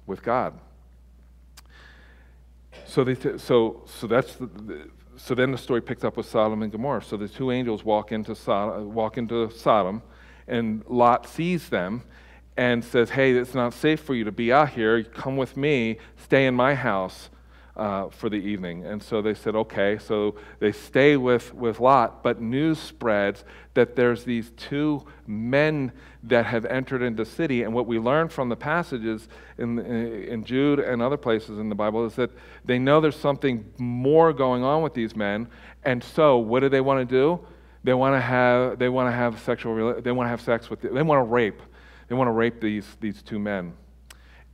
with 0.06 0.22
God. 0.22 0.54
so 2.86 3.04
they 3.04 3.14
th- 3.14 3.40
so 3.40 3.82
so 3.86 4.06
that's 4.06 4.34
the, 4.36 4.46
the, 4.46 4.90
so 5.16 5.34
then 5.34 5.50
the 5.52 5.58
story 5.58 5.80
picks 5.80 6.04
up 6.04 6.16
with 6.16 6.26
Sodom 6.26 6.62
and 6.62 6.72
Gomorrah. 6.72 7.02
So 7.02 7.16
the 7.16 7.28
two 7.28 7.50
angels 7.50 7.84
walk 7.84 8.12
into 8.12 8.34
Sodom, 8.34 8.94
walk 8.94 9.18
into 9.18 9.50
Sodom, 9.50 10.02
and 10.46 10.84
Lot 10.86 11.26
sees 11.26 11.68
them 11.68 12.02
and 12.56 12.84
says, 12.84 13.10
"Hey, 13.10 13.32
it's 13.32 13.54
not 13.54 13.72
safe 13.72 14.00
for 14.00 14.14
you 14.14 14.24
to 14.24 14.32
be 14.32 14.52
out 14.52 14.70
here. 14.70 15.02
Come 15.02 15.36
with 15.36 15.56
me. 15.56 15.98
Stay 16.16 16.46
in 16.46 16.54
my 16.54 16.74
house." 16.74 17.30
Uh, 17.76 18.08
for 18.08 18.28
the 18.28 18.36
evening. 18.36 18.84
And 18.84 19.02
so 19.02 19.20
they 19.20 19.34
said, 19.34 19.56
okay. 19.56 19.98
So 19.98 20.36
they 20.60 20.72
stay 20.72 21.16
with, 21.16 21.52
with 21.54 21.80
Lot, 21.80 22.22
but 22.22 22.40
news 22.40 22.78
spreads 22.78 23.44
that 23.74 23.96
there's 23.96 24.24
these 24.24 24.52
two 24.56 25.04
men 25.26 25.90
that 26.22 26.46
have 26.46 26.64
entered 26.66 27.02
into 27.02 27.24
the 27.24 27.30
city. 27.30 27.64
And 27.64 27.74
what 27.74 27.86
we 27.86 27.98
learn 27.98 28.28
from 28.28 28.48
the 28.48 28.56
passages 28.56 29.28
in, 29.58 29.80
in 29.80 30.44
Jude 30.44 30.78
and 30.78 31.02
other 31.02 31.16
places 31.16 31.58
in 31.58 31.68
the 31.68 31.74
Bible 31.74 32.06
is 32.06 32.14
that 32.14 32.30
they 32.64 32.78
know 32.78 33.00
there's 33.00 33.16
something 33.16 33.64
more 33.78 34.32
going 34.32 34.62
on 34.62 34.82
with 34.82 34.94
these 34.94 35.16
men. 35.16 35.48
And 35.84 36.02
so 36.02 36.38
what 36.38 36.60
do 36.60 36.68
they 36.68 36.80
want 36.80 37.08
to 37.08 37.12
do? 37.12 37.44
They 37.82 37.94
want 37.94 38.14
to 38.14 38.20
have, 38.20 38.78
they 38.78 38.88
want 38.88 39.08
to 39.08 39.12
have 39.12 39.38
sexual, 39.40 40.00
they 40.00 40.12
want 40.12 40.26
to 40.26 40.30
have 40.30 40.40
sex 40.40 40.70
with, 40.70 40.80
they 40.80 41.02
want 41.02 41.18
to 41.18 41.24
rape. 41.24 41.60
They 42.08 42.14
want 42.14 42.28
to 42.28 42.32
rape 42.32 42.60
these, 42.60 42.86
these 43.00 43.22
two 43.22 43.38
men. 43.38 43.74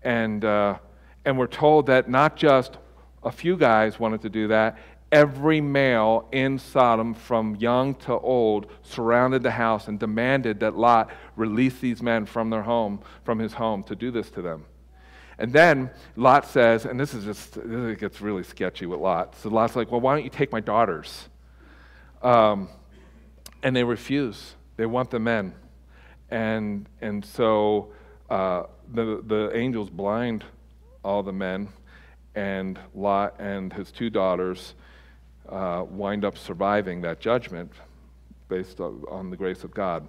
And, 0.02 0.44
uh, 0.44 0.78
and 1.24 1.38
we're 1.38 1.46
told 1.46 1.86
that 1.86 2.08
not 2.08 2.36
just 2.36 2.78
a 3.22 3.30
few 3.30 3.56
guys 3.56 3.98
wanted 3.98 4.22
to 4.22 4.28
do 4.28 4.48
that. 4.48 4.78
Every 5.12 5.60
male 5.60 6.28
in 6.30 6.58
Sodom, 6.58 7.14
from 7.14 7.56
young 7.56 7.96
to 7.96 8.12
old, 8.12 8.66
surrounded 8.82 9.42
the 9.42 9.50
house 9.50 9.88
and 9.88 9.98
demanded 9.98 10.60
that 10.60 10.76
Lot 10.76 11.10
release 11.34 11.80
these 11.80 12.00
men 12.00 12.26
from 12.26 12.50
their 12.50 12.62
home, 12.62 13.00
from 13.24 13.40
his 13.40 13.54
home, 13.54 13.82
to 13.84 13.96
do 13.96 14.10
this 14.10 14.30
to 14.30 14.42
them. 14.42 14.66
And 15.38 15.52
then 15.52 15.90
Lot 16.16 16.46
says, 16.46 16.84
and 16.84 17.00
this 17.00 17.14
is 17.14 17.24
just, 17.24 17.54
this 17.54 17.98
gets 17.98 18.20
really 18.20 18.44
sketchy 18.44 18.86
with 18.86 19.00
Lot. 19.00 19.34
So 19.36 19.48
Lot's 19.48 19.74
like, 19.74 19.90
well, 19.90 20.00
why 20.00 20.14
don't 20.14 20.24
you 20.24 20.30
take 20.30 20.52
my 20.52 20.60
daughters? 20.60 21.28
Um, 22.22 22.68
and 23.62 23.74
they 23.74 23.82
refuse. 23.82 24.54
They 24.76 24.86
want 24.86 25.10
the 25.10 25.18
men. 25.18 25.54
And, 26.30 26.86
and 27.00 27.24
so 27.24 27.92
uh, 28.28 28.64
the, 28.92 29.22
the 29.26 29.50
angels 29.56 29.90
blind 29.90 30.44
all 31.02 31.22
the 31.22 31.32
men 31.32 31.68
and 32.34 32.78
Lot 32.94 33.36
and 33.38 33.72
his 33.72 33.90
two 33.90 34.10
daughters 34.10 34.74
uh, 35.48 35.84
wind 35.88 36.24
up 36.24 36.38
surviving 36.38 37.00
that 37.02 37.20
judgment 37.20 37.72
based 38.48 38.80
on 38.80 39.30
the 39.30 39.36
grace 39.36 39.64
of 39.64 39.72
God. 39.72 40.06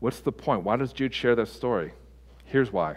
What's 0.00 0.20
the 0.20 0.32
point? 0.32 0.64
Why 0.64 0.76
does 0.76 0.92
Jude 0.92 1.14
share 1.14 1.34
that 1.36 1.48
story? 1.48 1.92
Here's 2.44 2.72
why. 2.72 2.96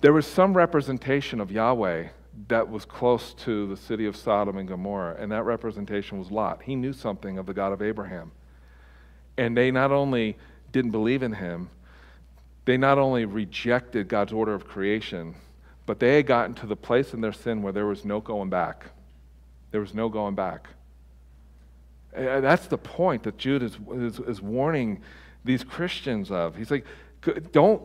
There 0.00 0.12
was 0.12 0.26
some 0.26 0.56
representation 0.56 1.40
of 1.40 1.50
Yahweh 1.50 2.08
that 2.46 2.68
was 2.68 2.84
close 2.84 3.34
to 3.34 3.66
the 3.66 3.76
city 3.76 4.06
of 4.06 4.14
Sodom 4.14 4.58
and 4.58 4.68
Gomorrah, 4.68 5.16
and 5.18 5.32
that 5.32 5.42
representation 5.42 6.18
was 6.18 6.30
Lot. 6.30 6.62
He 6.62 6.76
knew 6.76 6.92
something 6.92 7.38
of 7.38 7.46
the 7.46 7.54
God 7.54 7.72
of 7.72 7.82
Abraham. 7.82 8.30
And 9.36 9.56
they 9.56 9.70
not 9.70 9.90
only 9.90 10.36
didn't 10.70 10.92
believe 10.92 11.22
in 11.22 11.32
him, 11.32 11.70
they 12.64 12.76
not 12.76 12.98
only 12.98 13.24
rejected 13.24 14.08
God's 14.08 14.32
order 14.32 14.54
of 14.54 14.68
creation, 14.68 15.34
but 15.88 16.00
they 16.00 16.16
had 16.16 16.26
gotten 16.26 16.54
to 16.54 16.66
the 16.66 16.76
place 16.76 17.14
in 17.14 17.22
their 17.22 17.32
sin 17.32 17.62
where 17.62 17.72
there 17.72 17.86
was 17.86 18.04
no 18.04 18.20
going 18.20 18.50
back. 18.50 18.90
There 19.70 19.80
was 19.80 19.94
no 19.94 20.10
going 20.10 20.34
back. 20.34 20.68
And 22.12 22.44
that's 22.44 22.66
the 22.66 22.76
point 22.76 23.22
that 23.22 23.38
Jude 23.38 23.62
is, 23.62 23.78
is, 23.94 24.18
is 24.20 24.42
warning 24.42 25.00
these 25.46 25.64
Christians 25.64 26.30
of. 26.30 26.56
He's 26.56 26.70
like, 26.70 26.84
don't, 27.52 27.82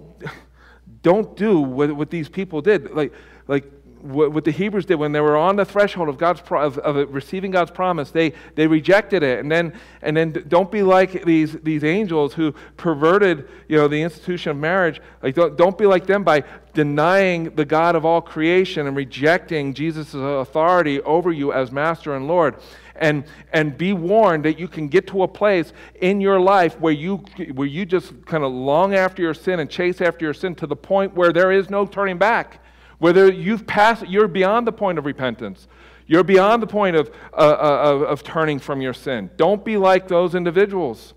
don't 1.01 1.37
do 1.37 1.61
what, 1.61 1.93
what 1.95 2.09
these 2.09 2.27
people 2.27 2.61
did. 2.61 2.91
Like, 2.91 3.13
like 3.47 3.71
what, 4.03 4.33
what 4.33 4.43
the 4.43 4.51
Hebrews 4.51 4.85
did 4.85 4.95
when 4.95 5.13
they 5.13 5.21
were 5.21 5.37
on 5.37 5.55
the 5.55 5.63
threshold 5.63 6.09
of 6.09 6.17
God's 6.17 6.41
pro- 6.41 6.61
of, 6.61 6.77
of 6.79 7.13
receiving 7.13 7.51
God's 7.51 7.71
promise, 7.71 8.11
they, 8.11 8.33
they 8.55 8.67
rejected 8.67 9.23
it. 9.23 9.39
And 9.39 9.49
then, 9.49 9.73
and 10.01 10.15
then 10.15 10.43
don't 10.49 10.69
be 10.69 10.83
like 10.83 11.23
these, 11.23 11.53
these 11.61 11.83
angels 11.83 12.33
who 12.33 12.53
perverted 12.75 13.47
you 13.69 13.77
know, 13.77 13.87
the 13.87 14.01
institution 14.01 14.51
of 14.51 14.57
marriage. 14.57 15.01
Like 15.21 15.35
don't, 15.35 15.57
don't 15.57 15.77
be 15.77 15.85
like 15.85 16.05
them 16.05 16.23
by 16.23 16.43
denying 16.73 17.55
the 17.55 17.63
God 17.63 17.95
of 17.95 18.05
all 18.05 18.21
creation 18.21 18.87
and 18.87 18.95
rejecting 18.95 19.73
Jesus' 19.73 20.13
authority 20.13 21.01
over 21.01 21.31
you 21.31 21.53
as 21.53 21.71
master 21.71 22.13
and 22.15 22.27
Lord. 22.27 22.57
And, 22.95 23.23
and 23.51 23.75
be 23.77 23.93
warned 23.93 24.45
that 24.45 24.59
you 24.59 24.67
can 24.67 24.87
get 24.87 25.07
to 25.07 25.23
a 25.23 25.27
place 25.27 25.73
in 25.99 26.21
your 26.21 26.39
life 26.39 26.79
where 26.79 26.93
you, 26.93 27.17
where 27.53 27.67
you 27.67 27.85
just 27.85 28.25
kind 28.25 28.43
of 28.43 28.51
long 28.51 28.93
after 28.93 29.21
your 29.21 29.33
sin 29.33 29.59
and 29.59 29.69
chase 29.69 29.99
after 30.01 30.25
your 30.25 30.33
sin 30.33 30.55
to 30.55 30.67
the 30.67 30.75
point 30.75 31.15
where 31.15 31.33
there 31.33 31.51
is 31.51 31.69
no 31.69 31.85
turning 31.85 32.17
back. 32.17 32.59
Whether 32.99 33.31
you've 33.31 33.67
passed, 33.67 34.07
you're 34.07 34.27
beyond 34.27 34.67
the 34.67 34.71
point 34.71 34.97
of 34.97 35.05
repentance. 35.05 35.67
You're 36.07 36.23
beyond 36.23 36.61
the 36.61 36.67
point 36.67 36.95
of, 36.95 37.09
uh, 37.33 37.37
uh, 37.37 37.81
of, 37.83 38.01
of 38.03 38.23
turning 38.23 38.59
from 38.59 38.81
your 38.81 38.93
sin. 38.93 39.29
Don't 39.37 39.63
be 39.63 39.77
like 39.77 40.07
those 40.07 40.35
individuals. 40.35 41.13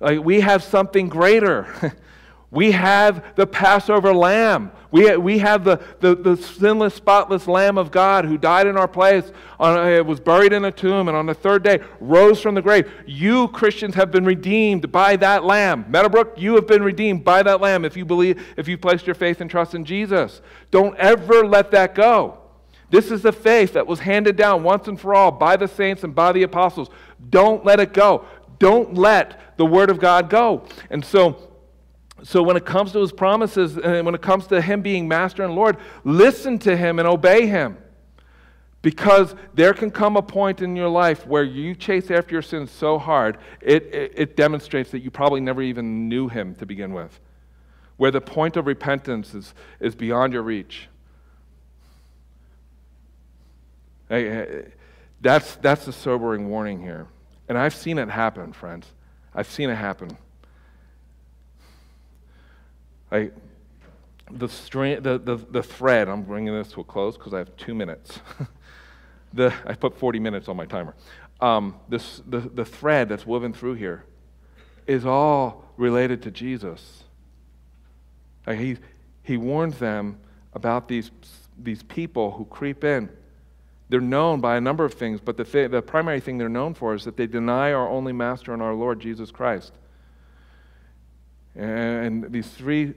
Like 0.00 0.20
we 0.20 0.40
have 0.40 0.62
something 0.62 1.08
greater. 1.08 1.96
We 2.50 2.72
have 2.72 3.36
the 3.36 3.46
Passover 3.46 4.12
lamb. 4.12 4.72
We, 4.90 5.16
we 5.16 5.38
have 5.38 5.64
the, 5.64 5.80
the, 6.00 6.16
the, 6.16 6.36
sinless, 6.36 6.94
spotless 6.94 7.46
Lamb 7.46 7.78
of 7.78 7.90
God 7.90 8.24
who 8.24 8.36
died 8.36 8.66
in 8.66 8.76
our 8.76 8.88
place, 8.88 9.30
on, 9.58 9.78
uh, 9.78 10.02
was 10.02 10.18
buried 10.18 10.52
in 10.52 10.64
a 10.64 10.72
tomb, 10.72 11.06
and 11.08 11.16
on 11.16 11.26
the 11.26 11.34
third 11.34 11.62
day 11.62 11.78
rose 12.00 12.40
from 12.40 12.56
the 12.56 12.62
grave. 12.62 12.90
You, 13.06 13.48
Christians, 13.48 13.94
have 13.94 14.10
been 14.10 14.24
redeemed 14.24 14.90
by 14.90 15.16
that 15.16 15.44
Lamb. 15.44 15.84
Meadowbrook, 15.88 16.34
you 16.36 16.54
have 16.56 16.66
been 16.66 16.82
redeemed 16.82 17.24
by 17.24 17.42
that 17.44 17.60
Lamb 17.60 17.84
if 17.84 17.96
you 17.96 18.04
believe, 18.04 18.42
if 18.56 18.66
you 18.66 18.76
placed 18.76 19.06
your 19.06 19.14
faith 19.14 19.40
and 19.40 19.48
trust 19.48 19.74
in 19.74 19.84
Jesus. 19.84 20.42
Don't 20.70 20.96
ever 20.96 21.46
let 21.46 21.70
that 21.70 21.94
go. 21.94 22.38
This 22.90 23.12
is 23.12 23.22
the 23.22 23.32
faith 23.32 23.74
that 23.74 23.86
was 23.86 24.00
handed 24.00 24.34
down 24.34 24.64
once 24.64 24.88
and 24.88 25.00
for 25.00 25.14
all 25.14 25.30
by 25.30 25.56
the 25.56 25.68
saints 25.68 26.02
and 26.02 26.12
by 26.12 26.32
the 26.32 26.42
apostles. 26.42 26.90
Don't 27.28 27.64
let 27.64 27.78
it 27.78 27.94
go. 27.94 28.24
Don't 28.58 28.94
let 28.94 29.56
the 29.56 29.64
Word 29.64 29.90
of 29.90 30.00
God 30.00 30.28
go. 30.28 30.64
And 30.90 31.04
so, 31.04 31.49
so 32.22 32.42
when 32.42 32.56
it 32.56 32.64
comes 32.64 32.92
to 32.92 33.00
his 33.00 33.12
promises 33.12 33.76
and 33.76 34.04
when 34.04 34.14
it 34.14 34.22
comes 34.22 34.46
to 34.48 34.60
him 34.60 34.82
being 34.82 35.08
master 35.08 35.42
and 35.42 35.54
Lord, 35.54 35.76
listen 36.04 36.58
to 36.60 36.76
him 36.76 36.98
and 36.98 37.08
obey 37.08 37.46
him. 37.46 37.78
Because 38.82 39.34
there 39.52 39.74
can 39.74 39.90
come 39.90 40.16
a 40.16 40.22
point 40.22 40.62
in 40.62 40.74
your 40.74 40.88
life 40.88 41.26
where 41.26 41.42
you 41.42 41.74
chase 41.74 42.10
after 42.10 42.34
your 42.34 42.42
sins 42.42 42.70
so 42.70 42.98
hard, 42.98 43.36
it, 43.60 43.84
it, 43.94 44.12
it, 44.16 44.36
demonstrates 44.36 44.90
that 44.92 45.00
you 45.00 45.10
probably 45.10 45.40
never 45.40 45.60
even 45.60 46.08
knew 46.08 46.28
him 46.28 46.54
to 46.56 46.66
begin 46.66 46.94
with. 46.94 47.20
Where 47.98 48.10
the 48.10 48.22
point 48.22 48.56
of 48.56 48.66
repentance 48.66 49.34
is, 49.34 49.52
is 49.80 49.94
beyond 49.94 50.32
your 50.32 50.42
reach. 50.42 50.88
Eh, 54.08 54.16
eh, 54.16 54.62
that's, 55.20 55.56
that's 55.56 55.84
the 55.84 55.92
sobering 55.92 56.48
warning 56.48 56.80
here. 56.80 57.06
And 57.50 57.58
I've 57.58 57.74
seen 57.74 57.98
it 57.98 58.08
happen, 58.08 58.54
friends. 58.54 58.86
I've 59.34 59.50
seen 59.50 59.68
it 59.68 59.76
happen. 59.76 60.16
The, 63.10 64.48
string, 64.48 65.02
the, 65.02 65.18
the, 65.18 65.36
the 65.36 65.62
thread, 65.62 66.08
I'm 66.08 66.22
bringing 66.22 66.54
this 66.54 66.70
to 66.72 66.80
a 66.80 66.84
close 66.84 67.16
because 67.16 67.34
I 67.34 67.38
have 67.38 67.56
two 67.56 67.74
minutes. 67.74 68.20
the, 69.32 69.52
I 69.66 69.74
put 69.74 69.98
40 69.98 70.20
minutes 70.20 70.48
on 70.48 70.56
my 70.56 70.66
timer. 70.66 70.94
Um, 71.40 71.76
this, 71.88 72.22
the, 72.26 72.40
the 72.40 72.64
thread 72.64 73.08
that's 73.08 73.26
woven 73.26 73.52
through 73.52 73.74
here 73.74 74.04
is 74.86 75.04
all 75.04 75.64
related 75.76 76.22
to 76.22 76.30
Jesus. 76.30 77.04
Like 78.46 78.58
he, 78.58 78.76
he 79.22 79.36
warns 79.36 79.78
them 79.78 80.18
about 80.52 80.88
these, 80.88 81.10
these 81.58 81.82
people 81.82 82.32
who 82.32 82.44
creep 82.44 82.84
in. 82.84 83.08
They're 83.88 84.00
known 84.00 84.40
by 84.40 84.56
a 84.56 84.60
number 84.60 84.84
of 84.84 84.94
things, 84.94 85.20
but 85.20 85.36
the, 85.36 85.68
the 85.68 85.82
primary 85.82 86.20
thing 86.20 86.38
they're 86.38 86.48
known 86.48 86.74
for 86.74 86.94
is 86.94 87.04
that 87.04 87.16
they 87.16 87.26
deny 87.26 87.72
our 87.72 87.88
only 87.88 88.12
master 88.12 88.52
and 88.52 88.62
our 88.62 88.74
Lord 88.74 89.00
Jesus 89.00 89.30
Christ. 89.30 89.72
And 91.54 92.30
these 92.32 92.48
three, 92.48 92.94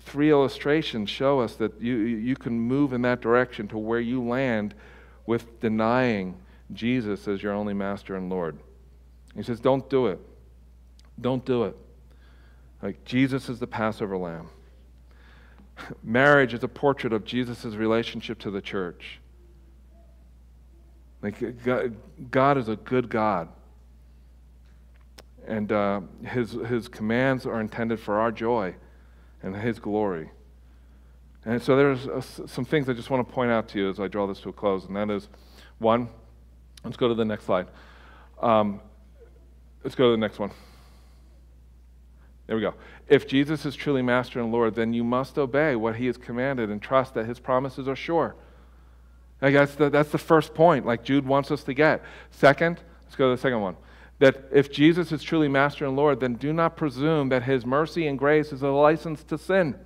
three 0.00 0.30
illustrations 0.30 1.10
show 1.10 1.40
us 1.40 1.54
that 1.56 1.80
you, 1.80 1.96
you 1.96 2.36
can 2.36 2.58
move 2.58 2.92
in 2.92 3.02
that 3.02 3.20
direction 3.20 3.68
to 3.68 3.78
where 3.78 4.00
you 4.00 4.22
land 4.22 4.74
with 5.26 5.60
denying 5.60 6.36
Jesus 6.72 7.26
as 7.26 7.42
your 7.42 7.52
only 7.52 7.74
master 7.74 8.14
and 8.14 8.30
Lord. 8.30 8.58
He 9.34 9.42
says, 9.42 9.60
Don't 9.60 9.88
do 9.90 10.06
it. 10.06 10.20
Don't 11.20 11.44
do 11.44 11.64
it. 11.64 11.76
Like 12.82 13.04
Jesus 13.04 13.48
is 13.48 13.58
the 13.58 13.66
Passover 13.66 14.16
lamb. 14.16 14.48
Marriage 16.02 16.54
is 16.54 16.62
a 16.62 16.68
portrait 16.68 17.12
of 17.12 17.24
Jesus' 17.24 17.64
relationship 17.64 18.38
to 18.40 18.50
the 18.50 18.60
church. 18.60 19.20
Like 21.20 21.64
God, 21.64 21.96
God 22.30 22.58
is 22.58 22.68
a 22.68 22.76
good 22.76 23.08
God 23.08 23.48
and 25.48 25.72
uh, 25.72 26.02
his, 26.24 26.52
his 26.52 26.88
commands 26.88 27.46
are 27.46 27.60
intended 27.60 27.98
for 27.98 28.20
our 28.20 28.30
joy 28.30 28.74
and 29.42 29.56
his 29.56 29.78
glory. 29.78 30.30
And 31.44 31.60
so 31.62 31.74
there's 31.74 32.06
uh, 32.06 32.20
some 32.20 32.66
things 32.66 32.88
I 32.88 32.92
just 32.92 33.08
want 33.08 33.26
to 33.26 33.34
point 33.34 33.50
out 33.50 33.68
to 33.70 33.78
you 33.78 33.88
as 33.88 33.98
I 33.98 34.08
draw 34.08 34.26
this 34.26 34.40
to 34.40 34.50
a 34.50 34.52
close, 34.52 34.84
and 34.84 34.94
that 34.96 35.10
is 35.10 35.28
one, 35.78 36.08
let's 36.84 36.98
go 36.98 37.08
to 37.08 37.14
the 37.14 37.24
next 37.24 37.44
slide. 37.44 37.66
Um, 38.42 38.80
let's 39.82 39.96
go 39.96 40.04
to 40.04 40.10
the 40.10 40.18
next 40.18 40.38
one. 40.38 40.50
There 42.46 42.56
we 42.56 42.62
go. 42.62 42.74
If 43.08 43.26
Jesus 43.26 43.64
is 43.64 43.74
truly 43.74 44.02
Master 44.02 44.40
and 44.40 44.52
Lord, 44.52 44.74
then 44.74 44.92
you 44.92 45.02
must 45.02 45.38
obey 45.38 45.76
what 45.76 45.96
He 45.96 46.06
has 46.06 46.18
commanded 46.18 46.68
and 46.68 46.82
trust 46.82 47.14
that 47.14 47.24
His 47.24 47.38
promises 47.38 47.88
are 47.88 47.96
sure. 47.96 48.36
I 49.40 49.50
guess 49.50 49.74
the, 49.76 49.88
that's 49.88 50.10
the 50.10 50.18
first 50.18 50.52
point, 50.52 50.84
like 50.84 51.04
Jude 51.04 51.24
wants 51.24 51.50
us 51.50 51.62
to 51.64 51.74
get. 51.74 52.02
Second, 52.32 52.80
let's 53.04 53.16
go 53.16 53.30
to 53.30 53.36
the 53.36 53.40
second 53.40 53.60
one. 53.60 53.76
That 54.18 54.44
if 54.52 54.70
Jesus 54.70 55.12
is 55.12 55.22
truly 55.22 55.48
Master 55.48 55.86
and 55.86 55.96
Lord, 55.96 56.20
then 56.20 56.34
do 56.34 56.52
not 56.52 56.76
presume 56.76 57.28
that 57.28 57.44
His 57.44 57.64
mercy 57.64 58.06
and 58.06 58.18
grace 58.18 58.52
is 58.52 58.62
a 58.62 58.68
license 58.68 59.22
to 59.24 59.38
sin. 59.38 59.76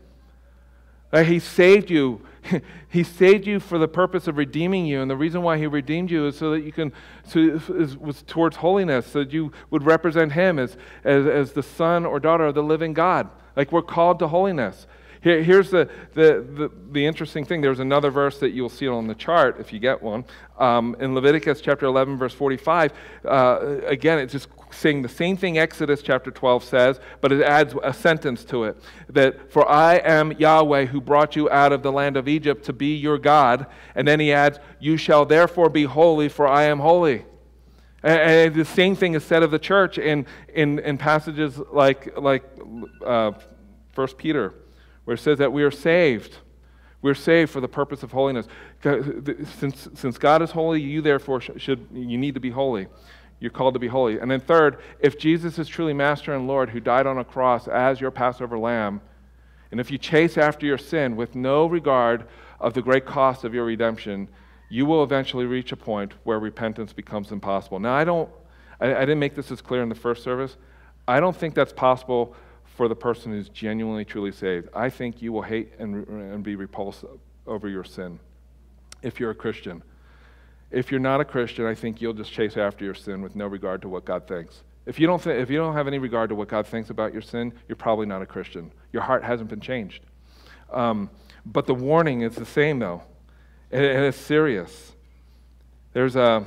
That 1.12 1.26
he 1.26 1.38
saved 1.40 1.90
you. 1.90 2.22
he 2.88 3.04
saved 3.04 3.46
you 3.46 3.60
for 3.60 3.78
the 3.78 3.86
purpose 3.86 4.26
of 4.26 4.38
redeeming 4.38 4.86
you. 4.86 5.02
And 5.02 5.10
the 5.10 5.16
reason 5.16 5.42
why 5.42 5.58
he 5.58 5.66
redeemed 5.66 6.10
you 6.10 6.26
is 6.26 6.38
so 6.38 6.50
that 6.52 6.62
you 6.62 6.72
can, 6.72 6.90
so 7.22 7.38
is, 7.38 7.98
was 7.98 8.22
towards 8.22 8.56
holiness, 8.56 9.08
so 9.08 9.18
that 9.18 9.30
you 9.30 9.52
would 9.70 9.84
represent 9.84 10.32
him 10.32 10.58
as, 10.58 10.78
as, 11.04 11.26
as 11.26 11.52
the 11.52 11.62
son 11.62 12.06
or 12.06 12.18
daughter 12.18 12.46
of 12.46 12.54
the 12.54 12.62
living 12.62 12.94
God. 12.94 13.28
Like 13.54 13.70
we're 13.70 13.82
called 13.82 14.20
to 14.20 14.28
holiness. 14.28 14.86
Here, 15.22 15.40
here's 15.40 15.70
the, 15.70 15.88
the, 16.14 16.44
the, 16.54 16.70
the, 16.90 17.06
interesting 17.06 17.44
thing. 17.44 17.60
There's 17.60 17.78
another 17.78 18.10
verse 18.10 18.40
that 18.40 18.50
you'll 18.50 18.68
see 18.68 18.88
on 18.88 19.06
the 19.06 19.14
chart 19.14 19.60
if 19.60 19.72
you 19.72 19.78
get 19.78 20.02
one. 20.02 20.24
Um, 20.58 20.96
in 20.98 21.14
Leviticus 21.14 21.60
chapter 21.60 21.86
11, 21.86 22.18
verse 22.18 22.34
45, 22.34 22.92
uh, 23.24 23.76
again, 23.86 24.18
it's 24.18 24.32
just 24.32 24.48
saying 24.72 25.02
the 25.02 25.08
same 25.08 25.36
thing 25.36 25.58
Exodus 25.58 26.02
chapter 26.02 26.32
12 26.32 26.64
says, 26.64 27.00
but 27.20 27.30
it 27.30 27.40
adds 27.40 27.72
a 27.84 27.92
sentence 27.92 28.44
to 28.46 28.64
it 28.64 28.82
that, 29.10 29.52
For 29.52 29.68
I 29.68 29.96
am 29.98 30.32
Yahweh 30.32 30.86
who 30.86 31.00
brought 31.00 31.36
you 31.36 31.48
out 31.50 31.72
of 31.72 31.84
the 31.84 31.92
land 31.92 32.16
of 32.16 32.26
Egypt 32.26 32.64
to 32.64 32.72
be 32.72 32.96
your 32.96 33.16
God. 33.16 33.66
And 33.94 34.08
then 34.08 34.18
he 34.18 34.32
adds, 34.32 34.58
You 34.80 34.96
shall 34.96 35.24
therefore 35.24 35.68
be 35.68 35.84
holy, 35.84 36.28
for 36.28 36.48
I 36.48 36.64
am 36.64 36.80
holy. 36.80 37.24
And 38.02 38.52
the 38.52 38.64
same 38.64 38.96
thing 38.96 39.14
is 39.14 39.22
said 39.22 39.44
of 39.44 39.52
the 39.52 39.60
church 39.60 39.98
in, 39.98 40.26
in, 40.52 40.80
in 40.80 40.98
passages 40.98 41.60
like, 41.70 42.18
like 42.18 42.42
uh, 43.06 43.30
1 43.94 44.08
Peter 44.16 44.54
where 45.12 45.16
it 45.16 45.20
says 45.20 45.36
that 45.36 45.52
we 45.52 45.62
are 45.62 45.70
saved. 45.70 46.38
We're 47.02 47.12
saved 47.12 47.50
for 47.50 47.60
the 47.60 47.68
purpose 47.68 48.02
of 48.02 48.12
holiness. 48.12 48.46
Since, 48.82 49.88
since 49.92 50.16
God 50.16 50.40
is 50.40 50.52
holy, 50.52 50.80
you 50.80 51.02
therefore 51.02 51.42
should, 51.42 51.86
you 51.92 52.16
need 52.16 52.32
to 52.32 52.40
be 52.40 52.48
holy. 52.48 52.86
You're 53.38 53.50
called 53.50 53.74
to 53.74 53.80
be 53.80 53.88
holy. 53.88 54.18
And 54.18 54.30
then 54.30 54.40
third, 54.40 54.78
if 55.00 55.18
Jesus 55.18 55.58
is 55.58 55.68
truly 55.68 55.92
Master 55.92 56.32
and 56.32 56.46
Lord 56.46 56.70
who 56.70 56.80
died 56.80 57.06
on 57.06 57.18
a 57.18 57.26
cross 57.26 57.68
as 57.68 58.00
your 58.00 58.10
Passover 58.10 58.58
lamb, 58.58 59.02
and 59.70 59.80
if 59.80 59.90
you 59.90 59.98
chase 59.98 60.38
after 60.38 60.64
your 60.64 60.78
sin 60.78 61.14
with 61.14 61.34
no 61.34 61.66
regard 61.66 62.26
of 62.58 62.72
the 62.72 62.80
great 62.80 63.04
cost 63.04 63.44
of 63.44 63.52
your 63.52 63.66
redemption, 63.66 64.28
you 64.70 64.86
will 64.86 65.04
eventually 65.04 65.44
reach 65.44 65.72
a 65.72 65.76
point 65.76 66.14
where 66.24 66.38
repentance 66.38 66.94
becomes 66.94 67.32
impossible. 67.32 67.78
Now, 67.80 67.92
I 67.92 68.04
don't, 68.04 68.30
I, 68.80 68.94
I 68.94 69.00
didn't 69.00 69.18
make 69.18 69.34
this 69.34 69.50
as 69.50 69.60
clear 69.60 69.82
in 69.82 69.90
the 69.90 69.94
first 69.94 70.22
service. 70.22 70.56
I 71.06 71.20
don't 71.20 71.36
think 71.36 71.54
that's 71.54 71.74
possible 71.74 72.34
for 72.74 72.88
the 72.88 72.94
person 72.94 73.32
who's 73.32 73.48
genuinely, 73.48 74.04
truly 74.04 74.32
saved. 74.32 74.68
I 74.74 74.88
think 74.88 75.20
you 75.20 75.32
will 75.32 75.42
hate 75.42 75.72
and, 75.78 76.06
and 76.08 76.42
be 76.42 76.56
repulsed 76.56 77.04
over 77.46 77.68
your 77.68 77.84
sin 77.84 78.18
if 79.02 79.20
you're 79.20 79.30
a 79.30 79.34
Christian. 79.34 79.82
If 80.70 80.90
you're 80.90 81.00
not 81.00 81.20
a 81.20 81.24
Christian, 81.24 81.66
I 81.66 81.74
think 81.74 82.00
you'll 82.00 82.14
just 82.14 82.32
chase 82.32 82.56
after 82.56 82.84
your 82.84 82.94
sin 82.94 83.20
with 83.20 83.36
no 83.36 83.46
regard 83.46 83.82
to 83.82 83.88
what 83.88 84.06
God 84.06 84.26
thinks. 84.26 84.62
If 84.86 84.98
you 84.98 85.06
don't, 85.06 85.22
th- 85.22 85.40
if 85.40 85.50
you 85.50 85.58
don't 85.58 85.74
have 85.74 85.86
any 85.86 85.98
regard 85.98 86.30
to 86.30 86.34
what 86.34 86.48
God 86.48 86.66
thinks 86.66 86.88
about 86.88 87.12
your 87.12 87.22
sin, 87.22 87.52
you're 87.68 87.76
probably 87.76 88.06
not 88.06 88.22
a 88.22 88.26
Christian. 88.26 88.72
Your 88.92 89.02
heart 89.02 89.22
hasn't 89.22 89.50
been 89.50 89.60
changed. 89.60 90.04
Um, 90.72 91.10
but 91.44 91.66
the 91.66 91.74
warning 91.74 92.22
is 92.22 92.34
the 92.36 92.46
same, 92.46 92.78
though, 92.78 93.02
and 93.70 93.84
it's 93.84 94.16
serious. 94.16 94.92
There's 95.92 96.16
a 96.16 96.46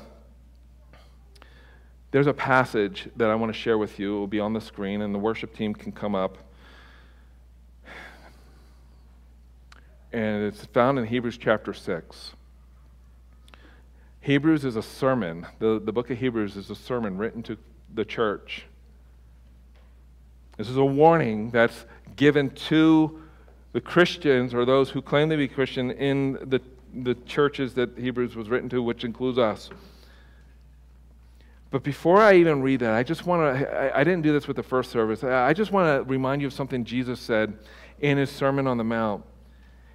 there's 2.16 2.28
a 2.28 2.34
passage 2.34 3.09
that 3.18 3.30
I 3.30 3.36
want 3.36 3.51
to 3.53 3.59
share 3.59 3.78
with 3.78 3.99
you. 3.99 4.16
It 4.16 4.20
will 4.20 4.26
be 4.26 4.39
on 4.39 4.53
the 4.53 4.61
screen, 4.61 5.01
and 5.01 5.13
the 5.13 5.20
worship 5.20 5.53
team 5.53 5.74
can 5.74 5.91
come 5.91 6.16
up. 6.16 6.38
And 10.13 10.45
it's 10.45 10.63
found 10.68 10.97
in 10.97 11.05
Hebrews 11.07 11.38
chapter 11.38 11.74
6. 11.74 12.32
Hebrews 14.22 14.63
is 14.63 14.78
a 14.78 14.82
sermon. 14.82 15.45
The, 15.59 15.82
the 15.84 15.91
book 15.91 16.09
of 16.09 16.18
Hebrews 16.18 16.55
is 16.55 16.70
a 16.70 16.76
sermon 16.76 17.18
written 17.18 17.43
to 17.43 17.57
the 17.93 18.05
church. 18.05 18.63
This 20.55 20.70
is 20.70 20.78
a 20.78 20.86
warning 20.86 21.49
that's 21.49 21.84
given 22.16 22.49
to 22.70 23.24
the 23.74 23.82
Christians 23.82 24.53
or 24.53 24.63
those 24.63 24.89
who 24.89 25.01
claim 25.01 25.30
to 25.32 25.36
be 25.36 25.49
Christian 25.49 25.91
in 25.91 26.39
the, 26.45 26.61
the 26.93 27.16
churches 27.26 27.74
that 27.74 27.97
Hebrews 27.97 28.38
was 28.38 28.47
written 28.47 28.70
to, 28.70 28.82
which 28.82 29.03
includes 29.03 29.38
us. 29.38 29.70
But 31.76 31.84
before 31.84 32.21
I 32.21 32.36
even 32.36 32.61
read 32.61 32.80
that, 32.80 32.93
I 32.93 33.03
just 33.03 33.26
want 33.26 33.59
to, 33.59 33.69
I, 33.69 33.99
I, 33.99 34.03
didn't 34.05 34.21
do 34.21 34.32
this 34.32 34.47
with 34.47 34.55
the 34.55 34.63
first 34.63 34.91
service. 34.91 35.26
I 35.26 35.51
just 35.51 35.73
want 35.73 36.07
to 36.07 36.09
remind 36.09 36.41
you 36.41 36.47
of 36.47 36.53
something 36.53 36.86
Jesus 36.86 37.19
said 37.19 37.53
in 37.99 38.17
his 38.17 38.30
Sermon 38.30 38.65
on 38.65 38.78
the 38.78 38.86
Mount. 38.86 39.26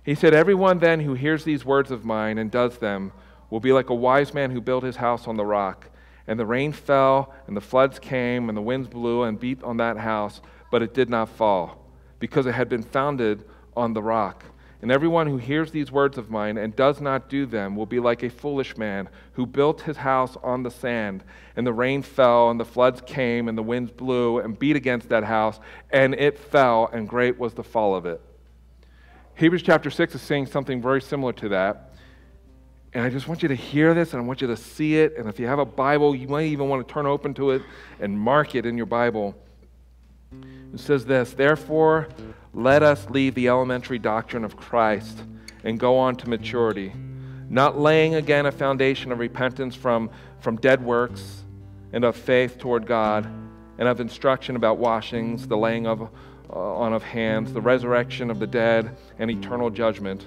He 0.05 0.15
said, 0.15 0.35
Everyone 0.35 0.79
then 0.79 1.01
who 1.01 1.15
hears 1.15 1.43
these 1.43 1.65
words 1.65 1.91
of 1.91 2.05
mine 2.05 2.37
and 2.37 2.51
does 2.51 2.77
them 2.77 3.13
will 3.49 3.61
be 3.61 3.73
like 3.73 3.89
a 3.89 3.95
wise 3.95 4.35
man 4.35 4.51
who 4.51 4.61
built 4.61 4.85
his 4.85 4.97
house 4.97 5.27
on 5.27 5.39
the 5.39 5.47
rock. 5.47 5.89
And 6.27 6.39
the 6.39 6.45
rain 6.45 6.73
fell, 6.73 7.33
and 7.47 7.57
the 7.57 7.63
floods 7.63 7.99
came, 7.99 8.51
and 8.51 8.59
the 8.59 8.61
winds 8.61 8.87
blew 8.87 9.23
and 9.23 9.41
beat 9.41 9.63
on 9.63 9.79
that 9.79 9.97
house, 9.97 10.43
but 10.71 10.83
it 10.83 10.93
did 10.93 11.09
not 11.09 11.31
fall, 11.31 11.87
because 12.19 12.45
it 12.45 12.53
had 12.53 12.69
been 12.69 12.83
founded 12.83 13.43
on 13.75 13.95
the 13.95 14.03
rock. 14.03 14.45
And 14.83 14.91
everyone 14.91 15.27
who 15.27 15.37
hears 15.37 15.71
these 15.71 15.93
words 15.93 16.17
of 16.17 16.31
mine 16.31 16.57
and 16.57 16.75
does 16.75 17.01
not 17.01 17.29
do 17.29 17.45
them 17.45 17.77
will 17.77 17.87
be 17.87 18.01
like 18.01 18.23
a 18.23 18.31
foolish 18.31 18.79
man 18.79 19.09
who 19.33 19.45
built 19.45 19.83
his 19.83 19.99
house 19.99 20.37
on 20.43 20.63
the 20.63 20.71
sand. 20.71 21.23
And 21.57 21.67
the 21.67 21.73
rain 21.73 22.03
fell, 22.03 22.51
and 22.51 22.59
the 22.59 22.65
floods 22.65 23.03
came, 23.05 23.49
and 23.49 23.59
the 23.59 23.63
winds 23.63 23.91
blew 23.91 24.39
and 24.39 24.59
beat 24.59 24.77
against 24.77 25.11
that 25.11 25.25
house, 25.25 25.61
and 25.91 26.15
it 26.15 26.39
fell, 26.39 26.89
and 26.93 27.07
great 27.07 27.39
was 27.39 27.53
the 27.53 27.63
fall 27.63 27.95
of 27.95 28.07
it. 28.07 28.23
Hebrews 29.35 29.63
chapter 29.63 29.91
6 29.91 30.15
is 30.15 30.23
saying 30.23 30.47
something 30.47 30.81
very 30.81 31.03
similar 31.03 31.33
to 31.35 31.51
that. 31.51 31.95
And 32.93 33.05
I 33.05 33.11
just 33.11 33.29
want 33.29 33.43
you 33.43 33.49
to 33.49 33.55
hear 33.55 33.93
this, 33.95 34.15
and 34.15 34.23
I 34.23 34.25
want 34.25 34.41
you 34.41 34.49
to 34.49 34.57
see 34.57 34.97
it. 34.97 35.17
And 35.17 35.29
if 35.29 35.39
you 35.39 35.47
have 35.47 35.59
a 35.59 35.65
Bible, 35.65 36.15
you 36.15 36.27
might 36.27 36.47
even 36.47 36.69
want 36.69 36.87
to 36.87 36.93
turn 36.93 37.07
open 37.07 37.35
to 37.35 37.51
it 37.51 37.63
and 38.01 38.19
mark 38.19 38.55
it 38.55 38.67
in 38.67 38.77
your 38.77 38.87
Bible. 38.87 39.35
It 40.73 40.81
says 40.81 41.05
this 41.05 41.33
Therefore, 41.33 42.09
let 42.53 42.83
us 42.83 43.09
leave 43.11 43.35
the 43.35 43.49
elementary 43.49 43.99
doctrine 43.99 44.45
of 44.45 44.57
Christ 44.57 45.23
and 45.65 45.79
go 45.79 45.99
on 45.99 46.17
to 46.17 46.29
maturity, 46.29 46.93
not 47.49 47.79
laying 47.79 48.15
again 48.15 48.47
a 48.47 48.53
foundation 48.53 49.13
of 49.13 49.19
repentance 49.19 49.75
from, 49.75 50.11
from 50.41 50.57
dead 50.57 50.83
works 50.83 51.45
and 51.93 52.05
of 52.05 52.17
faith 52.17 52.59
toward 52.59 52.87
God 52.87 53.27
and 53.79 53.89
of 53.89 54.01
instruction 54.01 54.57
about 54.57 54.79
washings, 54.79 55.47
the 55.47 55.57
laying 55.57 55.87
of, 55.87 56.03
uh, 56.03 56.07
on 56.55 56.93
of 56.93 57.03
hands, 57.03 57.53
the 57.53 57.61
resurrection 57.61 58.31
of 58.31 58.39
the 58.39 58.47
dead, 58.47 58.97
and 59.19 59.31
eternal 59.31 59.71
judgment. 59.71 60.27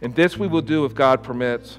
And 0.00 0.14
this 0.14 0.36
we 0.36 0.48
will 0.48 0.62
do 0.62 0.84
if 0.84 0.94
God 0.94 1.22
permits. 1.22 1.78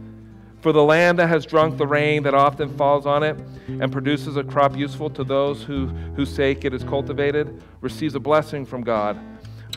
For 0.61 0.71
the 0.71 0.83
land 0.83 1.17
that 1.17 1.27
has 1.27 1.45
drunk 1.45 1.77
the 1.77 1.87
rain 1.87 2.23
that 2.23 2.35
often 2.35 2.69
falls 2.77 3.07
on 3.07 3.23
it 3.23 3.35
and 3.67 3.91
produces 3.91 4.37
a 4.37 4.43
crop 4.43 4.77
useful 4.77 5.09
to 5.09 5.23
those 5.23 5.63
who, 5.63 5.87
whose 6.15 6.33
sake 6.33 6.65
it 6.65 6.73
is 6.73 6.83
cultivated 6.83 7.63
receives 7.81 8.13
a 8.13 8.19
blessing 8.19 8.65
from 8.65 8.83
God. 8.83 9.19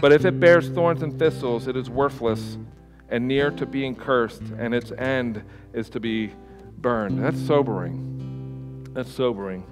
But 0.02 0.12
if 0.12 0.26
it 0.26 0.38
bears 0.38 0.68
thorns 0.68 1.02
and 1.02 1.18
thistles, 1.18 1.68
it 1.68 1.76
is 1.76 1.88
worthless 1.88 2.58
and 3.08 3.26
near 3.26 3.50
to 3.52 3.64
being 3.64 3.94
cursed, 3.94 4.42
and 4.58 4.74
its 4.74 4.92
end 4.92 5.42
is 5.72 5.88
to 5.90 6.00
be 6.00 6.32
burned. 6.78 7.22
That's 7.22 7.40
sobering. 7.46 8.86
That's 8.92 9.10
sobering. 9.10 9.64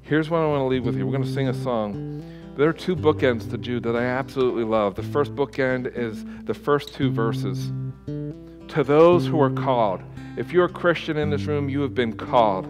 Here's 0.00 0.30
what 0.30 0.38
I 0.38 0.46
want 0.46 0.60
to 0.60 0.64
leave 0.64 0.86
with 0.86 0.96
you. 0.96 1.06
We're 1.06 1.12
going 1.12 1.24
to 1.24 1.32
sing 1.32 1.48
a 1.48 1.54
song. 1.62 2.22
There 2.56 2.68
are 2.68 2.72
two 2.72 2.96
bookends 2.96 3.50
to 3.50 3.58
Jude 3.58 3.82
that 3.82 3.96
I 3.96 4.04
absolutely 4.04 4.64
love. 4.64 4.94
The 4.94 5.02
first 5.02 5.34
bookend 5.34 5.94
is 5.94 6.24
the 6.44 6.54
first 6.54 6.94
two 6.94 7.10
verses. 7.10 7.70
To 8.68 8.84
those 8.84 9.26
who 9.26 9.40
are 9.40 9.50
called. 9.50 10.02
If 10.36 10.52
you're 10.52 10.66
a 10.66 10.72
Christian 10.72 11.16
in 11.16 11.30
this 11.30 11.44
room, 11.44 11.68
you 11.68 11.80
have 11.80 11.94
been 11.94 12.12
called. 12.12 12.66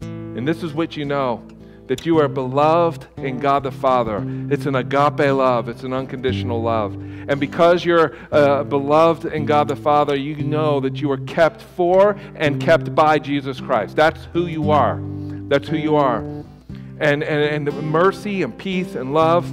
And 0.00 0.46
this 0.46 0.62
is 0.62 0.74
what 0.74 0.96
you 0.96 1.04
know 1.04 1.46
that 1.86 2.04
you 2.04 2.18
are 2.18 2.28
beloved 2.28 3.06
in 3.18 3.38
God 3.38 3.62
the 3.62 3.70
Father. 3.70 4.24
It's 4.50 4.66
an 4.66 4.74
agape 4.74 5.20
love, 5.20 5.68
it's 5.68 5.84
an 5.84 5.92
unconditional 5.92 6.60
love. 6.60 6.94
And 6.94 7.38
because 7.38 7.84
you're 7.84 8.16
uh, 8.32 8.64
beloved 8.64 9.26
in 9.26 9.46
God 9.46 9.68
the 9.68 9.76
Father, 9.76 10.16
you 10.16 10.36
know 10.36 10.80
that 10.80 11.00
you 11.00 11.10
are 11.12 11.18
kept 11.18 11.62
for 11.62 12.16
and 12.34 12.60
kept 12.60 12.94
by 12.94 13.18
Jesus 13.18 13.60
Christ. 13.60 13.94
That's 13.94 14.24
who 14.32 14.46
you 14.46 14.70
are. 14.70 15.00
That's 15.48 15.68
who 15.68 15.76
you 15.76 15.96
are. 15.96 16.18
And, 16.18 17.22
and, 17.22 17.24
and 17.24 17.66
the 17.66 17.72
mercy 17.72 18.42
and 18.42 18.56
peace 18.56 18.94
and 18.94 19.12
love 19.14 19.52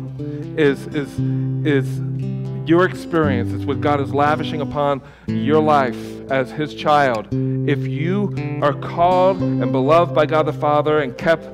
is, 0.58 0.88
is, 0.88 1.20
is 1.68 2.00
your 2.66 2.86
experience. 2.86 3.52
It's 3.54 3.66
what 3.66 3.82
God 3.82 4.00
is 4.00 4.14
lavishing 4.14 4.62
upon 4.62 5.02
your 5.28 5.62
life 5.62 5.98
as 6.32 6.52
His 6.52 6.74
child. 6.74 7.28
If 7.32 7.86
you 7.88 8.34
are 8.62 8.74
called 8.74 9.42
and 9.42 9.72
beloved 9.72 10.14
by 10.14 10.26
God 10.26 10.44
the 10.44 10.54
Father 10.54 11.00
and 11.00 11.18
kept 11.18 11.48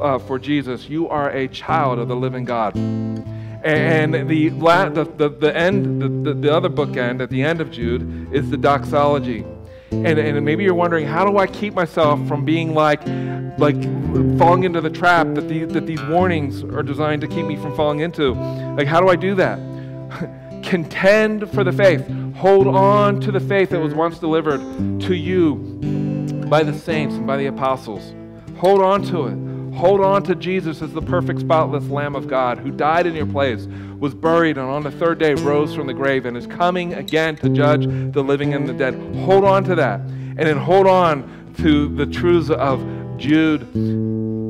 uh, 0.00 0.18
for 0.18 0.38
Jesus, 0.38 0.88
you 0.88 1.08
are 1.08 1.30
a 1.30 1.48
child 1.48 1.98
of 1.98 2.08
the 2.08 2.16
living 2.16 2.44
God. 2.44 2.76
And 2.76 4.14
the, 4.14 4.48
the, 4.50 5.04
the, 5.16 5.28
the 5.28 5.56
end, 5.56 6.00
the, 6.00 6.08
the, 6.08 6.34
the 6.40 6.54
other 6.54 6.68
bookend 6.68 7.20
at 7.20 7.30
the 7.30 7.42
end 7.42 7.60
of 7.60 7.70
Jude 7.70 8.32
is 8.32 8.48
the 8.50 8.56
doxology. 8.56 9.44
And, 9.90 10.06
and 10.06 10.44
maybe 10.44 10.64
you're 10.64 10.74
wondering, 10.74 11.06
how 11.06 11.24
do 11.24 11.38
I 11.38 11.46
keep 11.46 11.74
myself 11.74 12.24
from 12.28 12.44
being 12.44 12.74
like, 12.74 13.00
like 13.58 13.80
falling 14.38 14.64
into 14.64 14.80
the 14.80 14.90
trap 14.90 15.26
that, 15.34 15.48
the, 15.48 15.64
that 15.64 15.86
these 15.86 16.02
warnings 16.04 16.62
are 16.62 16.82
designed 16.82 17.22
to 17.22 17.28
keep 17.28 17.46
me 17.46 17.56
from 17.56 17.74
falling 17.76 18.00
into? 18.00 18.32
Like, 18.76 18.86
how 18.86 19.00
do 19.00 19.08
I 19.08 19.16
do 19.16 19.34
that? 19.36 19.58
Contend 20.66 21.50
for 21.52 21.64
the 21.64 21.72
faith. 21.72 22.06
Hold 22.34 22.66
on 22.66 23.20
to 23.20 23.32
the 23.32 23.40
faith 23.40 23.70
that 23.70 23.80
was 23.80 23.94
once 23.94 24.18
delivered 24.18 24.60
to 25.02 25.14
you 25.14 25.54
by 26.50 26.62
the 26.62 26.74
saints 26.74 27.14
and 27.14 27.26
by 27.26 27.36
the 27.36 27.46
apostles. 27.46 28.12
Hold 28.58 28.82
on 28.82 29.02
to 29.04 29.26
it. 29.28 29.76
Hold 29.76 30.00
on 30.00 30.22
to 30.24 30.34
Jesus 30.34 30.82
as 30.82 30.92
the 30.92 31.02
perfect, 31.02 31.40
spotless 31.40 31.88
Lamb 31.88 32.16
of 32.16 32.28
God 32.28 32.58
who 32.58 32.70
died 32.70 33.06
in 33.06 33.14
your 33.14 33.26
place, 33.26 33.66
was 33.98 34.14
buried, 34.14 34.58
and 34.58 34.68
on 34.68 34.82
the 34.82 34.90
third 34.90 35.18
day 35.18 35.34
rose 35.34 35.74
from 35.74 35.86
the 35.86 35.94
grave 35.94 36.26
and 36.26 36.36
is 36.36 36.46
coming 36.46 36.94
again 36.94 37.36
to 37.36 37.48
judge 37.48 37.84
the 38.12 38.22
living 38.22 38.54
and 38.54 38.68
the 38.68 38.72
dead. 38.72 38.94
Hold 39.16 39.44
on 39.44 39.64
to 39.64 39.74
that. 39.74 40.00
And 40.00 40.40
then 40.40 40.56
hold 40.56 40.86
on 40.86 41.54
to 41.58 41.94
the 41.94 42.06
truths 42.06 42.50
of 42.50 42.84
Jude, 43.18 43.68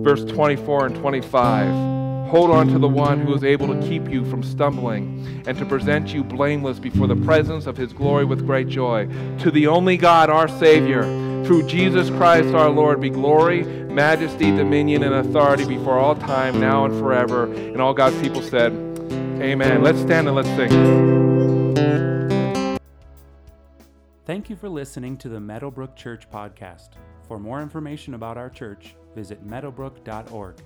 verse 0.04 0.24
24 0.24 0.86
and 0.86 0.96
25. 0.96 1.95
Hold 2.28 2.50
on 2.50 2.66
to 2.68 2.78
the 2.80 2.88
one 2.88 3.20
who 3.20 3.32
is 3.34 3.44
able 3.44 3.68
to 3.68 3.88
keep 3.88 4.10
you 4.10 4.28
from 4.28 4.42
stumbling 4.42 5.44
and 5.46 5.56
to 5.58 5.64
present 5.64 6.12
you 6.12 6.24
blameless 6.24 6.80
before 6.80 7.06
the 7.06 7.14
presence 7.14 7.66
of 7.66 7.76
his 7.76 7.92
glory 7.92 8.24
with 8.24 8.44
great 8.44 8.68
joy. 8.68 9.06
To 9.38 9.50
the 9.52 9.68
only 9.68 9.96
God, 9.96 10.28
our 10.28 10.48
Savior, 10.48 11.04
through 11.44 11.68
Jesus 11.68 12.10
Christ 12.10 12.52
our 12.52 12.68
Lord, 12.68 13.00
be 13.00 13.10
glory, 13.10 13.62
majesty, 13.62 14.50
dominion, 14.50 15.04
and 15.04 15.14
authority 15.14 15.64
before 15.64 16.00
all 16.00 16.16
time, 16.16 16.58
now 16.58 16.84
and 16.84 16.98
forever. 16.98 17.44
And 17.44 17.80
all 17.80 17.94
God's 17.94 18.20
people 18.20 18.42
said, 18.42 18.72
Amen. 19.40 19.84
Let's 19.84 20.00
stand 20.00 20.26
and 20.26 20.34
let's 20.34 20.48
sing. 20.48 21.76
Thank 24.24 24.50
you 24.50 24.56
for 24.56 24.68
listening 24.68 25.16
to 25.18 25.28
the 25.28 25.38
Meadowbrook 25.38 25.94
Church 25.94 26.28
podcast. 26.28 26.88
For 27.28 27.38
more 27.38 27.62
information 27.62 28.14
about 28.14 28.36
our 28.36 28.50
church, 28.50 28.96
visit 29.14 29.46
meadowbrook.org. 29.46 30.56